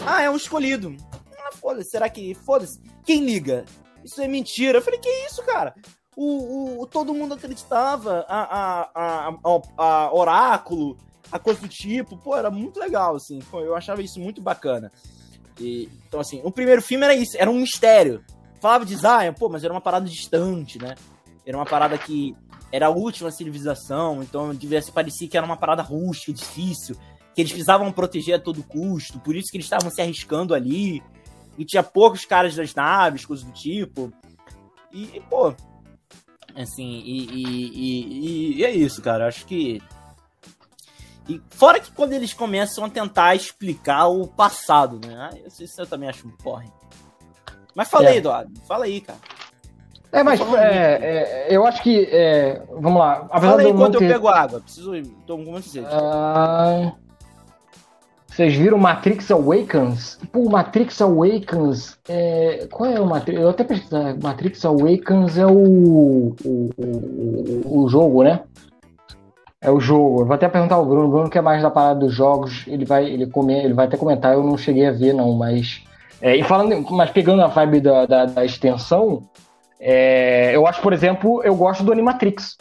ah, 0.00 0.22
é 0.22 0.30
um 0.30 0.36
escolhido. 0.36 0.96
Ah, 1.38 1.52
foda-se, 1.52 1.90
será 1.90 2.08
que. 2.08 2.34
Foda-se. 2.34 2.80
Quem 3.04 3.24
liga? 3.24 3.64
Isso 4.04 4.20
é 4.20 4.28
mentira. 4.28 4.78
Eu 4.78 4.82
falei, 4.82 4.98
que 4.98 5.08
isso, 5.26 5.42
cara? 5.44 5.74
o, 6.16 6.82
o, 6.82 6.86
todo 6.86 7.14
mundo 7.14 7.34
acreditava, 7.34 8.24
a, 8.28 8.42
a, 8.42 8.88
a, 8.94 9.62
a, 9.76 10.14
Oráculo, 10.14 10.96
a 11.30 11.38
coisa 11.38 11.60
do 11.60 11.68
tipo, 11.68 12.16
pô, 12.18 12.36
era 12.36 12.50
muito 12.50 12.78
legal, 12.78 13.16
assim, 13.16 13.38
pô, 13.50 13.60
eu 13.60 13.74
achava 13.74 14.02
isso 14.02 14.20
muito 14.20 14.40
bacana. 14.40 14.92
E, 15.58 15.88
então, 16.06 16.20
assim, 16.20 16.40
o 16.44 16.50
primeiro 16.50 16.82
filme 16.82 17.04
era 17.04 17.14
isso, 17.14 17.36
era 17.38 17.50
um 17.50 17.60
mistério. 17.60 18.22
Falava 18.60 18.84
de 18.84 18.94
Zion, 18.94 19.32
pô, 19.36 19.48
mas 19.48 19.64
era 19.64 19.72
uma 19.72 19.80
parada 19.80 20.08
distante, 20.08 20.78
né? 20.78 20.94
Era 21.44 21.56
uma 21.56 21.66
parada 21.66 21.98
que 21.98 22.36
era 22.70 22.86
a 22.86 22.90
última 22.90 23.30
civilização, 23.30 24.22
então 24.22 24.50
parecer 24.94 25.28
que 25.28 25.36
era 25.36 25.44
uma 25.44 25.56
parada 25.56 25.82
rústica, 25.82 26.32
difícil, 26.32 26.96
que 27.34 27.40
eles 27.40 27.52
precisavam 27.52 27.90
proteger 27.92 28.36
a 28.36 28.38
todo 28.38 28.62
custo, 28.62 29.18
por 29.20 29.34
isso 29.34 29.50
que 29.50 29.56
eles 29.56 29.66
estavam 29.66 29.90
se 29.90 30.00
arriscando 30.00 30.54
ali, 30.54 31.02
e 31.56 31.64
tinha 31.64 31.82
poucos 31.82 32.24
caras 32.24 32.54
das 32.54 32.74
naves, 32.74 33.24
coisas 33.24 33.44
do 33.44 33.52
tipo. 33.52 34.12
E, 34.92 35.22
pô, 35.28 35.54
Assim, 36.54 37.02
e, 37.04 37.26
e, 37.30 37.70
e, 37.74 38.58
e 38.58 38.64
é 38.64 38.70
isso, 38.70 39.00
cara. 39.00 39.26
Acho 39.26 39.46
que. 39.46 39.80
E 41.28 41.40
fora 41.50 41.80
que 41.80 41.90
quando 41.92 42.12
eles 42.12 42.34
começam 42.34 42.84
a 42.84 42.90
tentar 42.90 43.34
explicar 43.34 44.08
o 44.08 44.26
passado, 44.26 45.00
né? 45.06 45.16
Ah, 45.16 45.38
isso, 45.46 45.62
isso 45.62 45.80
eu 45.80 45.86
também 45.86 46.08
acho 46.08 46.26
um 46.26 46.30
porre. 46.30 46.68
Mas 47.74 47.88
fala 47.88 48.06
é. 48.06 48.08
aí, 48.08 48.16
Eduardo. 48.18 48.52
Fala 48.66 48.84
aí, 48.84 49.00
cara. 49.00 49.18
É, 50.10 50.22
mas 50.22 50.40
é, 50.40 51.46
é, 51.48 51.56
eu 51.56 51.66
acho 51.66 51.82
que. 51.82 52.06
É, 52.10 52.62
vamos 52.70 52.98
lá. 52.98 53.26
Fala 53.28 53.62
aí 53.62 53.70
enquanto 53.70 53.98
ter... 53.98 54.04
eu 54.04 54.12
pego 54.12 54.28
água. 54.28 54.60
Preciso. 54.60 54.92
Tô 55.26 55.38
com 55.38 55.44
muita 55.44 55.68
sede. 55.68 55.86
Ah, 55.90 56.92
vocês 58.32 58.54
viram 58.54 58.78
Matrix 58.78 59.30
Awakens? 59.30 60.18
Pô, 60.32 60.48
Matrix 60.48 61.02
Awakens. 61.02 61.98
É... 62.08 62.66
Qual 62.70 62.90
é 62.90 62.98
o 62.98 63.06
Matrix? 63.06 63.38
Eu 63.38 63.50
até 63.50 63.62
pesquisar. 63.62 64.16
Matrix 64.22 64.64
Awakens 64.64 65.36
é 65.36 65.44
o... 65.44 66.34
O, 66.42 66.70
o, 66.78 67.82
o 67.82 67.88
jogo, 67.90 68.22
né? 68.22 68.40
É 69.60 69.70
o 69.70 69.78
jogo. 69.78 70.22
Eu 70.22 70.26
vou 70.26 70.34
até 70.34 70.48
perguntar 70.48 70.76
ao 70.76 70.86
Bruno. 70.86 71.08
O 71.08 71.10
Bruno 71.10 71.28
que 71.28 71.36
é 71.36 71.42
mais 71.42 71.62
da 71.62 71.70
parada 71.70 72.00
dos 72.00 72.14
jogos. 72.14 72.64
Ele 72.66 72.86
vai, 72.86 73.04
ele 73.04 73.26
comer, 73.26 73.66
ele 73.66 73.74
vai 73.74 73.84
até 73.84 73.98
comentar. 73.98 74.32
Eu 74.32 74.42
não 74.42 74.56
cheguei 74.56 74.86
a 74.86 74.92
ver, 74.92 75.12
não. 75.12 75.34
Mas. 75.34 75.84
É, 76.22 76.34
e 76.34 76.42
falando, 76.42 76.90
mas 76.90 77.10
pegando 77.10 77.42
a 77.42 77.48
vibe 77.48 77.80
da, 77.80 78.06
da, 78.06 78.24
da 78.24 78.44
extensão, 78.46 79.24
é, 79.78 80.56
eu 80.56 80.66
acho, 80.66 80.80
por 80.80 80.94
exemplo, 80.94 81.42
eu 81.44 81.54
gosto 81.54 81.84
do 81.84 81.92
Animatrix. 81.92 82.56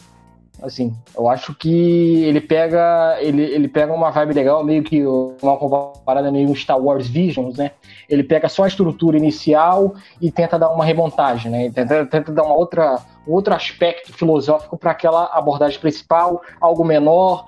Assim, 0.61 0.95
eu 1.15 1.27
acho 1.27 1.55
que 1.55 2.23
ele 2.23 2.39
pega 2.39 3.17
ele, 3.19 3.41
ele 3.41 3.67
pega 3.67 3.91
uma 3.91 4.11
vibe 4.11 4.33
legal, 4.33 4.63
meio 4.63 4.83
que 4.83 5.03
uma 5.05 5.57
comparada 5.57 6.31
meio 6.31 6.47
um 6.49 6.55
Star 6.55 6.79
Wars 6.79 7.07
Visions, 7.07 7.57
né? 7.57 7.71
Ele 8.07 8.23
pega 8.23 8.47
só 8.47 8.63
a 8.63 8.67
estrutura 8.67 9.17
inicial 9.17 9.95
e 10.21 10.31
tenta 10.31 10.59
dar 10.59 10.69
uma 10.69 10.85
remontagem, 10.85 11.51
né? 11.51 11.71
Tenta, 11.71 12.05
tenta 12.05 12.31
dar 12.31 12.43
uma 12.43 12.55
outra, 12.55 12.99
outro 13.25 13.55
aspecto 13.55 14.13
filosófico 14.13 14.77
para 14.77 14.91
aquela 14.91 15.25
abordagem 15.33 15.79
principal, 15.79 16.41
algo 16.59 16.83
menor, 16.83 17.47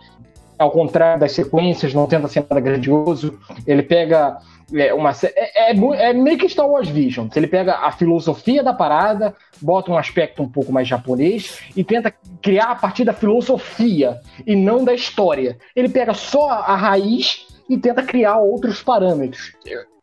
ao 0.58 0.72
contrário 0.72 1.20
das 1.20 1.32
sequências, 1.32 1.94
não 1.94 2.08
tenta 2.08 2.28
ser 2.28 2.46
nada 2.50 2.60
grandioso. 2.60 3.40
Ele 3.66 3.84
pega 3.84 4.38
é, 4.74 4.94
uma, 4.94 5.12
é, 5.12 5.72
é, 5.72 6.10
é, 6.10 6.14
meio 6.14 6.38
que 6.38 6.50
Star 6.50 6.68
Wars 6.68 6.90
Vision. 6.90 7.28
Ele 7.36 7.48
pega 7.48 7.76
a 7.76 7.92
filosofia 7.92 8.64
da 8.64 8.74
parada, 8.74 9.36
bota 9.62 9.92
um 9.92 9.98
aspecto 9.98 10.42
um 10.42 10.50
pouco 10.50 10.72
mais 10.72 10.88
japonês 10.88 11.60
e 11.76 11.84
tenta 11.84 12.14
criar 12.42 12.72
a 12.72 12.76
partir 12.76 13.04
da 13.04 13.14
filosofia 13.14 14.20
e 14.46 14.56
não 14.56 14.84
da 14.84 14.94
história. 14.94 15.58
Ele 15.76 15.90
pega 15.90 16.14
só 16.14 16.50
a 16.50 16.76
raiz 16.76 17.48
e 17.70 17.78
tenta 17.78 18.04
criar 18.04 18.38
outros 18.40 18.82
parâmetros. 18.82 19.54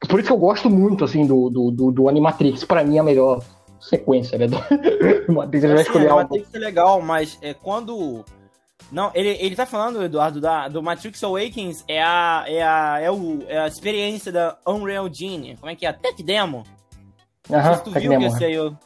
Por 0.09 0.19
isso 0.19 0.29
que 0.29 0.33
eu 0.33 0.39
gosto 0.39 0.71
muito 0.71 1.05
assim 1.05 1.27
do, 1.27 1.51
do, 1.51 1.71
do, 1.71 1.93
do 1.93 2.09
Animatrix. 2.09 2.65
Para 2.65 2.85
mim 2.85 2.97
é 2.97 3.01
a 3.01 3.05
melhor 3.05 3.43
sequência, 3.81 4.39
né? 4.39 4.47
Do 5.27 5.33
Matrix, 5.33 5.65
assim, 5.65 6.47
é 6.53 6.59
legal, 6.59 7.01
mas 7.01 7.39
é 7.41 7.55
quando 7.55 8.25
não, 8.91 9.11
ele, 9.15 9.37
ele 9.41 9.55
tá 9.55 9.65
falando, 9.65 10.03
Eduardo, 10.03 10.41
da, 10.41 10.67
do 10.67 10.83
Matrix 10.83 11.23
Awakens 11.23 11.85
é 11.87 12.03
a, 12.03 12.45
é, 12.47 12.63
a, 12.63 12.99
é, 13.01 13.11
o, 13.11 13.45
é 13.47 13.59
a 13.59 13.67
experiência 13.67 14.33
da 14.33 14.59
Unreal 14.67 15.13
Genie. 15.13 15.57
Como 15.57 15.71
é 15.71 15.77
que 15.77 15.87
é? 15.87 15.93
Tech 15.93 16.21
Demo. 16.23 16.65
Aham, 17.49 17.73
uh 17.73 17.81
tu 17.85 17.91
viu 17.93 18.11
demo, 18.11 18.25
que 18.25 18.39
saiu, 18.39 18.77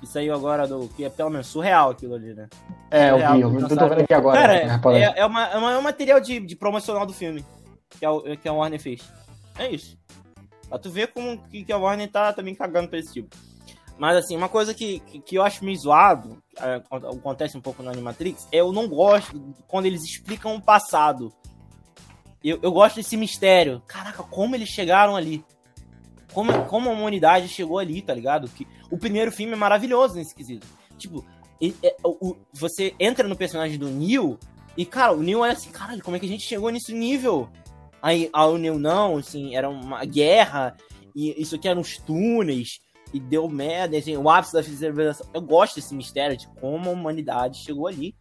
que 0.00 0.06
saiu 0.06 0.34
agora 0.34 0.66
do. 0.66 0.88
Que 0.88 1.04
é 1.04 1.10
pelo 1.10 1.30
menos 1.30 1.46
surreal 1.46 1.90
aquilo 1.90 2.14
ali, 2.14 2.34
né? 2.34 2.48
É, 2.90 3.10
eu 3.10 3.16
vi, 3.16 3.62
eu 3.62 3.68
tô 3.68 3.88
vendo 3.88 4.00
aqui 4.00 4.14
agora. 4.14 4.40
Cara, 4.40 4.56
é, 4.56 5.12
é, 5.16 5.26
uma, 5.26 5.46
é, 5.46 5.56
uma, 5.56 5.72
é 5.72 5.78
um 5.78 5.82
material 5.82 6.20
de, 6.20 6.40
de 6.40 6.56
promocional 6.56 7.06
do 7.06 7.12
filme 7.12 7.44
que 7.90 8.04
a, 8.04 8.36
que 8.36 8.48
a 8.48 8.52
Warner 8.52 8.80
fez. 8.80 9.02
É 9.58 9.68
isso. 9.68 9.96
Pra 10.68 10.78
tu 10.78 10.90
ver 10.90 11.08
como 11.08 11.38
que, 11.48 11.64
que 11.64 11.72
a 11.72 11.78
Warner 11.78 12.10
tá 12.10 12.32
também 12.32 12.54
cagando 12.54 12.88
pra 12.88 12.98
esse 12.98 13.12
tipo. 13.12 13.34
Mas 13.98 14.16
assim, 14.16 14.36
uma 14.36 14.48
coisa 14.48 14.74
que, 14.74 15.00
que, 15.00 15.36
eu 15.36 15.42
acho 15.42 15.64
meio 15.64 15.78
zoado, 15.78 16.42
é, 16.58 16.82
acontece 16.90 17.56
um 17.56 17.60
pouco 17.60 17.82
no 17.82 17.90
Animatrix, 17.90 18.48
é 18.50 18.58
eu 18.58 18.72
não 18.72 18.88
gosto 18.88 19.54
quando 19.68 19.86
eles 19.86 20.02
explicam 20.02 20.56
o 20.56 20.62
passado. 20.62 21.32
Eu, 22.42 22.58
eu 22.60 22.72
gosto 22.72 22.96
desse 22.96 23.16
mistério. 23.16 23.82
Caraca, 23.86 24.22
como 24.22 24.54
eles 24.54 24.68
chegaram 24.68 25.16
ali? 25.16 25.44
Como, 26.32 26.64
como 26.64 26.90
a 26.90 26.92
humanidade 26.92 27.48
chegou 27.48 27.78
ali, 27.78 28.02
tá 28.02 28.12
ligado? 28.12 28.48
Que, 28.48 28.66
o 28.90 28.98
primeiro 28.98 29.30
filme 29.30 29.52
é 29.52 29.56
maravilhoso 29.56 30.16
nesse 30.16 30.34
quesito. 30.34 30.66
Tipo, 30.98 31.24
é, 31.62 31.96
você 32.52 32.94
entra 32.98 33.28
no 33.28 33.36
personagem 33.36 33.78
do 33.78 33.88
Neil 33.88 34.38
e, 34.76 34.84
cara, 34.84 35.12
o 35.12 35.22
Neil 35.22 35.44
é 35.44 35.50
assim, 35.50 35.70
caralho, 35.70 36.02
como 36.02 36.16
é 36.16 36.20
que 36.20 36.26
a 36.26 36.28
gente 36.28 36.44
chegou 36.44 36.70
nesse 36.70 36.92
nível? 36.92 37.48
Aí, 38.02 38.28
aí 38.32 38.48
o 38.48 38.58
Neil 38.58 38.78
não, 38.78 39.16
assim, 39.16 39.56
era 39.56 39.68
uma 39.68 40.04
guerra, 40.04 40.76
e 41.14 41.40
isso 41.40 41.54
aqui 41.54 41.68
eram 41.68 41.80
os 41.80 41.96
túneis, 41.96 42.80
e 43.14 43.20
deu 43.20 43.48
merda, 43.48 43.96
assim, 43.96 44.16
o 44.16 44.28
ápice 44.28 44.52
da 44.52 44.60
civilização. 44.60 45.24
Eu 45.32 45.40
gosto 45.40 45.76
desse 45.76 45.94
mistério 45.94 46.36
de 46.36 46.48
como 46.60 46.90
a 46.90 46.92
humanidade 46.92 47.62
chegou 47.64 47.86
ali, 47.86 48.12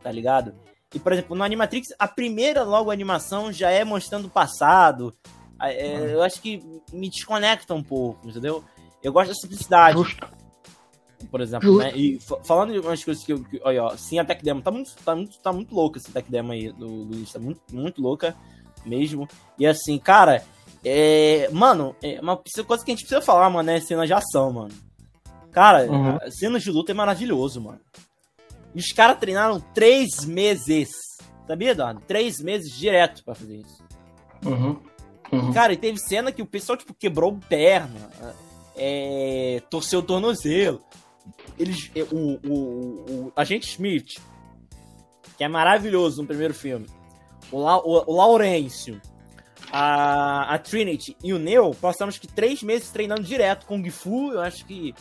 tá 0.00 0.12
ligado? 0.12 0.54
E, 0.94 1.00
por 1.00 1.12
exemplo, 1.12 1.36
no 1.36 1.42
Animatrix, 1.42 1.88
a 1.98 2.06
primeira 2.06 2.62
logo 2.62 2.92
animação 2.92 3.52
já 3.52 3.70
é 3.70 3.82
mostrando 3.82 4.26
o 4.26 4.30
passado. 4.30 5.12
É, 5.60 5.98
uhum. 5.98 6.04
eu 6.04 6.22
acho 6.22 6.40
que 6.40 6.62
me 6.92 7.10
desconecta 7.10 7.74
um 7.74 7.82
pouco, 7.82 8.28
entendeu? 8.28 8.62
Eu 9.02 9.12
gosto 9.12 9.30
da 9.30 9.34
simplicidade. 9.34 9.98
Justo. 9.98 10.28
Por 11.28 11.40
exemplo, 11.40 11.68
Justo. 11.68 11.82
né? 11.82 11.92
E 11.96 12.20
falando 12.44 12.72
de 12.72 12.78
umas 12.78 13.02
coisas 13.02 13.24
que, 13.24 13.32
eu, 13.32 13.42
que 13.42 13.60
olha, 13.64 13.82
ó, 13.82 13.96
sim, 13.96 14.20
a 14.20 14.24
Tech 14.24 14.40
Demo 14.44 14.62
tá 14.62 14.70
muito, 14.70 14.94
tá 15.04 15.16
muito, 15.16 15.38
tá 15.40 15.52
muito 15.52 15.74
louca 15.74 15.98
essa 15.98 16.12
Tech 16.12 16.30
Demo 16.30 16.52
aí 16.52 16.72
do 16.72 16.86
Luiz, 16.86 17.32
tá 17.32 17.40
muito, 17.40 17.60
muito 17.72 18.00
louca 18.00 18.36
mesmo. 18.86 19.28
E 19.58 19.66
assim, 19.66 19.98
cara, 19.98 20.44
é, 20.84 21.48
mano, 21.52 21.94
é 22.02 22.20
uma 22.20 22.36
coisa 22.36 22.84
que 22.84 22.90
a 22.90 22.94
gente 22.94 23.04
precisa 23.04 23.20
falar, 23.20 23.50
mano, 23.50 23.70
é 23.70 23.80
cena 23.80 24.06
de 24.06 24.12
ação, 24.12 24.52
mano. 24.52 24.74
Cara, 25.50 25.90
uhum. 25.90 26.18
cenas 26.30 26.62
de 26.62 26.70
luta 26.70 26.92
é 26.92 26.94
maravilhoso, 26.94 27.60
mano. 27.60 27.80
E 28.74 28.78
os 28.78 28.92
caras 28.92 29.18
treinaram 29.18 29.60
três 29.74 30.24
meses. 30.24 30.88
Sabia, 31.46 31.70
Eduardo? 31.70 32.02
Três 32.06 32.38
meses 32.38 32.72
direto 32.72 33.24
pra 33.24 33.34
fazer 33.34 33.56
isso. 33.56 33.82
Uhum. 34.44 34.78
Uhum. 35.32 35.52
Cara, 35.52 35.72
e 35.72 35.76
teve 35.76 35.98
cena 35.98 36.32
que 36.32 36.42
o 36.42 36.46
pessoal, 36.46 36.76
tipo, 36.76 36.94
quebrou 36.94 37.38
perna, 37.48 38.10
é, 38.76 39.62
torceu 39.68 40.00
o 40.00 40.02
tornozelo. 40.02 40.80
Eles, 41.58 41.90
é, 41.94 42.02
o, 42.02 42.38
o, 42.46 43.26
o 43.26 43.32
agente 43.34 43.68
Smith, 43.68 44.20
que 45.36 45.44
é 45.44 45.48
maravilhoso 45.48 46.22
no 46.22 46.28
primeiro 46.28 46.54
filme, 46.54 46.86
o, 47.50 47.58
La, 47.58 47.78
o, 47.78 48.04
o 48.06 48.16
Laurêncio, 48.16 49.00
a, 49.72 50.54
a 50.54 50.58
Trinity 50.58 51.16
e 51.22 51.32
o 51.32 51.38
Neo 51.38 51.74
passaram 51.74 52.08
acho 52.08 52.20
que 52.20 52.26
três 52.28 52.62
meses 52.62 52.90
treinando 52.90 53.22
direto 53.22 53.66
com 53.66 53.82
Kung 53.82 53.90
Fu, 53.90 54.32
eu 54.32 54.40
acho 54.40 54.64
que 54.64 54.94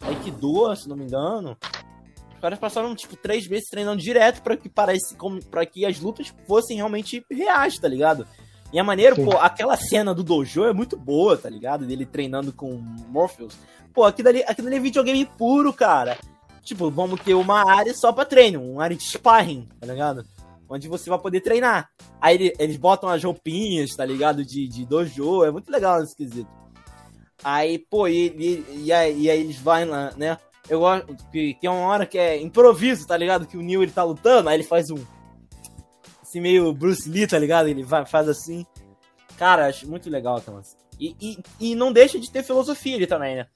Aikido, 0.00 0.74
se 0.76 0.88
não 0.88 0.96
me 0.96 1.04
engano. 1.04 1.56
Os 2.34 2.40
caras 2.40 2.58
passaram, 2.58 2.94
tipo, 2.94 3.16
três 3.16 3.48
meses 3.48 3.68
treinando 3.68 4.00
direto 4.00 4.42
para 4.42 4.56
que 4.56 4.68
parece 4.68 5.16
para 5.50 5.64
que 5.64 5.86
as 5.86 5.98
lutas 5.98 6.32
fossem 6.46 6.76
realmente 6.76 7.24
reais, 7.30 7.78
tá 7.78 7.88
ligado? 7.88 8.26
E 8.72 8.78
a 8.78 8.84
maneira, 8.84 9.14
Sim. 9.14 9.24
pô, 9.24 9.38
aquela 9.38 9.76
cena 9.76 10.14
do 10.14 10.22
dojo 10.22 10.64
é 10.64 10.72
muito 10.72 10.96
boa, 10.96 11.36
tá 11.36 11.48
ligado? 11.48 11.86
Dele 11.86 12.04
treinando 12.04 12.52
com 12.52 12.72
Morpheus. 13.08 13.54
Pô, 13.94 14.04
aquilo 14.04 14.28
ali, 14.28 14.44
aquilo 14.46 14.68
ali 14.68 14.76
é 14.76 14.80
videogame 14.80 15.24
puro, 15.24 15.72
cara. 15.72 16.18
Tipo, 16.62 16.90
vamos 16.90 17.20
ter 17.20 17.34
uma 17.34 17.70
área 17.70 17.94
só 17.94 18.12
pra 18.12 18.24
treino, 18.24 18.60
uma 18.60 18.82
área 18.82 18.96
de 18.96 19.04
sparring, 19.04 19.68
tá 19.80 19.86
ligado? 19.86 20.26
Onde 20.68 20.88
você 20.88 21.08
vai 21.08 21.18
poder 21.18 21.40
treinar. 21.40 21.88
Aí 22.20 22.52
eles 22.58 22.76
botam 22.76 23.08
as 23.08 23.22
roupinhas, 23.22 23.94
tá 23.94 24.04
ligado? 24.04 24.44
De, 24.44 24.66
de 24.66 24.84
dojo, 24.84 25.44
é 25.44 25.50
muito 25.50 25.70
legal 25.70 26.00
nesse 26.00 26.16
quesito. 26.16 26.50
Aí, 27.44 27.78
pô, 27.78 28.08
e, 28.08 28.28
e, 28.28 28.84
e, 28.84 28.92
aí, 28.92 29.22
e 29.22 29.30
aí 29.30 29.40
eles 29.40 29.58
vão 29.58 29.88
lá, 29.88 30.12
né? 30.16 30.38
Eu 30.68 30.80
gosto 30.80 31.16
que 31.30 31.56
tem 31.60 31.70
uma 31.70 31.86
hora 31.86 32.06
que 32.06 32.18
é 32.18 32.40
improviso, 32.40 33.06
tá 33.06 33.16
ligado? 33.16 33.46
Que 33.46 33.56
o 33.56 33.62
Neil 33.62 33.82
ele 33.82 33.92
tá 33.92 34.02
lutando, 34.02 34.48
aí 34.48 34.56
ele 34.56 34.64
faz 34.64 34.90
um 34.90 34.96
assim, 36.22 36.40
meio 36.40 36.72
Bruce 36.72 37.08
Lee, 37.08 37.26
tá 37.26 37.38
ligado? 37.38 37.68
Ele 37.68 37.82
vai, 37.82 38.04
faz 38.04 38.28
assim. 38.28 38.66
Cara, 39.36 39.66
acho 39.66 39.88
muito 39.88 40.10
legal 40.10 40.36
aquela 40.36 40.62
e, 40.98 41.14
e, 41.20 41.38
e 41.60 41.74
não 41.74 41.92
deixa 41.92 42.18
de 42.18 42.30
ter 42.30 42.42
filosofia 42.42 42.96
ele 42.96 43.06
também, 43.06 43.36
né? 43.36 43.46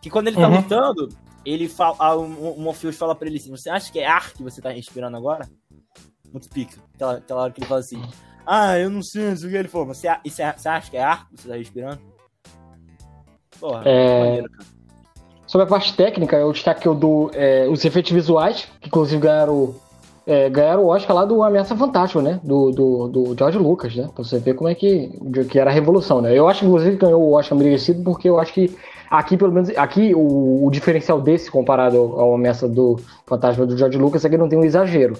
Que 0.00 0.10
quando 0.10 0.28
ele 0.28 0.36
tá 0.36 0.48
uhum. 0.48 0.56
lutando, 0.56 1.08
ele 1.44 1.68
fala. 1.68 2.16
O, 2.16 2.54
o 2.54 2.60
Morpheus 2.60 2.96
fala 2.96 3.14
pra 3.14 3.28
ele 3.28 3.38
assim: 3.38 3.50
Você 3.50 3.70
acha 3.70 3.90
que 3.90 4.00
é 4.00 4.06
ar 4.06 4.32
que 4.32 4.42
você 4.42 4.60
tá 4.60 4.70
respirando 4.70 5.16
agora? 5.16 5.48
Muito 6.32 6.48
pica. 6.48 6.80
Aquela, 6.94 7.14
aquela 7.18 7.42
hora 7.42 7.52
que 7.52 7.60
ele 7.60 7.66
fala 7.66 7.80
assim: 7.80 8.02
Ah, 8.46 8.78
eu 8.78 8.90
não 8.90 9.02
sei, 9.02 9.30
não 9.30 9.36
sei 9.36 9.48
o 9.48 9.50
que 9.50 9.56
ele 9.56 9.68
falou. 9.68 9.88
Mas 9.88 9.98
você, 9.98 10.08
você, 10.24 10.52
você 10.56 10.68
acha 10.68 10.90
que 10.90 10.96
é 10.96 11.02
ar 11.02 11.28
que 11.28 11.42
você 11.42 11.48
tá 11.48 11.56
respirando? 11.56 12.00
Porra, 13.60 13.82
é... 13.84 14.20
maneiro, 14.20 14.50
cara. 14.50 14.66
Sobre 15.46 15.66
a 15.66 15.68
parte 15.68 15.94
técnica, 15.94 16.36
eu 16.36 16.50
destaque 16.50 16.80
que 16.80 16.88
eu 16.88 16.94
dou 16.94 17.30
é, 17.34 17.68
os 17.68 17.84
efeitos 17.84 18.10
visuais, 18.10 18.66
que 18.80 18.88
inclusive 18.88 19.20
ganharam 19.20 19.74
é, 20.26 20.48
ganharam 20.48 20.84
o 20.84 20.88
Oscar 20.88 21.16
lá 21.16 21.24
do 21.24 21.42
Ameaça 21.42 21.76
Fantasma, 21.76 22.22
né? 22.22 22.40
Do, 22.42 22.70
do, 22.70 23.08
do 23.08 23.34
George 23.36 23.58
Lucas, 23.58 23.94
né? 23.94 24.08
Pra 24.14 24.24
você 24.24 24.38
ver 24.38 24.54
como 24.54 24.68
é 24.68 24.74
que, 24.74 25.10
que 25.48 25.58
era 25.58 25.70
a 25.70 25.72
revolução, 25.72 26.20
né? 26.20 26.36
Eu 26.36 26.48
acho 26.48 26.60
que, 26.60 26.66
inclusive, 26.66 26.96
ganhou 26.96 27.22
o 27.22 27.32
Oscar 27.32 27.58
merecido 27.58 28.02
porque 28.02 28.28
eu 28.28 28.38
acho 28.38 28.52
que 28.52 28.74
aqui, 29.10 29.36
pelo 29.36 29.52
menos, 29.52 29.70
aqui 29.76 30.14
o, 30.14 30.64
o 30.64 30.70
diferencial 30.70 31.20
desse 31.20 31.50
comparado 31.50 31.98
ao, 31.98 32.34
Ameaça 32.34 32.68
do 32.68 32.98
Fantasma 33.26 33.66
do 33.66 33.76
George 33.76 33.98
Lucas 33.98 34.24
é 34.24 34.28
que 34.28 34.38
não 34.38 34.48
tem 34.48 34.58
um 34.58 34.64
exagero. 34.64 35.16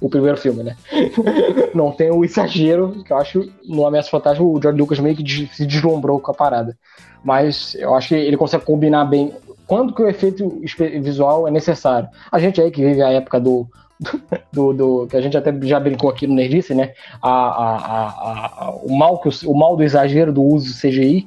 O 0.00 0.08
primeiro 0.08 0.36
filme, 0.36 0.62
né? 0.62 0.76
não 1.74 1.92
tem 1.92 2.10
o 2.10 2.24
exagero, 2.24 3.02
que 3.04 3.12
eu 3.12 3.16
acho 3.16 3.48
no 3.68 3.86
Ameaça 3.86 4.10
Fantasma 4.10 4.44
o 4.44 4.60
George 4.60 4.80
Lucas 4.80 4.98
meio 4.98 5.14
que 5.14 5.48
se 5.52 5.66
deslumbrou 5.66 6.18
com 6.20 6.30
a 6.30 6.34
parada. 6.34 6.76
Mas 7.22 7.74
eu 7.74 7.94
acho 7.94 8.08
que 8.08 8.14
ele 8.14 8.36
consegue 8.36 8.64
combinar 8.64 9.04
bem 9.04 9.32
quando 9.66 9.94
que 9.94 10.02
o 10.02 10.08
efeito 10.08 10.60
visual 11.02 11.46
é 11.46 11.50
necessário. 11.50 12.08
A 12.32 12.38
gente 12.38 12.60
aí 12.60 12.70
que 12.70 12.82
vive 12.82 13.02
a 13.02 13.10
época 13.10 13.38
do 13.38 13.68
do, 14.52 14.72
do, 14.72 15.06
que 15.06 15.16
a 15.16 15.20
gente 15.20 15.36
até 15.36 15.52
já 15.62 15.80
brincou 15.80 16.10
aqui 16.10 16.26
no 16.26 16.34
Nerdice, 16.34 16.74
né? 16.74 16.92
A, 17.22 17.30
a, 17.30 18.06
a, 18.66 18.70
o, 18.82 18.96
mal 18.96 19.20
que 19.20 19.28
o, 19.28 19.32
o 19.50 19.58
mal 19.58 19.76
do 19.76 19.82
exagero 19.82 20.32
do 20.32 20.42
uso 20.42 20.74
CGI 20.80 21.26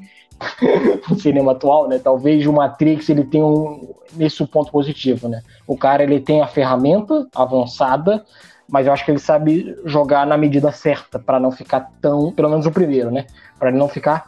no 1.09 1.19
cinema 1.19 1.51
atual, 1.51 1.87
né? 1.87 1.99
Talvez 1.99 2.45
o 2.45 2.53
Matrix 2.53 3.09
ele 3.09 3.23
tenha 3.23 3.45
um, 3.45 3.93
nesse 4.13 4.45
ponto 4.45 4.71
positivo, 4.71 5.27
né? 5.27 5.41
O 5.67 5.77
cara 5.77 6.03
ele 6.03 6.19
tem 6.19 6.41
a 6.41 6.47
ferramenta 6.47 7.27
avançada, 7.35 8.25
mas 8.69 8.87
eu 8.87 8.93
acho 8.93 9.03
que 9.03 9.11
ele 9.11 9.19
sabe 9.19 9.75
jogar 9.85 10.25
na 10.25 10.37
medida 10.37 10.71
certa 10.71 11.19
para 11.19 11.39
não 11.39 11.51
ficar 11.51 11.91
tão, 12.01 12.31
pelo 12.31 12.49
menos 12.49 12.65
o 12.65 12.71
primeiro, 12.71 13.11
né? 13.11 13.27
Para 13.59 13.69
ele 13.69 13.77
não 13.77 13.89
ficar 13.89 14.25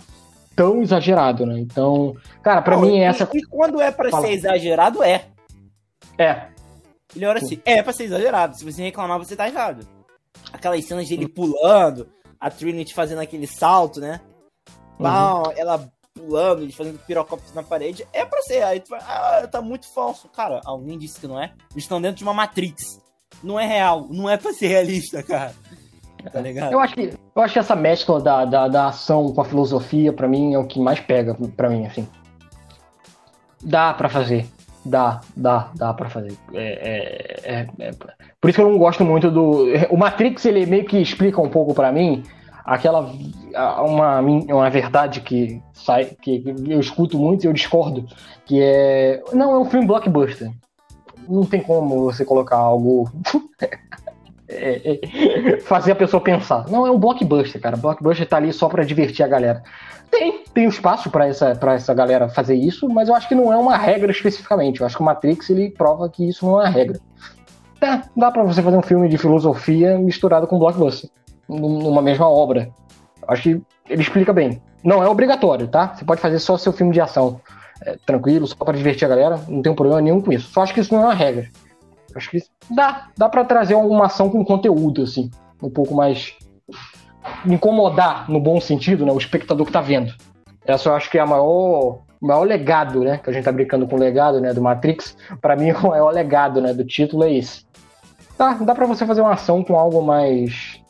tão 0.55 0.81
exagerado, 0.81 1.45
né? 1.45 1.59
Então, 1.59 2.15
cara, 2.41 2.61
para 2.61 2.77
mim 2.77 2.97
e, 2.97 3.01
essa 3.01 3.27
e 3.33 3.41
quando 3.43 3.81
é 3.81 3.91
para 3.91 4.11
ser 4.21 4.31
exagerado 4.31 5.01
é. 5.01 5.25
É, 6.17 6.47
ele 7.15 7.25
olha 7.25 7.39
assim, 7.39 7.61
é 7.65 7.81
pra 7.81 7.93
ser 7.93 8.05
exagerado. 8.05 8.57
Se 8.57 8.65
você 8.65 8.81
reclamar, 8.81 9.19
você 9.19 9.35
tá 9.35 9.47
errado. 9.47 9.87
Aquelas 10.51 10.83
cenas 10.85 11.07
dele 11.07 11.27
pulando, 11.27 12.09
a 12.39 12.49
Trinity 12.49 12.93
fazendo 12.93 13.21
aquele 13.21 13.47
salto, 13.47 13.99
né? 13.99 14.19
Uhum. 14.99 15.51
ela 15.57 15.91
pulando, 16.13 16.61
ele 16.61 16.71
fazendo 16.71 16.99
pirocópteros 16.99 17.53
na 17.53 17.63
parede. 17.63 18.07
É 18.13 18.23
pra 18.25 18.41
ser. 18.41 18.63
Aí 18.63 18.79
tu 18.79 18.89
vai, 18.89 18.99
ah, 19.01 19.47
tá 19.51 19.61
muito 19.61 19.91
falso. 19.93 20.27
Cara, 20.29 20.61
alguém 20.65 20.97
disse 20.97 21.19
que 21.19 21.27
não 21.27 21.41
é? 21.41 21.53
Eles 21.71 21.83
estão 21.83 22.01
dentro 22.01 22.17
de 22.17 22.23
uma 22.23 22.33
Matrix. 22.33 23.01
Não 23.43 23.59
é 23.59 23.65
real. 23.65 24.07
Não 24.09 24.29
é 24.29 24.37
pra 24.37 24.53
ser 24.53 24.67
realista, 24.67 25.23
cara. 25.23 25.53
Tá 26.31 26.39
ligado? 26.39 26.71
Eu 26.71 26.79
acho 26.79 26.93
que, 26.93 27.13
eu 27.35 27.41
acho 27.41 27.53
que 27.53 27.59
essa 27.59 27.75
mescla 27.75 28.21
da, 28.21 28.45
da, 28.45 28.67
da 28.67 28.87
ação 28.87 29.33
com 29.33 29.41
a 29.41 29.45
filosofia, 29.45 30.13
pra 30.13 30.27
mim, 30.27 30.53
é 30.53 30.57
o 30.57 30.65
que 30.65 30.79
mais 30.79 30.99
pega 30.99 31.35
pra 31.57 31.69
mim, 31.69 31.85
assim. 31.85 32.07
Dá 33.61 33.93
pra 33.93 34.07
fazer. 34.07 34.47
Dá, 34.85 35.21
dá, 35.35 35.71
dá 35.75 35.93
para 35.93 36.09
fazer. 36.09 36.33
É, 36.53 37.39
é, 37.45 37.59
é, 37.59 37.67
é, 37.79 37.91
por 38.41 38.49
isso 38.49 38.57
que 38.57 38.61
eu 38.61 38.69
não 38.69 38.77
gosto 38.77 39.05
muito 39.05 39.31
do. 39.31 39.65
O 39.89 39.97
Matrix, 39.97 40.45
ele 40.45 40.65
meio 40.65 40.85
que 40.85 40.97
explica 40.97 41.41
um 41.41 41.49
pouco 41.49 41.73
para 41.73 41.91
mim 41.91 42.23
aquela. 42.65 43.09
Uma, 43.79 44.19
uma 44.19 44.69
verdade 44.69 45.21
que 45.21 45.61
sai, 45.73 46.05
que 46.21 46.43
eu 46.67 46.79
escuto 46.79 47.17
muito 47.17 47.43
e 47.43 47.47
eu 47.47 47.53
discordo, 47.53 48.05
que 48.45 48.61
é. 48.61 49.21
Não, 49.31 49.55
é 49.55 49.59
um 49.59 49.65
filme 49.65 49.87
blockbuster. 49.87 50.51
Não 51.29 51.45
tem 51.45 51.61
como 51.61 52.03
você 52.03 52.25
colocar 52.25 52.57
algo. 52.57 53.09
É, 54.55 55.59
fazer 55.65 55.91
a 55.91 55.95
pessoa 55.95 56.21
pensar. 56.21 56.65
Não, 56.69 56.85
é 56.85 56.91
um 56.91 56.99
blockbuster, 56.99 57.59
cara. 57.59 57.75
Blockbuster 57.77 58.27
tá 58.27 58.37
ali 58.37 58.53
só 58.53 58.67
para 58.69 58.83
divertir 58.83 59.23
a 59.23 59.27
galera. 59.27 59.63
Tem, 60.11 60.43
tem 60.53 60.65
espaço 60.65 61.09
para 61.09 61.27
essa, 61.27 61.57
essa 61.73 61.93
galera 61.93 62.29
fazer 62.29 62.55
isso, 62.55 62.87
mas 62.87 63.09
eu 63.09 63.15
acho 63.15 63.27
que 63.27 63.33
não 63.33 63.51
é 63.51 63.57
uma 63.57 63.75
regra 63.75 64.11
especificamente. 64.11 64.79
Eu 64.79 64.85
acho 64.85 64.95
que 64.95 65.01
o 65.01 65.05
Matrix 65.05 65.49
ele 65.49 65.71
prova 65.71 66.07
que 66.07 66.27
isso 66.27 66.45
não 66.45 66.61
é 66.61 66.65
uma 66.65 66.69
regra. 66.69 66.99
Tá, 67.79 68.03
dá 68.15 68.31
para 68.31 68.43
você 68.43 68.61
fazer 68.61 68.77
um 68.77 68.81
filme 68.81 69.09
de 69.09 69.17
filosofia 69.17 69.97
misturado 69.97 70.45
com 70.47 70.59
blockbuster, 70.59 71.09
numa 71.49 72.01
mesma 72.01 72.29
obra. 72.29 72.69
Eu 73.21 73.27
acho 73.27 73.41
que 73.41 73.61
ele 73.89 74.01
explica 74.01 74.31
bem. 74.31 74.61
Não 74.83 75.01
é 75.01 75.07
obrigatório, 75.07 75.67
tá? 75.67 75.93
Você 75.95 76.05
pode 76.05 76.21
fazer 76.21 76.39
só 76.39 76.57
seu 76.57 76.71
filme 76.71 76.93
de 76.93 77.01
ação 77.01 77.41
é, 77.85 77.97
tranquilo, 78.05 78.47
só 78.47 78.55
para 78.55 78.77
divertir 78.77 79.05
a 79.05 79.09
galera, 79.09 79.39
não 79.47 79.61
tem 79.61 79.73
problema 79.73 80.01
nenhum 80.01 80.21
com 80.21 80.31
isso. 80.31 80.51
Só 80.51 80.61
acho 80.61 80.73
que 80.73 80.79
isso 80.79 80.93
não 80.93 81.01
é 81.01 81.05
uma 81.05 81.13
regra. 81.13 81.49
Acho 82.15 82.29
que 82.29 82.43
dá, 82.69 83.07
dá 83.17 83.29
para 83.29 83.43
trazer 83.43 83.73
alguma 83.73 84.05
ação 84.05 84.29
com 84.29 84.43
conteúdo, 84.45 85.03
assim, 85.03 85.29
um 85.61 85.69
pouco 85.69 85.95
mais 85.95 86.35
incomodar 87.45 88.29
no 88.29 88.39
bom 88.39 88.59
sentido, 88.59 89.05
né? 89.05 89.11
O 89.11 89.17
espectador 89.17 89.65
que 89.65 89.71
tá 89.71 89.81
vendo. 89.81 90.13
Essa 90.65 90.89
eu 90.89 90.95
acho 90.95 91.09
que 91.09 91.17
é 91.17 91.21
a 91.21 91.25
maior, 91.25 91.99
maior 92.21 92.43
legado, 92.43 93.01
né? 93.01 93.17
Que 93.17 93.29
a 93.29 93.33
gente 93.33 93.43
tá 93.43 93.51
brincando 93.51 93.87
com 93.87 93.95
o 93.95 93.99
legado, 93.99 94.39
né? 94.39 94.53
Do 94.53 94.61
Matrix. 94.61 95.15
para 95.41 95.55
mim, 95.55 95.71
o 95.83 95.89
maior 95.89 96.11
legado, 96.11 96.61
né? 96.61 96.73
Do 96.73 96.85
título 96.85 97.23
é 97.23 97.33
esse. 97.33 97.65
Tá, 98.37 98.53
dá 98.53 98.73
para 98.73 98.85
você 98.85 99.05
fazer 99.05 99.21
uma 99.21 99.33
ação 99.33 99.63
com 99.63 99.77
algo 99.77 100.01
mais 100.01 100.81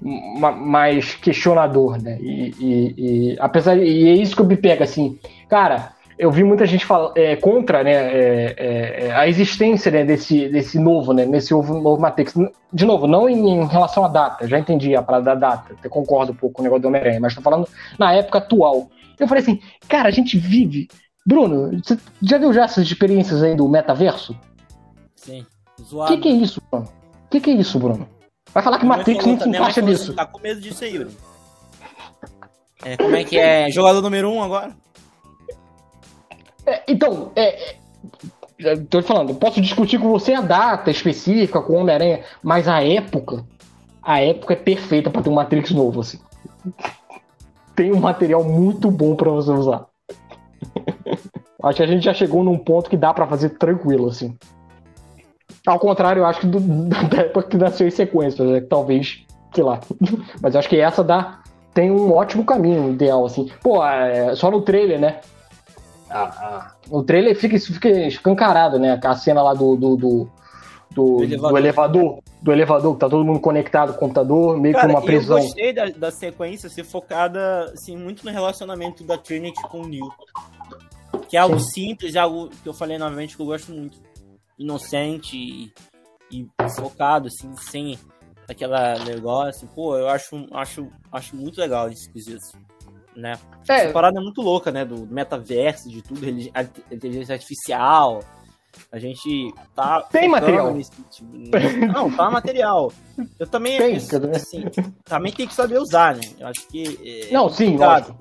mais 0.00 1.14
questionador, 1.14 2.02
né? 2.02 2.18
E, 2.20 2.54
e, 2.58 2.94
e 2.96 3.36
apesar 3.38 3.76
e 3.78 4.08
é 4.08 4.12
isso 4.14 4.34
que 4.34 4.42
eu 4.42 4.46
me 4.46 4.56
pega 4.56 4.82
assim, 4.82 5.16
cara 5.48 5.92
eu 6.22 6.30
vi 6.30 6.44
muita 6.44 6.64
gente 6.64 6.86
fala, 6.86 7.12
é, 7.16 7.34
contra 7.34 7.82
né, 7.82 7.90
é, 7.92 8.54
é, 8.56 9.06
é, 9.06 9.12
a 9.12 9.26
existência 9.26 9.90
né, 9.90 10.04
desse, 10.04 10.48
desse 10.48 10.78
novo, 10.78 11.12
né, 11.12 11.26
nesse 11.26 11.50
novo, 11.50 11.74
novo 11.80 12.00
Matrix. 12.00 12.32
De 12.72 12.84
novo, 12.84 13.08
não 13.08 13.28
em, 13.28 13.40
em, 13.44 13.66
relação 13.66 14.04
à 14.04 14.08
data, 14.08 14.46
já 14.46 14.56
entendi 14.56 14.94
a 14.94 15.02
parada 15.02 15.24
da 15.24 15.34
data, 15.34 15.74
até 15.76 15.88
concordo 15.88 16.30
um 16.30 16.34
pouco 16.36 16.54
com 16.54 16.62
o 16.62 16.64
negócio 16.64 16.82
do 16.82 16.86
Homem-Aranha, 16.86 17.18
mas 17.18 17.32
estou 17.32 17.42
falando 17.42 17.68
na 17.98 18.14
época 18.14 18.38
atual. 18.38 18.88
Eu 19.18 19.26
falei 19.26 19.42
assim, 19.42 19.60
cara, 19.88 20.08
a 20.08 20.12
gente 20.12 20.38
vive. 20.38 20.86
Bruno, 21.26 21.80
você 21.82 21.98
já 22.22 22.38
viu 22.38 22.52
já 22.52 22.64
essas 22.64 22.86
experiências 22.86 23.42
aí 23.42 23.56
do 23.56 23.68
metaverso? 23.68 24.38
Sim. 25.16 25.44
O 25.90 26.06
que, 26.06 26.18
que 26.18 26.28
é 26.28 26.32
isso, 26.32 26.62
Bruno? 26.70 26.86
O 26.86 27.28
que, 27.30 27.40
que 27.40 27.50
é 27.50 27.54
isso, 27.54 27.80
Bruno? 27.80 28.08
Vai 28.54 28.62
falar 28.62 28.78
que 28.78 28.86
Matrix 28.86 29.26
não 29.26 29.40
se 29.40 29.48
encaixa 29.48 29.80
nisso. 29.80 30.14
Tá 30.14 30.24
com 30.24 30.40
medo 30.40 30.60
disso 30.60 30.84
aí, 30.84 30.98
Bruno. 30.98 31.16
É, 32.84 32.96
como 32.96 33.16
é 33.16 33.24
que 33.24 33.36
é? 33.36 33.68
Jogador 33.74 34.00
número 34.00 34.30
um 34.30 34.40
agora? 34.40 34.70
É, 36.66 36.82
então, 36.88 37.32
é, 37.34 37.76
é, 38.60 38.76
tô 38.76 39.02
falando, 39.02 39.34
posso 39.34 39.60
discutir 39.60 39.98
com 39.98 40.08
você 40.08 40.34
a 40.34 40.40
data 40.40 40.90
específica 40.90 41.60
com 41.60 41.74
o 41.74 41.76
Homem-Aranha, 41.76 42.20
mas 42.42 42.68
a 42.68 42.82
época, 42.82 43.44
a 44.02 44.20
época 44.20 44.54
é 44.54 44.56
perfeita 44.56 45.10
para 45.10 45.22
ter 45.22 45.30
um 45.30 45.34
Matrix 45.34 45.70
novo, 45.70 46.00
assim. 46.00 46.18
Tem 47.74 47.92
um 47.92 48.00
material 48.00 48.44
muito 48.44 48.90
bom 48.90 49.16
para 49.16 49.30
você 49.30 49.50
usar. 49.50 49.86
acho 51.62 51.76
que 51.76 51.82
a 51.82 51.86
gente 51.86 52.04
já 52.04 52.12
chegou 52.12 52.44
num 52.44 52.58
ponto 52.58 52.90
que 52.90 52.96
dá 52.96 53.14
para 53.14 53.26
fazer 53.26 53.50
tranquilo, 53.50 54.08
assim. 54.08 54.36
Ao 55.66 55.78
contrário, 55.78 56.20
eu 56.20 56.26
acho 56.26 56.40
que 56.40 56.46
do, 56.46 56.60
da 57.08 57.22
época 57.22 57.48
que 57.48 57.56
nasceu 57.56 57.86
em 57.86 57.90
sequência, 57.90 58.44
né? 58.44 58.60
talvez, 58.60 59.24
sei 59.54 59.64
lá. 59.64 59.80
Mas 60.40 60.54
acho 60.54 60.68
que 60.68 60.78
essa 60.78 61.02
dá, 61.02 61.40
tem 61.72 61.90
um 61.90 62.12
ótimo 62.12 62.44
caminho 62.44 62.90
ideal, 62.90 63.24
assim. 63.24 63.50
Pô, 63.62 63.84
é, 63.84 64.34
só 64.36 64.50
no 64.50 64.60
trailer, 64.60 65.00
né? 65.00 65.20
Ah, 66.12 66.30
ah, 66.36 66.74
o 66.90 67.02
trailer 67.02 67.34
fica, 67.36 67.56
isso 67.56 67.72
fica 67.72 67.88
escancarado, 67.88 68.78
né? 68.78 69.00
A 69.02 69.16
cena 69.16 69.42
lá 69.42 69.54
do, 69.54 69.76
do, 69.76 69.96
do, 69.96 70.30
do, 70.90 71.16
do 71.16 71.22
elevador. 71.24 71.50
do 71.50 71.58
elevador. 71.58 72.22
Do 72.42 72.52
elevador, 72.52 72.94
que 72.94 73.00
tá 73.00 73.08
todo 73.08 73.24
mundo 73.24 73.40
conectado 73.40 73.90
com 73.90 73.96
o 73.96 74.00
computador, 74.00 74.60
meio 74.60 74.74
Cara, 74.74 74.88
que 74.88 74.94
uma 74.94 75.02
prisão. 75.02 75.38
Eu 75.38 75.44
gostei 75.44 75.72
da, 75.72 75.86
da 75.86 76.10
sequência 76.10 76.68
ser 76.68 76.84
focada 76.84 77.64
assim, 77.72 77.96
muito 77.96 78.24
no 78.24 78.32
relacionamento 78.32 79.04
da 79.04 79.16
Trinity 79.16 79.62
com 79.62 79.82
o 79.82 79.86
Neil. 79.86 80.08
Que 81.28 81.36
é 81.36 81.40
algo 81.40 81.58
Sim. 81.60 81.70
simples, 81.70 82.14
é 82.14 82.18
algo 82.18 82.48
que 82.48 82.68
eu 82.68 82.74
falei 82.74 82.98
novamente 82.98 83.36
que 83.36 83.42
eu 83.42 83.46
gosto 83.46 83.72
muito. 83.72 83.98
Inocente 84.58 85.36
e, 85.36 85.72
e 86.30 86.46
focado, 86.76 87.28
assim, 87.28 87.54
sem 87.56 87.98
aquela 88.48 88.98
negócio. 89.04 89.68
Pô, 89.74 89.96
eu 89.96 90.08
acho, 90.08 90.46
acho, 90.52 90.88
acho 91.10 91.36
muito 91.36 91.60
legal 91.60 91.88
esse 91.88 92.10
quesito. 92.12 92.58
Né? 93.14 93.38
É. 93.68 93.84
Essa 93.84 93.92
parada 93.92 94.18
é 94.18 94.22
muito 94.22 94.40
louca, 94.40 94.70
né? 94.70 94.84
Do 94.84 95.06
metaverso, 95.06 95.88
de 95.88 96.02
tudo, 96.02 96.26
inteligência 96.90 97.34
artificial. 97.34 98.22
A 98.90 98.98
gente 98.98 99.52
tá. 99.74 100.00
Tem 100.02 100.28
material. 100.28 100.72
Nesse, 100.72 100.90
não, 101.92 102.10
tá 102.10 102.30
material. 102.30 102.90
Eu 103.38 103.46
também. 103.46 103.76
Tem, 103.76 103.96
assim, 103.96 104.64
também 105.04 105.32
tem 105.32 105.46
que 105.46 105.54
saber 105.54 105.78
usar, 105.78 106.16
né? 106.16 106.22
Eu 106.38 106.46
acho 106.46 106.66
que. 106.68 107.26
É, 107.28 107.32
não, 107.32 107.50
sim, 107.50 107.76
lógico. 107.76 108.16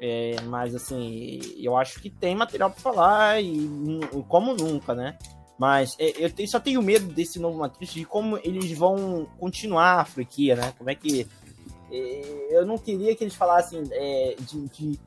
É, 0.00 0.36
mas 0.44 0.74
assim, 0.74 1.40
eu 1.58 1.76
acho 1.76 2.00
que 2.00 2.10
tem 2.10 2.34
material 2.34 2.70
para 2.70 2.80
falar 2.80 3.42
e 3.42 4.00
como 4.28 4.54
nunca, 4.54 4.94
né? 4.94 5.16
Mas 5.58 5.96
é, 5.98 6.12
eu 6.22 6.30
tenho, 6.30 6.48
só 6.48 6.60
tenho 6.60 6.82
medo 6.82 7.06
desse 7.06 7.38
novo 7.38 7.58
Matrix, 7.58 7.94
de 7.94 8.04
como 8.04 8.38
eles 8.44 8.70
vão 8.76 9.26
continuar 9.38 10.00
a 10.00 10.04
franquia, 10.04 10.54
né? 10.54 10.72
Como 10.76 10.90
é 10.90 10.94
que. 10.94 11.26
Eu 11.90 12.66
não 12.66 12.78
queria 12.78 13.14
que 13.14 13.24
eles 13.24 13.34
falassem 13.34 13.82
é, 13.92 14.36
de, 14.40 14.68
de, 14.68 15.00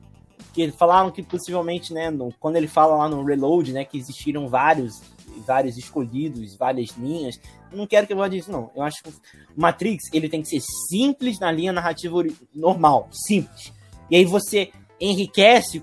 que 0.52 0.70
falaram 0.72 1.10
que 1.10 1.22
possivelmente, 1.22 1.92
né, 1.92 2.10
no, 2.10 2.32
quando 2.40 2.56
ele 2.56 2.68
fala 2.68 2.96
lá 2.96 3.08
no 3.08 3.24
Reload, 3.24 3.72
né, 3.72 3.84
que 3.84 3.98
existiram 3.98 4.48
vários 4.48 5.00
vários 5.46 5.76
escolhidos, 5.76 6.56
várias 6.56 6.90
linhas. 6.96 7.40
Não 7.72 7.86
quero 7.86 8.06
que 8.06 8.12
eu 8.12 8.16
vá 8.16 8.28
disso, 8.28 8.50
não. 8.50 8.70
Eu 8.74 8.82
acho 8.82 9.02
que 9.02 9.12
Matrix, 9.56 10.04
ele 10.12 10.28
tem 10.28 10.42
que 10.42 10.48
ser 10.48 10.60
simples 10.88 11.38
na 11.38 11.50
linha 11.52 11.72
narrativa 11.72 12.22
normal, 12.54 13.08
simples. 13.12 13.72
E 14.10 14.16
aí 14.16 14.24
você 14.24 14.72
enriquece, 15.00 15.82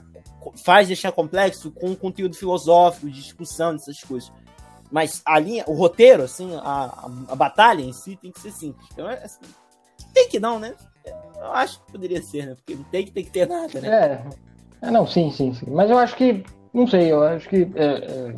faz 0.63 0.87
deixar 0.87 1.11
complexo 1.11 1.71
com 1.71 1.95
conteúdo 1.95 2.35
filosófico, 2.35 3.09
de 3.09 3.21
discussão, 3.21 3.73
dessas 3.73 3.99
coisas. 4.01 4.31
Mas 4.91 5.21
a 5.25 5.39
linha, 5.39 5.63
o 5.67 5.73
roteiro, 5.73 6.23
assim, 6.23 6.55
a, 6.55 6.59
a, 6.59 7.11
a 7.29 7.35
batalha 7.35 7.81
em 7.81 7.93
si 7.93 8.15
tem 8.15 8.31
que 8.31 8.39
ser 8.39 8.51
simples. 8.51 8.87
Então, 8.91 9.09
é 9.09 9.23
assim, 9.23 9.41
tem 10.17 10.29
que 10.29 10.39
não, 10.39 10.59
né? 10.59 10.73
Eu 11.39 11.51
acho 11.53 11.79
que 11.79 11.91
poderia 11.91 12.21
ser, 12.21 12.47
né? 12.47 12.55
Porque 12.55 12.73
não 12.73 12.83
tem 12.85 13.05
que, 13.05 13.11
tem 13.11 13.23
que 13.23 13.29
ter 13.29 13.47
nada, 13.47 13.79
né? 13.79 13.87
É. 14.81 14.87
é 14.87 14.91
não, 14.91 15.05
sim, 15.05 15.29
sim, 15.29 15.53
sim. 15.53 15.67
Mas 15.69 15.89
eu 15.91 15.97
acho 15.97 16.15
que, 16.15 16.43
não 16.73 16.87
sei, 16.87 17.11
eu 17.11 17.21
acho 17.23 17.47
que 17.47 17.67
é, 17.75 17.85
é, 17.85 18.33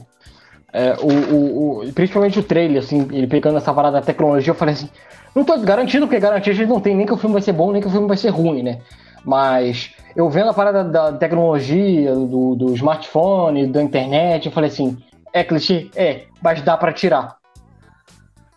é, 0.73 0.95
o, 0.99 1.33
o, 1.33 1.79
o, 1.87 1.93
principalmente 1.93 2.39
o 2.39 2.43
trailer, 2.43 2.83
assim, 2.83 3.07
ele 3.11 3.27
pegando 3.27 3.57
essa 3.57 3.73
parada 3.73 3.99
da 3.99 4.05
tecnologia, 4.05 4.51
eu 4.51 4.55
falei 4.55 4.73
assim, 4.73 4.89
não 5.33 5.45
tô 5.45 5.57
garantindo, 5.59 6.05
porque 6.05 6.19
garantia 6.19 6.51
a 6.51 6.55
gente 6.55 6.67
não 6.67 6.81
tem 6.81 6.95
nem 6.95 7.05
que 7.05 7.13
o 7.13 7.17
filme 7.17 7.33
vai 7.33 7.41
ser 7.41 7.53
bom, 7.53 7.71
nem 7.71 7.81
que 7.81 7.87
o 7.87 7.91
filme 7.91 8.07
vai 8.07 8.17
ser 8.17 8.29
ruim, 8.29 8.61
né? 8.61 8.81
Mas 9.23 9.95
eu 10.15 10.29
vendo 10.29 10.49
a 10.49 10.53
parada 10.53 10.83
da 10.83 11.13
tecnologia, 11.13 12.13
do, 12.13 12.55
do 12.55 12.73
smartphone, 12.73 13.67
da 13.67 13.81
internet, 13.81 14.47
eu 14.47 14.51
falei 14.51 14.69
assim, 14.69 14.97
é 15.31 15.43
clichê? 15.43 15.89
É, 15.95 16.25
mas 16.41 16.61
dá 16.61 16.75
para 16.75 16.91
tirar. 16.91 17.37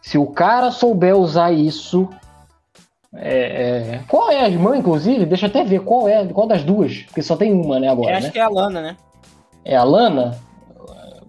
Se 0.01 0.19
o 0.19 0.27
cara 0.27 0.73
souber 0.73 1.17
usar 1.17 1.53
isso. 1.53 2.09
É, 3.15 3.97
é... 3.97 4.01
Qual 4.09 4.31
é 4.31 4.41
a 4.41 4.49
irmã, 4.49 4.77
inclusive? 4.77 5.27
Deixa 5.27 5.47
eu 5.47 5.51
até 5.51 5.65
ver 5.65 5.81
qual 5.81 6.09
é, 6.09 6.27
qual 6.27 6.47
das 6.47 6.65
duas, 6.65 7.03
porque 7.03 7.23
só 7.23 7.37
tem 7.37 7.53
uma, 7.53 7.79
né, 7.79 7.89
agora. 7.89 8.13
Eu 8.13 8.17
acho 8.17 8.27
né? 8.27 8.33
que 8.33 8.39
é 8.39 8.43
a 8.43 8.49
Lana, 8.49 8.81
né? 8.81 8.97
É 9.65 9.77
a 9.77 9.85
Lana? 9.85 10.39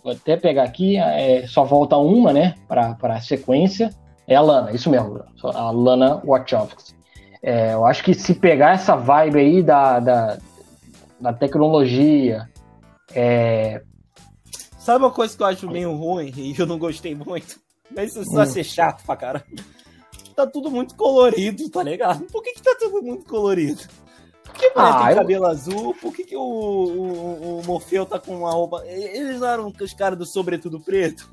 Vou 0.03 0.11
até 0.11 0.35
pegar 0.35 0.63
aqui, 0.63 0.97
é, 0.97 1.45
só 1.47 1.63
volta 1.63 1.95
uma, 1.97 2.33
né, 2.33 2.55
para 2.67 2.95
a 3.01 3.21
sequência. 3.21 3.89
É 4.27 4.35
a 4.35 4.41
Lana, 4.41 4.71
isso 4.71 4.89
mesmo, 4.89 5.21
a 5.43 5.71
Lana 5.71 6.21
Wachowski. 6.25 6.93
É, 7.41 7.73
eu 7.73 7.85
acho 7.85 8.03
que 8.03 8.13
se 8.13 8.33
pegar 8.33 8.73
essa 8.73 8.95
vibe 8.95 9.39
aí 9.39 9.63
da, 9.63 9.99
da, 9.99 10.37
da 11.19 11.33
tecnologia, 11.33 12.47
é, 13.13 13.81
Sabe 14.83 15.05
uma 15.05 15.11
coisa 15.11 15.35
que 15.37 15.41
eu 15.41 15.47
acho 15.47 15.71
meio 15.71 15.95
ruim 15.95 16.33
e 16.35 16.53
eu 16.59 16.65
não 16.65 16.77
gostei 16.77 17.15
muito? 17.15 17.57
Mas 17.95 18.13
isso 18.13 18.29
vai 18.33 18.45
hum. 18.45 18.49
ser 18.49 18.65
chato 18.65 19.01
pra 19.05 19.15
caramba. 19.15 19.45
Tá 20.35 20.47
tudo 20.47 20.71
muito 20.71 20.95
colorido, 20.95 21.69
tá 21.69 21.83
ligado? 21.83 22.23
Por 22.25 22.41
que, 22.41 22.53
que 22.53 22.61
tá 22.61 22.75
tudo 22.79 23.01
muito 23.03 23.25
colorido? 23.25 23.81
Por 24.43 24.53
que 24.55 24.69
mulher 24.75 24.93
ah, 24.95 25.11
eu... 25.11 25.15
cabelo 25.17 25.45
azul? 25.45 25.95
Por 26.01 26.13
que, 26.13 26.23
que 26.23 26.35
o, 26.35 26.41
o, 26.41 27.59
o 27.59 27.65
Morfeu 27.65 28.05
tá 28.05 28.19
com 28.19 28.35
uma 28.37 28.51
roupa. 28.51 28.83
Eles 28.85 29.39
não 29.39 29.47
eram 29.47 29.73
os 29.79 29.93
caras 29.93 30.17
do 30.17 30.25
sobretudo 30.25 30.79
preto? 30.79 31.31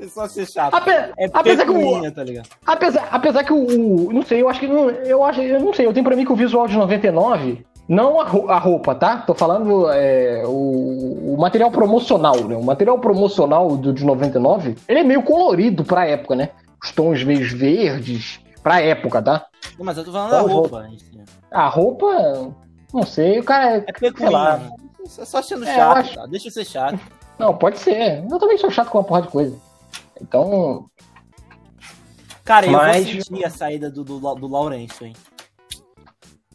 É 0.00 0.08
só 0.08 0.26
ser 0.26 0.46
chato. 0.48 0.74
Ape... 0.74 0.90
É 0.90 1.30
apesar 1.32 1.64
que 1.64 1.70
o... 1.70 2.12
tá 2.12 2.24
ligado? 2.24 2.48
Apesar, 2.66 3.08
apesar 3.10 3.44
que 3.44 3.52
o, 3.52 4.08
o. 4.08 4.12
Não 4.12 4.22
sei, 4.22 4.42
eu 4.42 4.48
acho 4.48 4.60
que. 4.60 4.66
Não, 4.66 4.90
eu 4.90 5.22
acho. 5.22 5.40
Eu 5.40 5.60
não 5.60 5.72
sei, 5.72 5.86
eu 5.86 5.92
tenho 5.92 6.04
pra 6.04 6.16
mim 6.16 6.24
que 6.24 6.32
o 6.32 6.36
visual 6.36 6.66
de 6.66 6.76
99 6.76 7.64
não 7.88 8.20
a 8.20 8.58
roupa, 8.58 8.94
tá? 8.94 9.18
Tô 9.18 9.34
falando 9.34 9.90
é, 9.90 10.42
o, 10.46 11.34
o, 11.34 11.36
material 11.38 11.70
promocional, 11.70 12.36
né? 12.44 12.56
O 12.56 12.62
material 12.62 12.98
promocional 12.98 13.76
do, 13.76 13.92
de 13.92 14.04
99, 14.04 14.76
ele 14.88 15.00
é 15.00 15.04
meio 15.04 15.22
colorido 15.22 15.84
pra 15.84 16.06
época, 16.06 16.34
né? 16.34 16.50
Os 16.82 16.90
tons 16.90 17.22
meio 17.22 17.56
verdes, 17.56 18.40
pra 18.62 18.80
época, 18.80 19.22
tá? 19.22 19.46
Mas 19.78 19.96
eu 19.96 20.04
tô 20.04 20.12
falando 20.12 20.30
da 20.30 20.40
roupa. 20.40 20.90
A 21.50 21.68
roupa, 21.68 22.54
não 22.92 23.04
sei, 23.04 23.38
o 23.38 23.44
cara... 23.44 23.84
É 23.86 23.92
peculiar. 23.92 24.68
É 25.18 25.24
só 25.24 25.40
sendo 25.42 25.64
é, 25.64 25.74
chato, 25.74 25.98
acho... 25.98 26.14
tá? 26.14 26.26
Deixa 26.26 26.48
eu 26.48 26.52
ser 26.52 26.64
chato. 26.64 26.98
Não, 27.38 27.56
pode 27.56 27.78
ser. 27.78 28.24
Eu 28.28 28.38
também 28.38 28.58
sou 28.58 28.70
chato 28.70 28.90
com 28.90 28.98
uma 28.98 29.04
porra 29.04 29.22
de 29.22 29.28
coisa. 29.28 29.56
Então... 30.20 30.88
Cara, 32.44 32.66
Mas... 32.68 33.06
eu 33.06 33.14
vou 33.14 33.24
sentir 33.24 33.44
a 33.44 33.50
saída 33.50 33.90
do, 33.90 34.02
do, 34.02 34.18
do 34.18 34.46
Lourenço, 34.46 35.04
hein? 35.04 35.14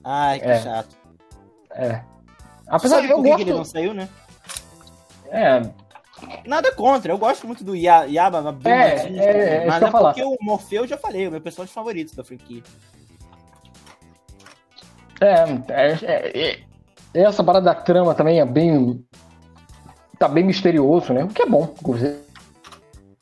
Ai, 0.04 0.40
que 0.40 0.46
é. 0.46 0.62
chato. 0.62 0.96
É. 1.72 2.02
Apesar 2.68 3.02
de 3.02 3.10
eu 3.10 3.22
gosto... 3.22 3.36
que 3.38 3.42
ele 3.44 3.54
não 3.54 3.64
saiu, 3.64 3.94
né? 3.94 4.10
É. 5.30 5.62
Nada 6.46 6.72
contra, 6.72 7.12
eu 7.12 7.18
gosto 7.18 7.46
muito 7.46 7.64
do 7.64 7.76
Yaba, 7.76 8.52
bem 8.52 8.74
é, 8.74 8.96
é, 9.18 9.64
é, 9.64 9.66
mas 9.66 9.82
é 9.82 9.92
porque 9.92 10.24
o 10.24 10.38
Morfeu 10.42 10.84
eu 10.84 10.88
já 10.88 10.98
falei, 10.98 11.28
o 11.28 11.32
meu 11.32 11.42
personagem 11.42 11.74
favorito 11.74 12.16
da 12.16 12.24
franquia. 12.24 12.64
É, 15.22 15.44
é, 15.70 15.98
é, 16.04 16.60
é, 17.14 17.22
essa 17.22 17.44
parada 17.44 17.66
da 17.66 17.76
trama 17.76 18.14
também 18.14 18.40
é 18.40 18.46
bem. 18.46 19.04
tá 20.20 20.28
bem 20.28 20.44
misterioso, 20.44 21.14
né? 21.14 21.24
O 21.24 21.30
que 21.30 21.42
é 21.42 21.46
bom, 21.46 21.74
inclusive. 21.80 22.20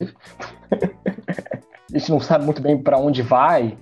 a 0.00 1.98
gente 1.98 2.10
não 2.10 2.20
sabe 2.20 2.44
muito 2.44 2.60
bem 2.60 2.82
para 2.82 2.98
onde 2.98 3.22
vai. 3.22 3.76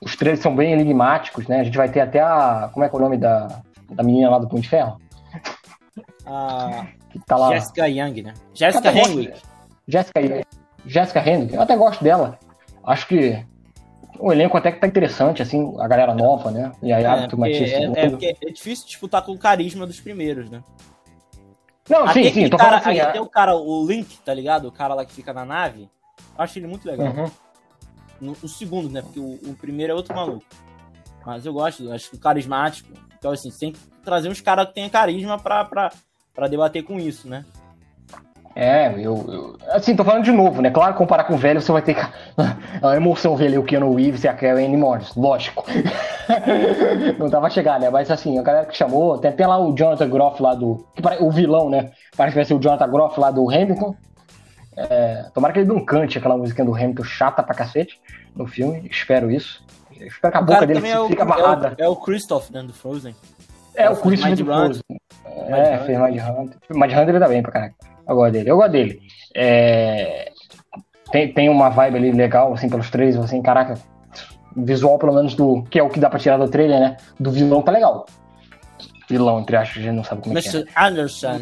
Os 0.00 0.16
trailers 0.16 0.42
são 0.42 0.54
bem 0.54 0.72
enigmáticos, 0.72 1.46
né? 1.46 1.60
A 1.60 1.64
gente 1.64 1.76
vai 1.76 1.88
ter 1.88 2.00
até 2.00 2.20
a. 2.20 2.70
Como 2.72 2.84
é 2.84 2.88
que 2.88 2.96
é 2.96 2.98
o 2.98 3.02
nome 3.02 3.16
da 3.16 3.62
da 3.94 4.02
menina 4.02 4.30
lá 4.30 4.38
do 4.38 4.48
Punho 4.48 4.62
de 4.62 4.68
Ferro? 4.68 5.00
Ah, 6.26 6.86
tá 7.20 7.36
lá. 7.36 7.50
Jessica 7.54 7.88
Young, 7.88 8.22
né? 8.22 8.34
Jessica 8.54 8.92
Henwick. 8.92 9.42
Jessica, 9.86 10.20
Jessica 10.86 11.30
Henwick. 11.30 11.54
Eu 11.54 11.62
até 11.62 11.76
gosto 11.76 12.02
dela. 12.02 12.38
Acho 12.84 13.06
que 13.06 13.44
o 14.18 14.32
elenco 14.32 14.56
até 14.56 14.70
que 14.70 14.80
tá 14.80 14.86
interessante, 14.86 15.42
assim, 15.42 15.74
a 15.80 15.88
galera 15.88 16.14
nova, 16.14 16.50
né? 16.50 16.72
E 16.82 16.92
aí, 16.92 17.04
é, 17.04 17.26
porque, 17.28 17.52
é, 17.52 18.04
é, 18.04 18.10
porque 18.10 18.36
é 18.40 18.50
difícil 18.50 18.86
disputar 18.86 19.22
com 19.22 19.32
o 19.32 19.38
carisma 19.38 19.86
dos 19.86 20.00
primeiros, 20.00 20.50
né? 20.50 20.62
Não, 21.88 22.04
até 22.04 22.22
sim, 22.22 22.32
sim, 22.32 22.48
tô 22.48 22.56
cara, 22.56 22.76
assim, 22.76 23.00
Até 23.00 23.20
o 23.20 23.28
cara, 23.28 23.56
o 23.56 23.86
Link, 23.86 24.18
tá 24.24 24.32
ligado? 24.32 24.68
O 24.68 24.72
cara 24.72 24.94
lá 24.94 25.04
que 25.04 25.12
fica 25.12 25.32
na 25.32 25.44
nave. 25.44 25.90
Eu 26.36 26.44
acho 26.44 26.58
ele 26.58 26.66
muito 26.66 26.86
legal. 26.86 27.08
Uhum. 27.08 27.30
No, 28.20 28.36
no, 28.40 28.48
segundo, 28.48 28.88
né? 28.88 29.02
Porque 29.02 29.18
o, 29.18 29.34
o, 29.50 29.56
primeiro 29.60 29.92
é 29.92 29.96
outro 29.96 30.14
maluco. 30.14 30.44
Mas 31.26 31.44
eu 31.44 31.52
gosto, 31.52 31.90
acho 31.90 32.16
carismático. 32.18 32.92
Então, 33.18 33.32
assim, 33.32 33.50
você 33.50 33.58
tem 33.58 33.72
que 33.72 33.80
trazer 34.04 34.28
uns 34.28 34.40
caras 34.40 34.68
que 34.68 34.74
tenham 34.74 34.88
carisma 34.88 35.38
pra, 35.38 35.64
pra, 35.64 35.92
pra 36.34 36.48
debater 36.48 36.82
com 36.82 36.98
isso, 36.98 37.28
né? 37.28 37.44
É, 38.54 38.92
eu, 38.98 39.24
eu, 39.28 39.56
Assim, 39.70 39.96
tô 39.96 40.04
falando 40.04 40.24
de 40.24 40.32
novo, 40.32 40.60
né? 40.60 40.70
Claro, 40.70 40.94
comparar 40.94 41.24
com 41.24 41.34
o 41.34 41.38
velho, 41.38 41.60
você 41.60 41.72
vai 41.72 41.80
ter 41.80 41.94
que. 41.94 42.00
A 42.82 42.96
emoção 42.96 43.34
ver 43.34 43.58
o 43.58 43.64
Keanu 43.64 43.94
Reeves 43.94 44.24
e 44.24 44.28
a 44.28 44.34
Karen 44.34 44.76
Morris, 44.76 45.14
lógico. 45.16 45.64
Não 47.18 47.30
tava 47.30 47.46
a 47.46 47.50
chegar, 47.50 47.80
né? 47.80 47.88
Mas 47.88 48.10
assim, 48.10 48.38
a 48.38 48.42
galera 48.42 48.66
que 48.66 48.76
chamou, 48.76 49.16
tem 49.18 49.30
até 49.30 49.46
lá 49.46 49.58
o 49.58 49.74
Jonathan 49.74 50.08
Groff 50.08 50.42
lá 50.42 50.54
do. 50.54 50.86
O 51.20 51.30
vilão, 51.30 51.70
né? 51.70 51.92
Parece 52.16 52.34
que 52.34 52.38
vai 52.38 52.44
ser 52.44 52.54
o 52.54 52.60
Jonathan 52.60 52.90
Groff 52.90 53.18
lá 53.18 53.30
do 53.30 53.48
Hamilton. 53.48 53.96
É, 54.76 55.26
tomara 55.34 55.52
que 55.52 55.60
ele 55.60 55.68
não 55.68 55.84
cante 55.84 56.18
aquela 56.18 56.36
música 56.36 56.64
do 56.64 56.74
Hamilton 56.74 57.04
chata 57.04 57.42
pra 57.42 57.54
cacete 57.54 58.00
no 58.34 58.46
filme, 58.46 58.86
espero 58.90 59.30
isso. 59.30 59.64
Espero 60.00 60.32
que 60.32 60.38
a 60.38 60.42
boca 60.42 60.66
dele 60.66 60.80
fique 60.80 61.18
é 61.18 61.22
amarrada. 61.22 61.74
É 61.78 61.84
o, 61.84 61.86
é 61.86 61.88
o 61.88 61.96
Christoph, 61.96 62.50
né, 62.50 62.62
do 62.62 62.72
Frozen. 62.72 63.14
É, 63.74 63.84
é 63.84 63.90
o 63.90 63.96
Christoph 63.96 64.34
do 64.36 64.44
Frozen. 64.44 64.82
É, 65.48 65.78
fez 65.78 65.98
Mad 65.98 66.14
Hunter. 66.14 66.58
Mad 66.70 66.90
Hunter 66.90 67.08
ele 67.08 67.20
tá 67.20 67.28
bem 67.28 67.42
pra 67.42 67.52
caralho. 67.52 67.74
Eu 68.08 68.14
gosto 68.16 68.32
dele. 68.32 68.50
Eu 68.50 68.56
gosto 68.56 68.72
dele. 68.72 69.00
É... 69.34 70.30
Tem, 71.10 71.32
tem 71.32 71.48
uma 71.48 71.68
vibe 71.68 71.96
ali 71.96 72.12
legal, 72.12 72.52
assim, 72.54 72.68
pelos 72.68 72.90
três, 72.90 73.16
assim, 73.16 73.42
caraca. 73.42 73.74
Visual, 74.56 74.98
pelo 74.98 75.14
menos, 75.14 75.34
do. 75.34 75.62
Que 75.64 75.78
é 75.78 75.82
o 75.82 75.88
que 75.88 76.00
dá 76.00 76.10
pra 76.10 76.18
tirar 76.18 76.36
do 76.36 76.48
trailer, 76.48 76.80
né? 76.80 76.96
Do 77.18 77.30
vilão 77.30 77.62
tá 77.62 77.72
legal. 77.72 78.06
Vilão, 79.08 79.40
entre 79.40 79.56
aspas, 79.56 79.78
a 79.78 79.80
gente 79.80 79.94
não 79.94 80.04
sabe 80.04 80.22
como 80.22 80.38
é 80.38 80.42
que 80.42 80.48
é. 80.48 80.52
Mr. 80.52 80.70
Anderson. 80.76 81.40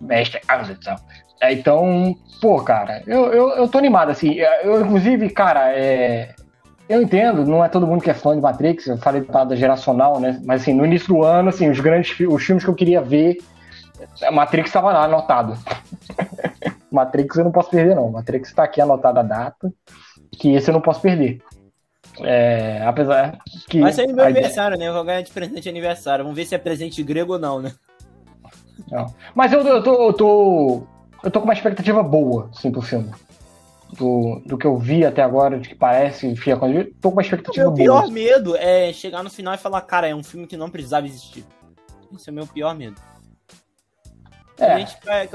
Mestre 0.00 0.40
Anderson. 0.48 0.96
É, 1.40 1.52
então, 1.52 2.14
pô, 2.40 2.62
cara, 2.62 3.02
eu, 3.06 3.32
eu, 3.32 3.50
eu 3.50 3.68
tô 3.68 3.78
animado, 3.78 4.10
assim. 4.10 4.34
Eu, 4.34 4.80
inclusive, 4.80 5.30
cara, 5.30 5.72
é. 5.72 6.34
Eu 6.88 7.00
entendo, 7.00 7.46
não 7.46 7.64
é 7.64 7.68
todo 7.68 7.86
mundo 7.86 8.02
que 8.02 8.10
é 8.10 8.14
fã 8.14 8.34
de 8.34 8.42
Matrix, 8.42 8.86
eu 8.86 8.98
falei 8.98 9.22
de 9.22 9.26
parada 9.26 9.56
geracional, 9.56 10.20
né? 10.20 10.40
Mas 10.44 10.62
assim, 10.62 10.74
no 10.74 10.84
início 10.84 11.08
do 11.08 11.22
ano, 11.22 11.48
assim, 11.48 11.70
os 11.70 11.80
grandes 11.80 12.18
os 12.20 12.44
filmes 12.44 12.62
que 12.62 12.70
eu 12.70 12.74
queria 12.74 13.00
ver, 13.00 13.38
a 14.22 14.30
Matrix 14.30 14.68
estava 14.68 14.92
lá 14.92 15.04
anotado. 15.04 15.56
Matrix 16.92 17.36
eu 17.36 17.44
não 17.44 17.52
posso 17.52 17.70
perder, 17.70 17.96
não. 17.96 18.10
Matrix 18.10 18.52
tá 18.52 18.64
aqui 18.64 18.80
anotada 18.80 19.20
a 19.20 19.22
data, 19.22 19.72
que 20.32 20.54
esse 20.54 20.70
eu 20.70 20.74
não 20.74 20.80
posso 20.80 21.00
perder. 21.00 21.40
É, 22.20 22.82
apesar 22.86 23.38
que. 23.68 23.92
Sair 23.92 24.06
no 24.06 24.14
meu 24.14 24.24
aniversário, 24.24 24.78
né? 24.78 24.88
Eu 24.88 24.92
vou 24.92 25.04
ganhar 25.04 25.22
de 25.22 25.32
presente 25.32 25.62
de 25.62 25.68
aniversário. 25.68 26.24
Vamos 26.24 26.36
ver 26.36 26.44
se 26.44 26.54
é 26.54 26.58
presente 26.58 27.02
grego 27.02 27.32
ou 27.32 27.38
não, 27.38 27.60
né? 27.60 27.72
Não. 28.90 29.06
Mas 29.34 29.52
eu, 29.52 29.60
eu, 29.62 29.82
tô, 29.82 30.08
eu 30.08 30.12
tô. 30.12 30.82
Eu 31.22 31.30
tô 31.30 31.40
com 31.40 31.46
uma 31.46 31.54
expectativa 31.54 32.02
boa, 32.02 32.50
assim, 32.54 32.70
pro 32.70 32.82
filme. 32.82 33.10
Do, 33.92 34.42
do 34.44 34.58
que 34.58 34.66
eu 34.66 34.76
vi 34.76 35.04
até 35.04 35.22
agora, 35.22 35.58
de 35.60 35.68
que 35.68 35.74
parece, 35.74 36.26
enfim, 36.26 36.50
a 36.52 36.56
coisa. 36.56 36.84
Tô 37.00 37.10
com 37.10 37.16
uma 37.16 37.22
expectativa 37.22 37.64
meu 37.66 37.70
boa. 37.70 38.02
pior 38.02 38.10
medo 38.10 38.56
é 38.56 38.92
chegar 38.92 39.22
no 39.22 39.30
final 39.30 39.54
e 39.54 39.58
falar, 39.58 39.80
cara, 39.82 40.08
é 40.08 40.14
um 40.14 40.22
filme 40.24 40.46
que 40.46 40.56
não 40.56 40.68
precisava 40.68 41.06
existir. 41.06 41.44
Esse 42.14 42.28
é 42.28 42.32
o 42.32 42.34
meu 42.34 42.46
pior 42.46 42.74
medo. 42.74 43.00
A 44.58 44.64
É, 44.66 44.78
gente 44.78 44.96
é, 45.06 45.24
é 45.24 45.28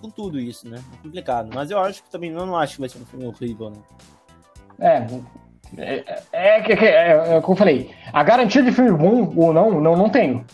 com 0.00 0.10
tudo 0.10 0.38
isso, 0.38 0.68
né? 0.68 0.82
É 0.94 1.02
complicado. 1.02 1.50
Mas 1.54 1.70
eu 1.70 1.78
acho 1.78 2.02
que 2.02 2.10
também 2.10 2.30
eu 2.32 2.44
não 2.44 2.56
acho 2.56 2.74
que 2.74 2.80
vai 2.80 2.88
ser 2.88 2.98
um 2.98 3.06
filme 3.06 3.26
horrível, 3.26 3.70
né? 3.70 3.76
é. 4.78 5.06
É, 5.76 6.22
é, 6.32 6.60
que- 6.62 6.76
que- 6.76 6.84
é, 6.84 7.36
é, 7.36 7.40
como 7.40 7.54
eu 7.54 7.58
falei, 7.58 7.90
a 8.12 8.22
garantia 8.22 8.62
de 8.62 8.70
filme 8.70 8.92
bom 8.92 9.32
ou 9.36 9.52
não, 9.52 9.80
não, 9.80 9.96
não 9.96 10.08
tenho. 10.08 10.44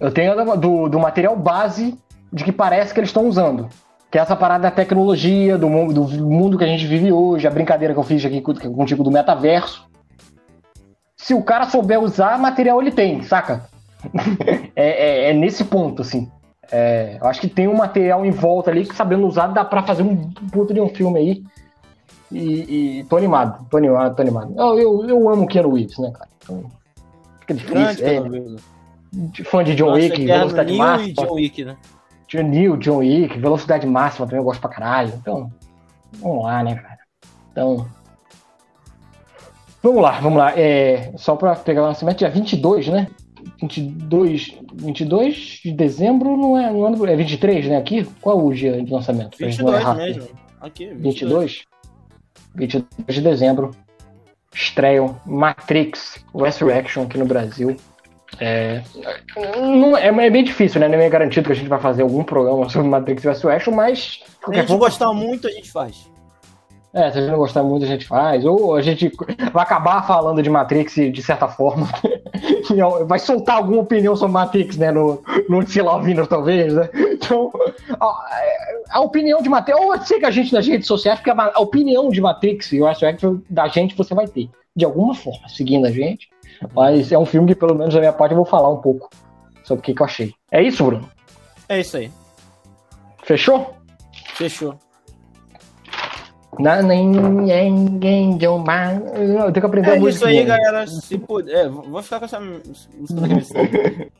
Eu 0.00 0.10
tenho 0.12 0.34
do, 0.56 0.88
do 0.88 0.98
material 0.98 1.36
base 1.36 1.98
de 2.32 2.42
que 2.42 2.50
parece 2.52 2.94
que 2.94 3.00
eles 3.00 3.10
estão 3.10 3.26
usando. 3.28 3.68
Que 4.10 4.18
é 4.18 4.20
essa 4.22 4.36
parada 4.36 4.62
da 4.64 4.70
tecnologia, 4.70 5.58
do, 5.58 5.68
mu- 5.68 5.92
do 5.92 6.04
mundo 6.24 6.56
que 6.56 6.64
a 6.64 6.66
gente 6.68 6.86
vive 6.86 7.10
hoje, 7.12 7.46
a 7.46 7.50
brincadeira 7.50 7.92
que 7.92 7.98
eu 8.00 8.04
fiz 8.04 8.24
aqui 8.24 8.40
com- 8.40 8.54
contigo 8.54 9.02
do 9.02 9.10
metaverso. 9.10 9.84
Se 11.16 11.34
o 11.34 11.42
cara 11.42 11.66
souber 11.68 12.00
usar, 12.00 12.38
material 12.38 12.80
ele 12.80 12.92
tem, 12.92 13.22
saca? 13.22 13.64
é, 14.76 15.26
é- 15.26 15.30
é 15.30 15.32
nesse 15.32 15.64
ponto, 15.64 16.02
assim. 16.02 16.30
É, 16.70 17.18
eu 17.20 17.26
acho 17.26 17.40
que 17.40 17.48
tem 17.48 17.68
um 17.68 17.76
material 17.76 18.24
em 18.24 18.30
volta 18.30 18.70
ali 18.70 18.84
que, 18.86 18.94
sabendo 18.94 19.26
usar, 19.26 19.48
dá 19.48 19.64
pra 19.64 19.82
fazer 19.82 20.02
um 20.02 20.30
puto 20.52 20.72
de 20.74 20.80
um 20.80 20.88
filme 20.88 21.18
aí. 21.18 21.42
E, 22.30 22.98
e 23.00 23.04
tô 23.04 23.16
animado, 23.16 23.64
tô 23.70 23.76
animado, 23.76 24.14
tô 24.16 24.22
animado. 24.22 24.52
Eu, 24.56 24.78
eu, 24.78 25.08
eu 25.08 25.28
amo 25.28 25.44
o 25.44 25.46
Keanu 25.46 25.72
Reeves, 25.74 25.96
né, 25.98 26.10
cara? 26.12 26.28
Então, 26.42 26.64
fica 27.40 27.54
Grande, 27.54 27.86
difícil. 27.90 28.06
É, 28.06 28.14
pelo 28.14 28.30
menos. 28.30 28.62
de- 29.12 29.44
fã 29.44 29.62
de 29.62 29.74
John 29.76 29.86
Nossa, 29.86 29.98
Wick, 30.00 30.26
velocidade 30.26 30.72
máxima. 30.72 31.12
John 31.26 31.34
Wick, 31.34 31.64
né? 31.64 31.76
John 32.28 32.42
Neil, 32.42 32.76
John 32.76 32.98
Wick, 32.98 33.38
velocidade 33.38 33.86
máxima 33.86 34.26
também 34.26 34.40
eu 34.40 34.44
gosto 34.44 34.60
pra 34.60 34.70
caralho. 34.70 35.12
Então, 35.14 35.50
vamos 36.18 36.44
lá, 36.44 36.62
né, 36.62 36.74
cara? 36.74 36.98
Então. 37.52 37.86
Vamos 39.82 40.02
lá, 40.02 40.20
vamos 40.20 40.38
lá. 40.38 40.58
É, 40.58 41.12
só 41.16 41.36
pra 41.36 41.54
pegar 41.54 41.82
o 41.82 41.86
lançamento, 41.86 42.18
dia 42.18 42.28
22, 42.28 42.88
né? 42.88 43.08
22, 43.60 44.58
22 44.74 45.60
de 45.62 45.72
dezembro 45.72 46.36
não 46.36 46.58
é, 46.58 46.72
não 46.72 47.06
é, 47.06 47.12
é 47.12 47.16
23, 47.16 47.68
né? 47.68 47.76
Aqui? 47.76 48.04
Qual 48.20 48.38
é 48.38 48.42
o 48.42 48.52
dia 48.52 48.82
de 48.82 48.92
lançamento? 48.92 49.36
Pra 49.36 49.48
gente 49.48 49.62
não 49.62 49.72
22 49.72 49.80
errar 49.80 49.92
aqui. 49.92 50.02
mesmo. 50.02 50.28
Aqui, 50.60 50.86
22. 50.86 51.64
22? 52.54 52.84
22 53.06 53.14
de 53.14 53.20
dezembro. 53.20 53.70
Estreiam 54.52 55.20
Matrix 55.26 56.24
Resurrection 56.34 57.04
aqui 57.04 57.18
no 57.18 57.26
Brasil. 57.26 57.76
É, 58.40 58.82
não, 59.56 59.96
é, 59.96 60.08
é 60.08 60.30
bem 60.30 60.44
difícil, 60.44 60.80
né? 60.80 60.88
Não 60.88 60.98
é 60.98 61.08
garantido 61.08 61.46
que 61.46 61.52
a 61.52 61.56
gente 61.56 61.68
vai 61.68 61.80
fazer 61.80 62.02
algum 62.02 62.22
programa 62.24 62.68
sobre 62.68 62.88
Matrix 62.88 63.24
Resurrection, 63.24 63.72
mas. 63.74 63.98
de 63.98 64.06
Se 64.06 64.50
a 64.50 64.54
gente 64.54 64.66
forma- 64.66 64.84
gostar 64.84 65.12
muito, 65.12 65.46
a 65.46 65.50
gente 65.50 65.70
faz. 65.70 66.10
É, 66.92 67.10
se 67.10 67.18
a 67.18 67.20
gente 67.20 67.30
não 67.30 67.38
gostar 67.38 67.62
muito, 67.62 67.84
a 67.84 67.88
gente 67.88 68.06
faz. 68.06 68.44
Ou 68.46 68.74
a 68.74 68.80
gente 68.80 69.12
vai 69.52 69.62
acabar 69.62 70.06
falando 70.06 70.42
de 70.42 70.48
Matrix 70.48 70.94
de 70.94 71.22
certa 71.22 71.46
forma. 71.46 71.86
Vai 73.06 73.18
soltar 73.18 73.56
alguma 73.56 73.82
opinião 73.82 74.16
sobre 74.16 74.32
Matrix, 74.32 74.76
né? 74.76 74.90
No, 74.90 75.22
no 75.48 75.62
Tilavinas, 75.64 76.26
talvez, 76.26 76.74
né? 76.74 76.88
Então, 77.12 77.50
a, 78.00 78.26
a 78.90 79.00
opinião 79.00 79.40
de 79.40 79.48
Matrix. 79.48 79.78
Ou 79.80 79.98
siga 80.00 80.28
a 80.28 80.30
gente 80.30 80.52
nas 80.52 80.66
redes 80.66 80.86
sociais, 80.86 81.18
porque 81.18 81.30
a, 81.30 81.52
a 81.54 81.60
opinião 81.60 82.08
de 82.08 82.20
Matrix 82.20 82.72
e 82.72 82.80
o 82.82 82.86
Resurrection 82.86 83.38
da 83.48 83.68
gente 83.68 83.94
você 83.96 84.14
vai 84.14 84.26
ter. 84.26 84.48
De 84.74 84.84
alguma 84.84 85.14
forma, 85.14 85.48
seguindo 85.48 85.86
a 85.86 85.90
gente. 85.90 86.28
Mas 86.74 87.12
é 87.12 87.18
um 87.18 87.26
filme 87.26 87.48
que, 87.48 87.54
pelo 87.54 87.74
menos 87.74 87.92
da 87.94 88.00
minha 88.00 88.12
parte, 88.12 88.32
eu 88.32 88.36
vou 88.36 88.46
falar 88.46 88.70
um 88.72 88.80
pouco 88.80 89.08
sobre 89.64 89.80
o 89.80 89.82
que, 89.84 89.94
que 89.94 90.02
eu 90.02 90.06
achei. 90.06 90.34
É 90.50 90.62
isso, 90.62 90.84
Bruno? 90.84 91.08
É 91.68 91.80
isso 91.80 91.96
aí. 91.96 92.10
Fechou? 93.24 93.74
Fechou. 94.34 94.78
Na- 96.58 96.80
ninguém 96.82 98.38
de 98.38 98.46
Eu 98.46 98.58
tenho 98.64 99.52
que 99.52 99.58
aprender 99.58 99.90
a 99.90 99.96
É 99.96 99.98
música. 99.98 100.30
isso 100.30 100.38
aí, 100.40 100.44
galera. 100.46 100.86
Se 100.86 101.18
puder, 101.18 101.66
é, 101.66 101.68
vou 101.68 102.02
ficar 102.02 102.18
com 102.18 102.24
essa 102.24 102.40
música. 102.40 103.20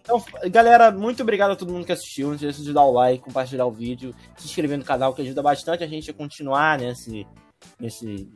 Então, 0.03 0.23
galera, 0.51 0.91
muito 0.91 1.23
obrigado 1.23 1.53
a 1.53 1.57
todo 1.57 1.73
mundo 1.73 1.87
que 1.87 1.93
assistiu. 1.93 2.29
Não 2.29 2.35
esqueça 2.35 2.63
de 2.63 2.73
dar 2.75 2.85
o 2.85 2.93
like, 2.93 3.25
compartilhar 3.25 3.65
o 3.65 3.71
vídeo, 3.73 4.15
se 4.37 4.47
inscrever 4.47 4.77
no 4.77 4.85
canal, 4.85 5.15
que 5.15 5.23
ajuda 5.23 5.43
bastante 5.43 5.83
a 5.83 5.87
gente 5.87 6.11
a 6.11 6.15
continuar 6.15 6.79
nesse, 6.79 7.27
nesse, 7.81 8.29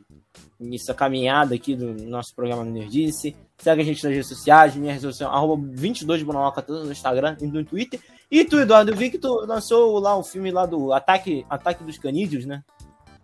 nessa 0.59 0.93
caminhada 0.95 1.53
aqui 1.53 1.75
do 1.75 1.93
nosso 2.07 2.33
programa 2.35 2.63
Nerdice. 2.63 3.35
Segue 3.61 3.81
a 3.81 3.85
gente 3.85 4.03
nas 4.03 4.11
redes 4.11 4.27
sociais, 4.27 4.75
minha 4.75 4.99
social, 4.99 5.31
arroba 5.31 5.61
22 5.71 6.23
Bonoca, 6.23 6.63
tanto 6.63 6.83
no 6.83 6.91
Instagram 6.91 7.37
e 7.39 7.45
no 7.45 7.63
Twitter. 7.63 7.99
E 8.29 8.43
tu, 8.43 8.59
Eduardo, 8.59 8.89
eu 8.89 8.95
vi 8.95 9.11
que 9.11 9.19
tu 9.19 9.45
lançou 9.45 9.99
lá 9.99 10.17
o 10.17 10.23
filme 10.23 10.49
lá 10.49 10.65
do 10.65 10.91
Ataque, 10.91 11.45
Ataque 11.47 11.83
dos 11.83 11.97
Canídeos, 11.99 12.45
né? 12.45 12.63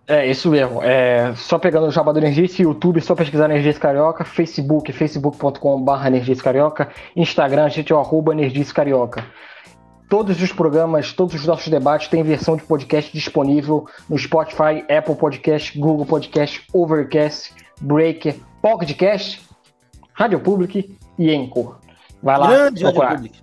É, 0.08 0.30
isso 0.30 0.50
mesmo. 0.50 0.82
É, 0.84 1.34
só 1.36 1.58
pegando 1.58 1.88
o 1.88 1.92
Jabá 1.92 2.12
do 2.12 2.20
Energice, 2.20 2.62
YouTube, 2.62 3.02
só 3.02 3.16
pesquisar 3.16 3.50
Energice 3.50 3.80
Carioca, 3.80 4.24
Facebook, 4.24 4.94
facebook.com.br 4.94 6.06
Energice 6.06 6.44
Carioca, 6.44 6.90
Instagram, 7.16 7.66
a 7.66 7.70
gente 7.70 7.92
é 7.92 7.96
o 7.96 8.00
arroba 8.00 8.34
Carioca. 8.74 9.26
Todos 10.08 10.42
os 10.42 10.54
programas, 10.54 11.12
todos 11.14 11.34
os 11.34 11.46
nossos 11.46 11.68
debates 11.68 12.08
têm 12.08 12.24
versão 12.24 12.56
de 12.56 12.64
podcast 12.64 13.12
disponível 13.12 13.88
no 14.08 14.18
Spotify, 14.18 14.86
Apple 14.88 15.16
Podcast, 15.16 15.78
Google 15.78 16.06
Podcast, 16.06 16.64
Overcast, 16.72 17.54
Breaker, 17.82 18.36
Pocketcast, 18.62 19.47
Rádio 20.18 20.40
Public 20.40 20.98
e 21.20 21.32
Encore. 21.32 21.76
Vai 22.24 22.38
lá 22.40 22.48
Grande 22.48 22.84
Rádio 22.84 23.00
procurar. 23.00 23.16
Public. 23.16 23.40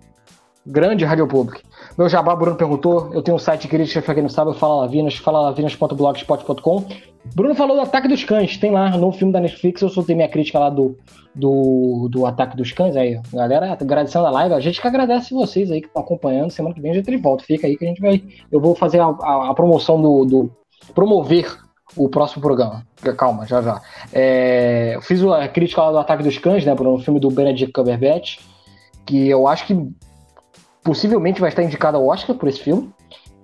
Grande 0.67 1.05
Rádio 1.05 1.29
Public. 1.29 1.63
Meu 1.97 2.09
jabá, 2.09 2.35
Bruno 2.35 2.57
perguntou. 2.57 3.11
Eu 3.13 3.23
tenho 3.23 3.37
um 3.37 3.39
site 3.39 3.69
crítico, 3.69 4.03
pra 4.05 4.15
quem 4.15 4.23
não 4.23 4.31
sabe, 4.31 4.55
Fala 4.59 4.81
Lavinas, 4.81 5.15
falalavinas.blogspot.com. 5.17 6.85
Bruno 7.35 7.55
falou 7.55 7.77
do 7.77 7.83
Ataque 7.83 8.09
dos 8.09 8.25
Cães. 8.25 8.57
Tem 8.57 8.71
lá 8.71 8.91
no 8.97 9.13
filme 9.13 9.33
da 9.33 9.41
Netflix. 9.41 9.81
Eu 9.83 9.89
soltei 9.89 10.17
minha 10.17 10.29
crítica 10.29 10.59
lá 10.59 10.71
do, 10.71 10.97
do, 11.35 12.09
do 12.11 12.27
Ataque 12.27 12.57
dos 12.57 12.73
Cães. 12.73 12.97
Aí, 12.97 13.21
galera, 13.33 13.73
agradecendo 13.73 14.27
a 14.27 14.31
live. 14.31 14.55
A 14.55 14.61
gente 14.61 14.81
que 14.81 14.87
agradece 14.89 15.33
vocês 15.35 15.71
aí 15.71 15.81
que 15.81 15.87
estão 15.87 16.03
acompanhando. 16.03 16.51
Semana 16.51 16.75
que 16.75 16.81
vem 16.81 16.91
a 16.91 16.95
gente 16.95 17.17
volta. 17.19 17.45
Fica 17.45 17.67
aí 17.67 17.77
que 17.77 17.85
a 17.85 17.89
gente 17.89 18.01
vai. 18.01 18.23
Eu 18.51 18.61
vou 18.61 18.75
fazer 18.75 19.01
a, 19.01 19.07
a- 19.07 19.51
a 19.51 19.55
promoção 19.55 20.01
do, 20.01 20.25
do. 20.25 20.51
promover 20.95 21.57
o 21.97 22.09
próximo 22.09 22.43
programa. 22.43 22.87
Calma, 23.17 23.47
já 23.47 23.63
já. 23.63 23.81
É, 24.13 24.99
fiz 25.03 25.23
a 25.23 25.49
crítica 25.49 25.83
lá 25.83 25.93
do 25.93 25.99
Ataque 25.99 26.23
dos 26.23 26.39
Cães, 26.39 26.65
né, 26.65 26.75
Bruno? 26.75 26.97
O 26.97 27.01
filme 27.01 27.21
do 27.21 27.31
Benedict 27.31 27.73
Cumberbatch. 27.73 28.39
Que 29.07 29.29
eu 29.29 29.47
acho 29.47 29.67
que 29.67 29.89
possivelmente 30.83 31.41
vai 31.41 31.51
estar 31.51 31.63
indicado 31.63 31.97
ao 31.97 32.07
Oscar 32.07 32.37
por 32.37 32.49
esse 32.49 32.61
filme. 32.61 32.91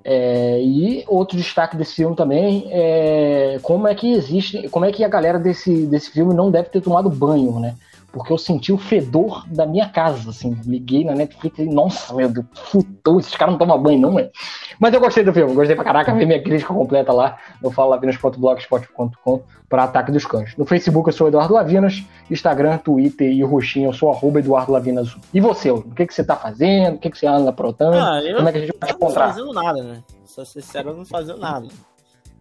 É, 0.02 0.60
e 0.62 1.04
outro 1.06 1.36
destaque 1.36 1.76
desse 1.76 1.94
filme 1.94 2.16
também 2.16 2.66
é 2.70 3.58
como 3.62 3.86
é 3.86 3.94
que 3.94 4.12
existe, 4.12 4.66
como 4.70 4.86
é 4.86 4.92
que 4.92 5.04
a 5.04 5.08
galera 5.08 5.38
desse, 5.38 5.86
desse 5.86 6.10
filme 6.10 6.32
não 6.32 6.50
deve 6.50 6.70
ter 6.70 6.80
tomado 6.80 7.10
banho, 7.10 7.60
né? 7.60 7.74
Porque 8.12 8.32
eu 8.32 8.38
senti 8.38 8.72
o 8.72 8.78
fedor 8.78 9.44
da 9.48 9.64
minha 9.64 9.88
casa, 9.88 10.30
assim. 10.30 10.58
Liguei 10.64 11.04
na 11.04 11.14
Netflix 11.14 11.58
e, 11.58 11.66
nossa, 11.66 12.12
meu 12.12 12.28
Deus, 12.28 12.46
putou, 12.72 13.20
esses 13.20 13.34
caras 13.36 13.52
não 13.52 13.58
tomam 13.58 13.80
banho, 13.80 14.00
não, 14.00 14.18
é? 14.18 14.30
Mas 14.78 14.92
eu 14.92 15.00
gostei 15.00 15.22
do 15.22 15.32
filme, 15.32 15.54
gostei 15.54 15.76
pra 15.76 15.84
caraca, 15.84 16.14
vi 16.14 16.26
minha 16.26 16.42
crítica 16.42 16.74
completa 16.74 17.12
lá 17.12 17.38
no 17.62 17.70
falalavinas.blogspot.com 17.70 19.42
para 19.68 19.84
Ataque 19.84 20.10
dos 20.10 20.26
Cães. 20.26 20.56
No 20.56 20.66
Facebook 20.66 21.08
eu 21.08 21.12
sou 21.12 21.28
Eduardo 21.28 21.54
Lavinas, 21.54 22.02
Instagram, 22.28 22.78
Twitter 22.78 23.30
e 23.30 23.44
o 23.44 23.46
Roxinho 23.46 23.90
eu 23.90 23.92
sou 23.92 24.10
arroba 24.10 24.40
Eduardo 24.40 24.72
Lavinas. 24.72 25.16
E 25.32 25.40
você, 25.40 25.70
o 25.70 25.82
que, 25.82 26.06
que 26.06 26.12
você 26.12 26.24
tá 26.24 26.34
fazendo? 26.34 26.96
O 26.96 26.98
que, 26.98 27.10
que 27.10 27.18
você 27.18 27.26
anda 27.26 27.50
aprontando? 27.50 27.96
Ah, 27.96 28.20
eu 28.20 28.36
Como 28.36 28.48
é 28.48 28.52
que 28.52 28.58
a 28.58 28.60
gente 28.62 28.76
vai 28.80 28.90
não 28.90 28.96
encontrar? 28.96 29.28
fazendo 29.28 29.52
nada, 29.52 29.82
né? 29.82 30.02
Só 30.24 30.44
ser 30.44 30.60
sincero, 30.60 30.90
eu 30.90 30.96
não 30.96 31.06
fazendo 31.06 31.38
nada. 31.38 31.68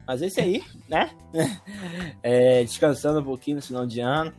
Mas 0.08 0.24
esse 0.24 0.42
aí, 0.42 0.64
né? 0.90 1.12
É, 2.24 2.64
descansando 2.64 3.20
um 3.20 3.24
pouquinho 3.24 3.58
no 3.58 3.62
final 3.62 3.86
de 3.86 4.00
ano. 4.00 4.34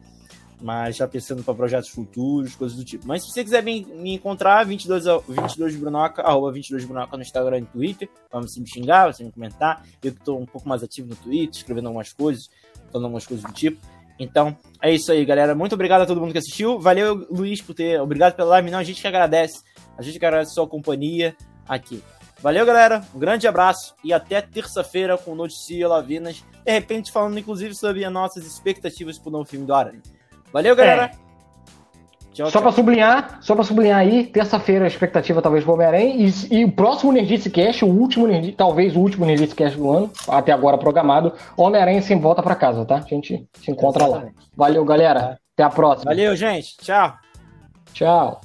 Mas 0.61 0.97
já 0.97 1.09
pensando 1.09 1.43
para 1.43 1.55
projetos 1.55 1.89
futuros, 1.89 2.55
coisas 2.55 2.77
do 2.77 2.85
tipo. 2.85 3.07
Mas 3.07 3.23
se 3.25 3.31
você 3.33 3.43
quiser 3.43 3.63
me, 3.63 3.85
me 3.85 4.15
encontrar, 4.15 4.65
22, 4.67 5.07
a- 5.07 5.19
22 5.27 5.75
Brunoca, 5.77 6.21
arroba 6.23 6.53
22 6.53 6.85
Brunoca 6.85 7.17
no 7.17 7.23
Instagram 7.23 7.59
e 7.59 7.61
no 7.63 7.67
Twitter. 7.69 8.09
Pra 8.31 8.41
você 8.41 8.61
me 8.61 8.69
xingar, 8.69 9.13
você 9.13 9.25
me 9.25 9.33
comentar. 9.33 9.83
Eu 10.03 10.13
que 10.13 10.21
tô 10.23 10.37
um 10.37 10.45
pouco 10.45 10.69
mais 10.69 10.83
ativo 10.83 11.09
no 11.09 11.17
Twitter, 11.17 11.57
escrevendo 11.57 11.87
algumas 11.87 12.13
coisas, 12.13 12.51
falando 12.93 13.05
algumas 13.07 13.27
coisas 13.27 13.45
do 13.45 13.53
tipo. 13.53 13.81
Então, 14.19 14.55
é 14.83 14.93
isso 14.93 15.11
aí, 15.11 15.25
galera. 15.25 15.55
Muito 15.55 15.73
obrigado 15.75 16.03
a 16.03 16.07
todo 16.07 16.21
mundo 16.21 16.33
que 16.33 16.39
assistiu. 16.39 16.79
Valeu, 16.79 17.27
Luiz, 17.31 17.63
por 17.63 17.73
ter. 17.73 17.99
Obrigado 17.99 18.35
pela 18.37 18.51
live. 18.51 18.71
Não, 18.71 18.79
a 18.79 18.85
gente 18.85 19.01
que 19.01 19.09
agradece. 19.09 19.63
A 19.97 20.03
gente 20.03 20.19
que 20.19 20.27
agradece 20.27 20.51
a 20.51 20.55
sua 20.57 20.69
companhia 20.69 21.35
aqui. 21.67 22.03
Valeu, 22.43 22.67
galera. 22.67 23.03
Um 23.15 23.19
grande 23.19 23.49
abraço 23.49 23.95
e 24.05 24.13
até 24.13 24.43
terça-feira 24.43 25.17
com 25.17 25.35
Notícia 25.35 25.89
Lavinas. 25.89 26.45
De 26.67 26.71
repente, 26.73 27.11
falando 27.11 27.39
inclusive 27.39 27.75
sobre 27.75 28.05
as 28.05 28.13
nossas 28.13 28.45
expectativas 28.47 29.19
pro 29.19 29.31
novo 29.31 29.47
filme 29.47 29.65
do 29.67 29.73
Aranha. 29.75 30.03
Valeu, 30.53 30.75
galera. 30.75 31.11
É. 31.27 31.31
Tchau, 32.33 32.51
só 32.51 32.61
para 32.61 32.71
sublinhar, 32.71 33.39
só 33.43 33.55
para 33.55 33.65
sublinhar 33.65 33.99
aí, 33.99 34.25
terça-feira 34.27 34.85
a 34.85 34.89
expectativa 34.89 35.43
talvez 35.43 35.65
pro 35.65 35.75
Homem-Aranha 35.75 36.15
e, 36.15 36.59
e, 36.59 36.65
o 36.65 36.71
próximo 36.71 37.13
Nerdice 37.13 37.51
Cast, 37.51 37.85
o 37.85 37.89
último 37.89 38.27
Nerdice, 38.27 38.53
talvez 38.53 38.95
o 38.95 39.01
último 39.01 39.27
Nerdice 39.27 39.55
Cast 39.55 39.77
do 39.77 39.91
ano, 39.91 40.11
até 40.29 40.53
agora 40.53 40.79
programado, 40.79 41.33
Homem-Aranha 41.57 42.01
sem 42.03 42.21
volta 42.21 42.41
para 42.41 42.55
casa, 42.55 42.85
tá? 42.85 42.97
A 42.97 43.01
gente 43.01 43.49
se 43.61 43.71
encontra 43.71 44.05
Exatamente. 44.05 44.37
lá. 44.37 44.43
Valeu, 44.57 44.85
galera. 44.85 45.39
Até 45.55 45.65
a 45.65 45.71
próxima. 45.71 46.13
Valeu, 46.13 46.37
gente. 46.37 46.77
Tchau. 46.79 47.15
Tchau. 47.93 48.41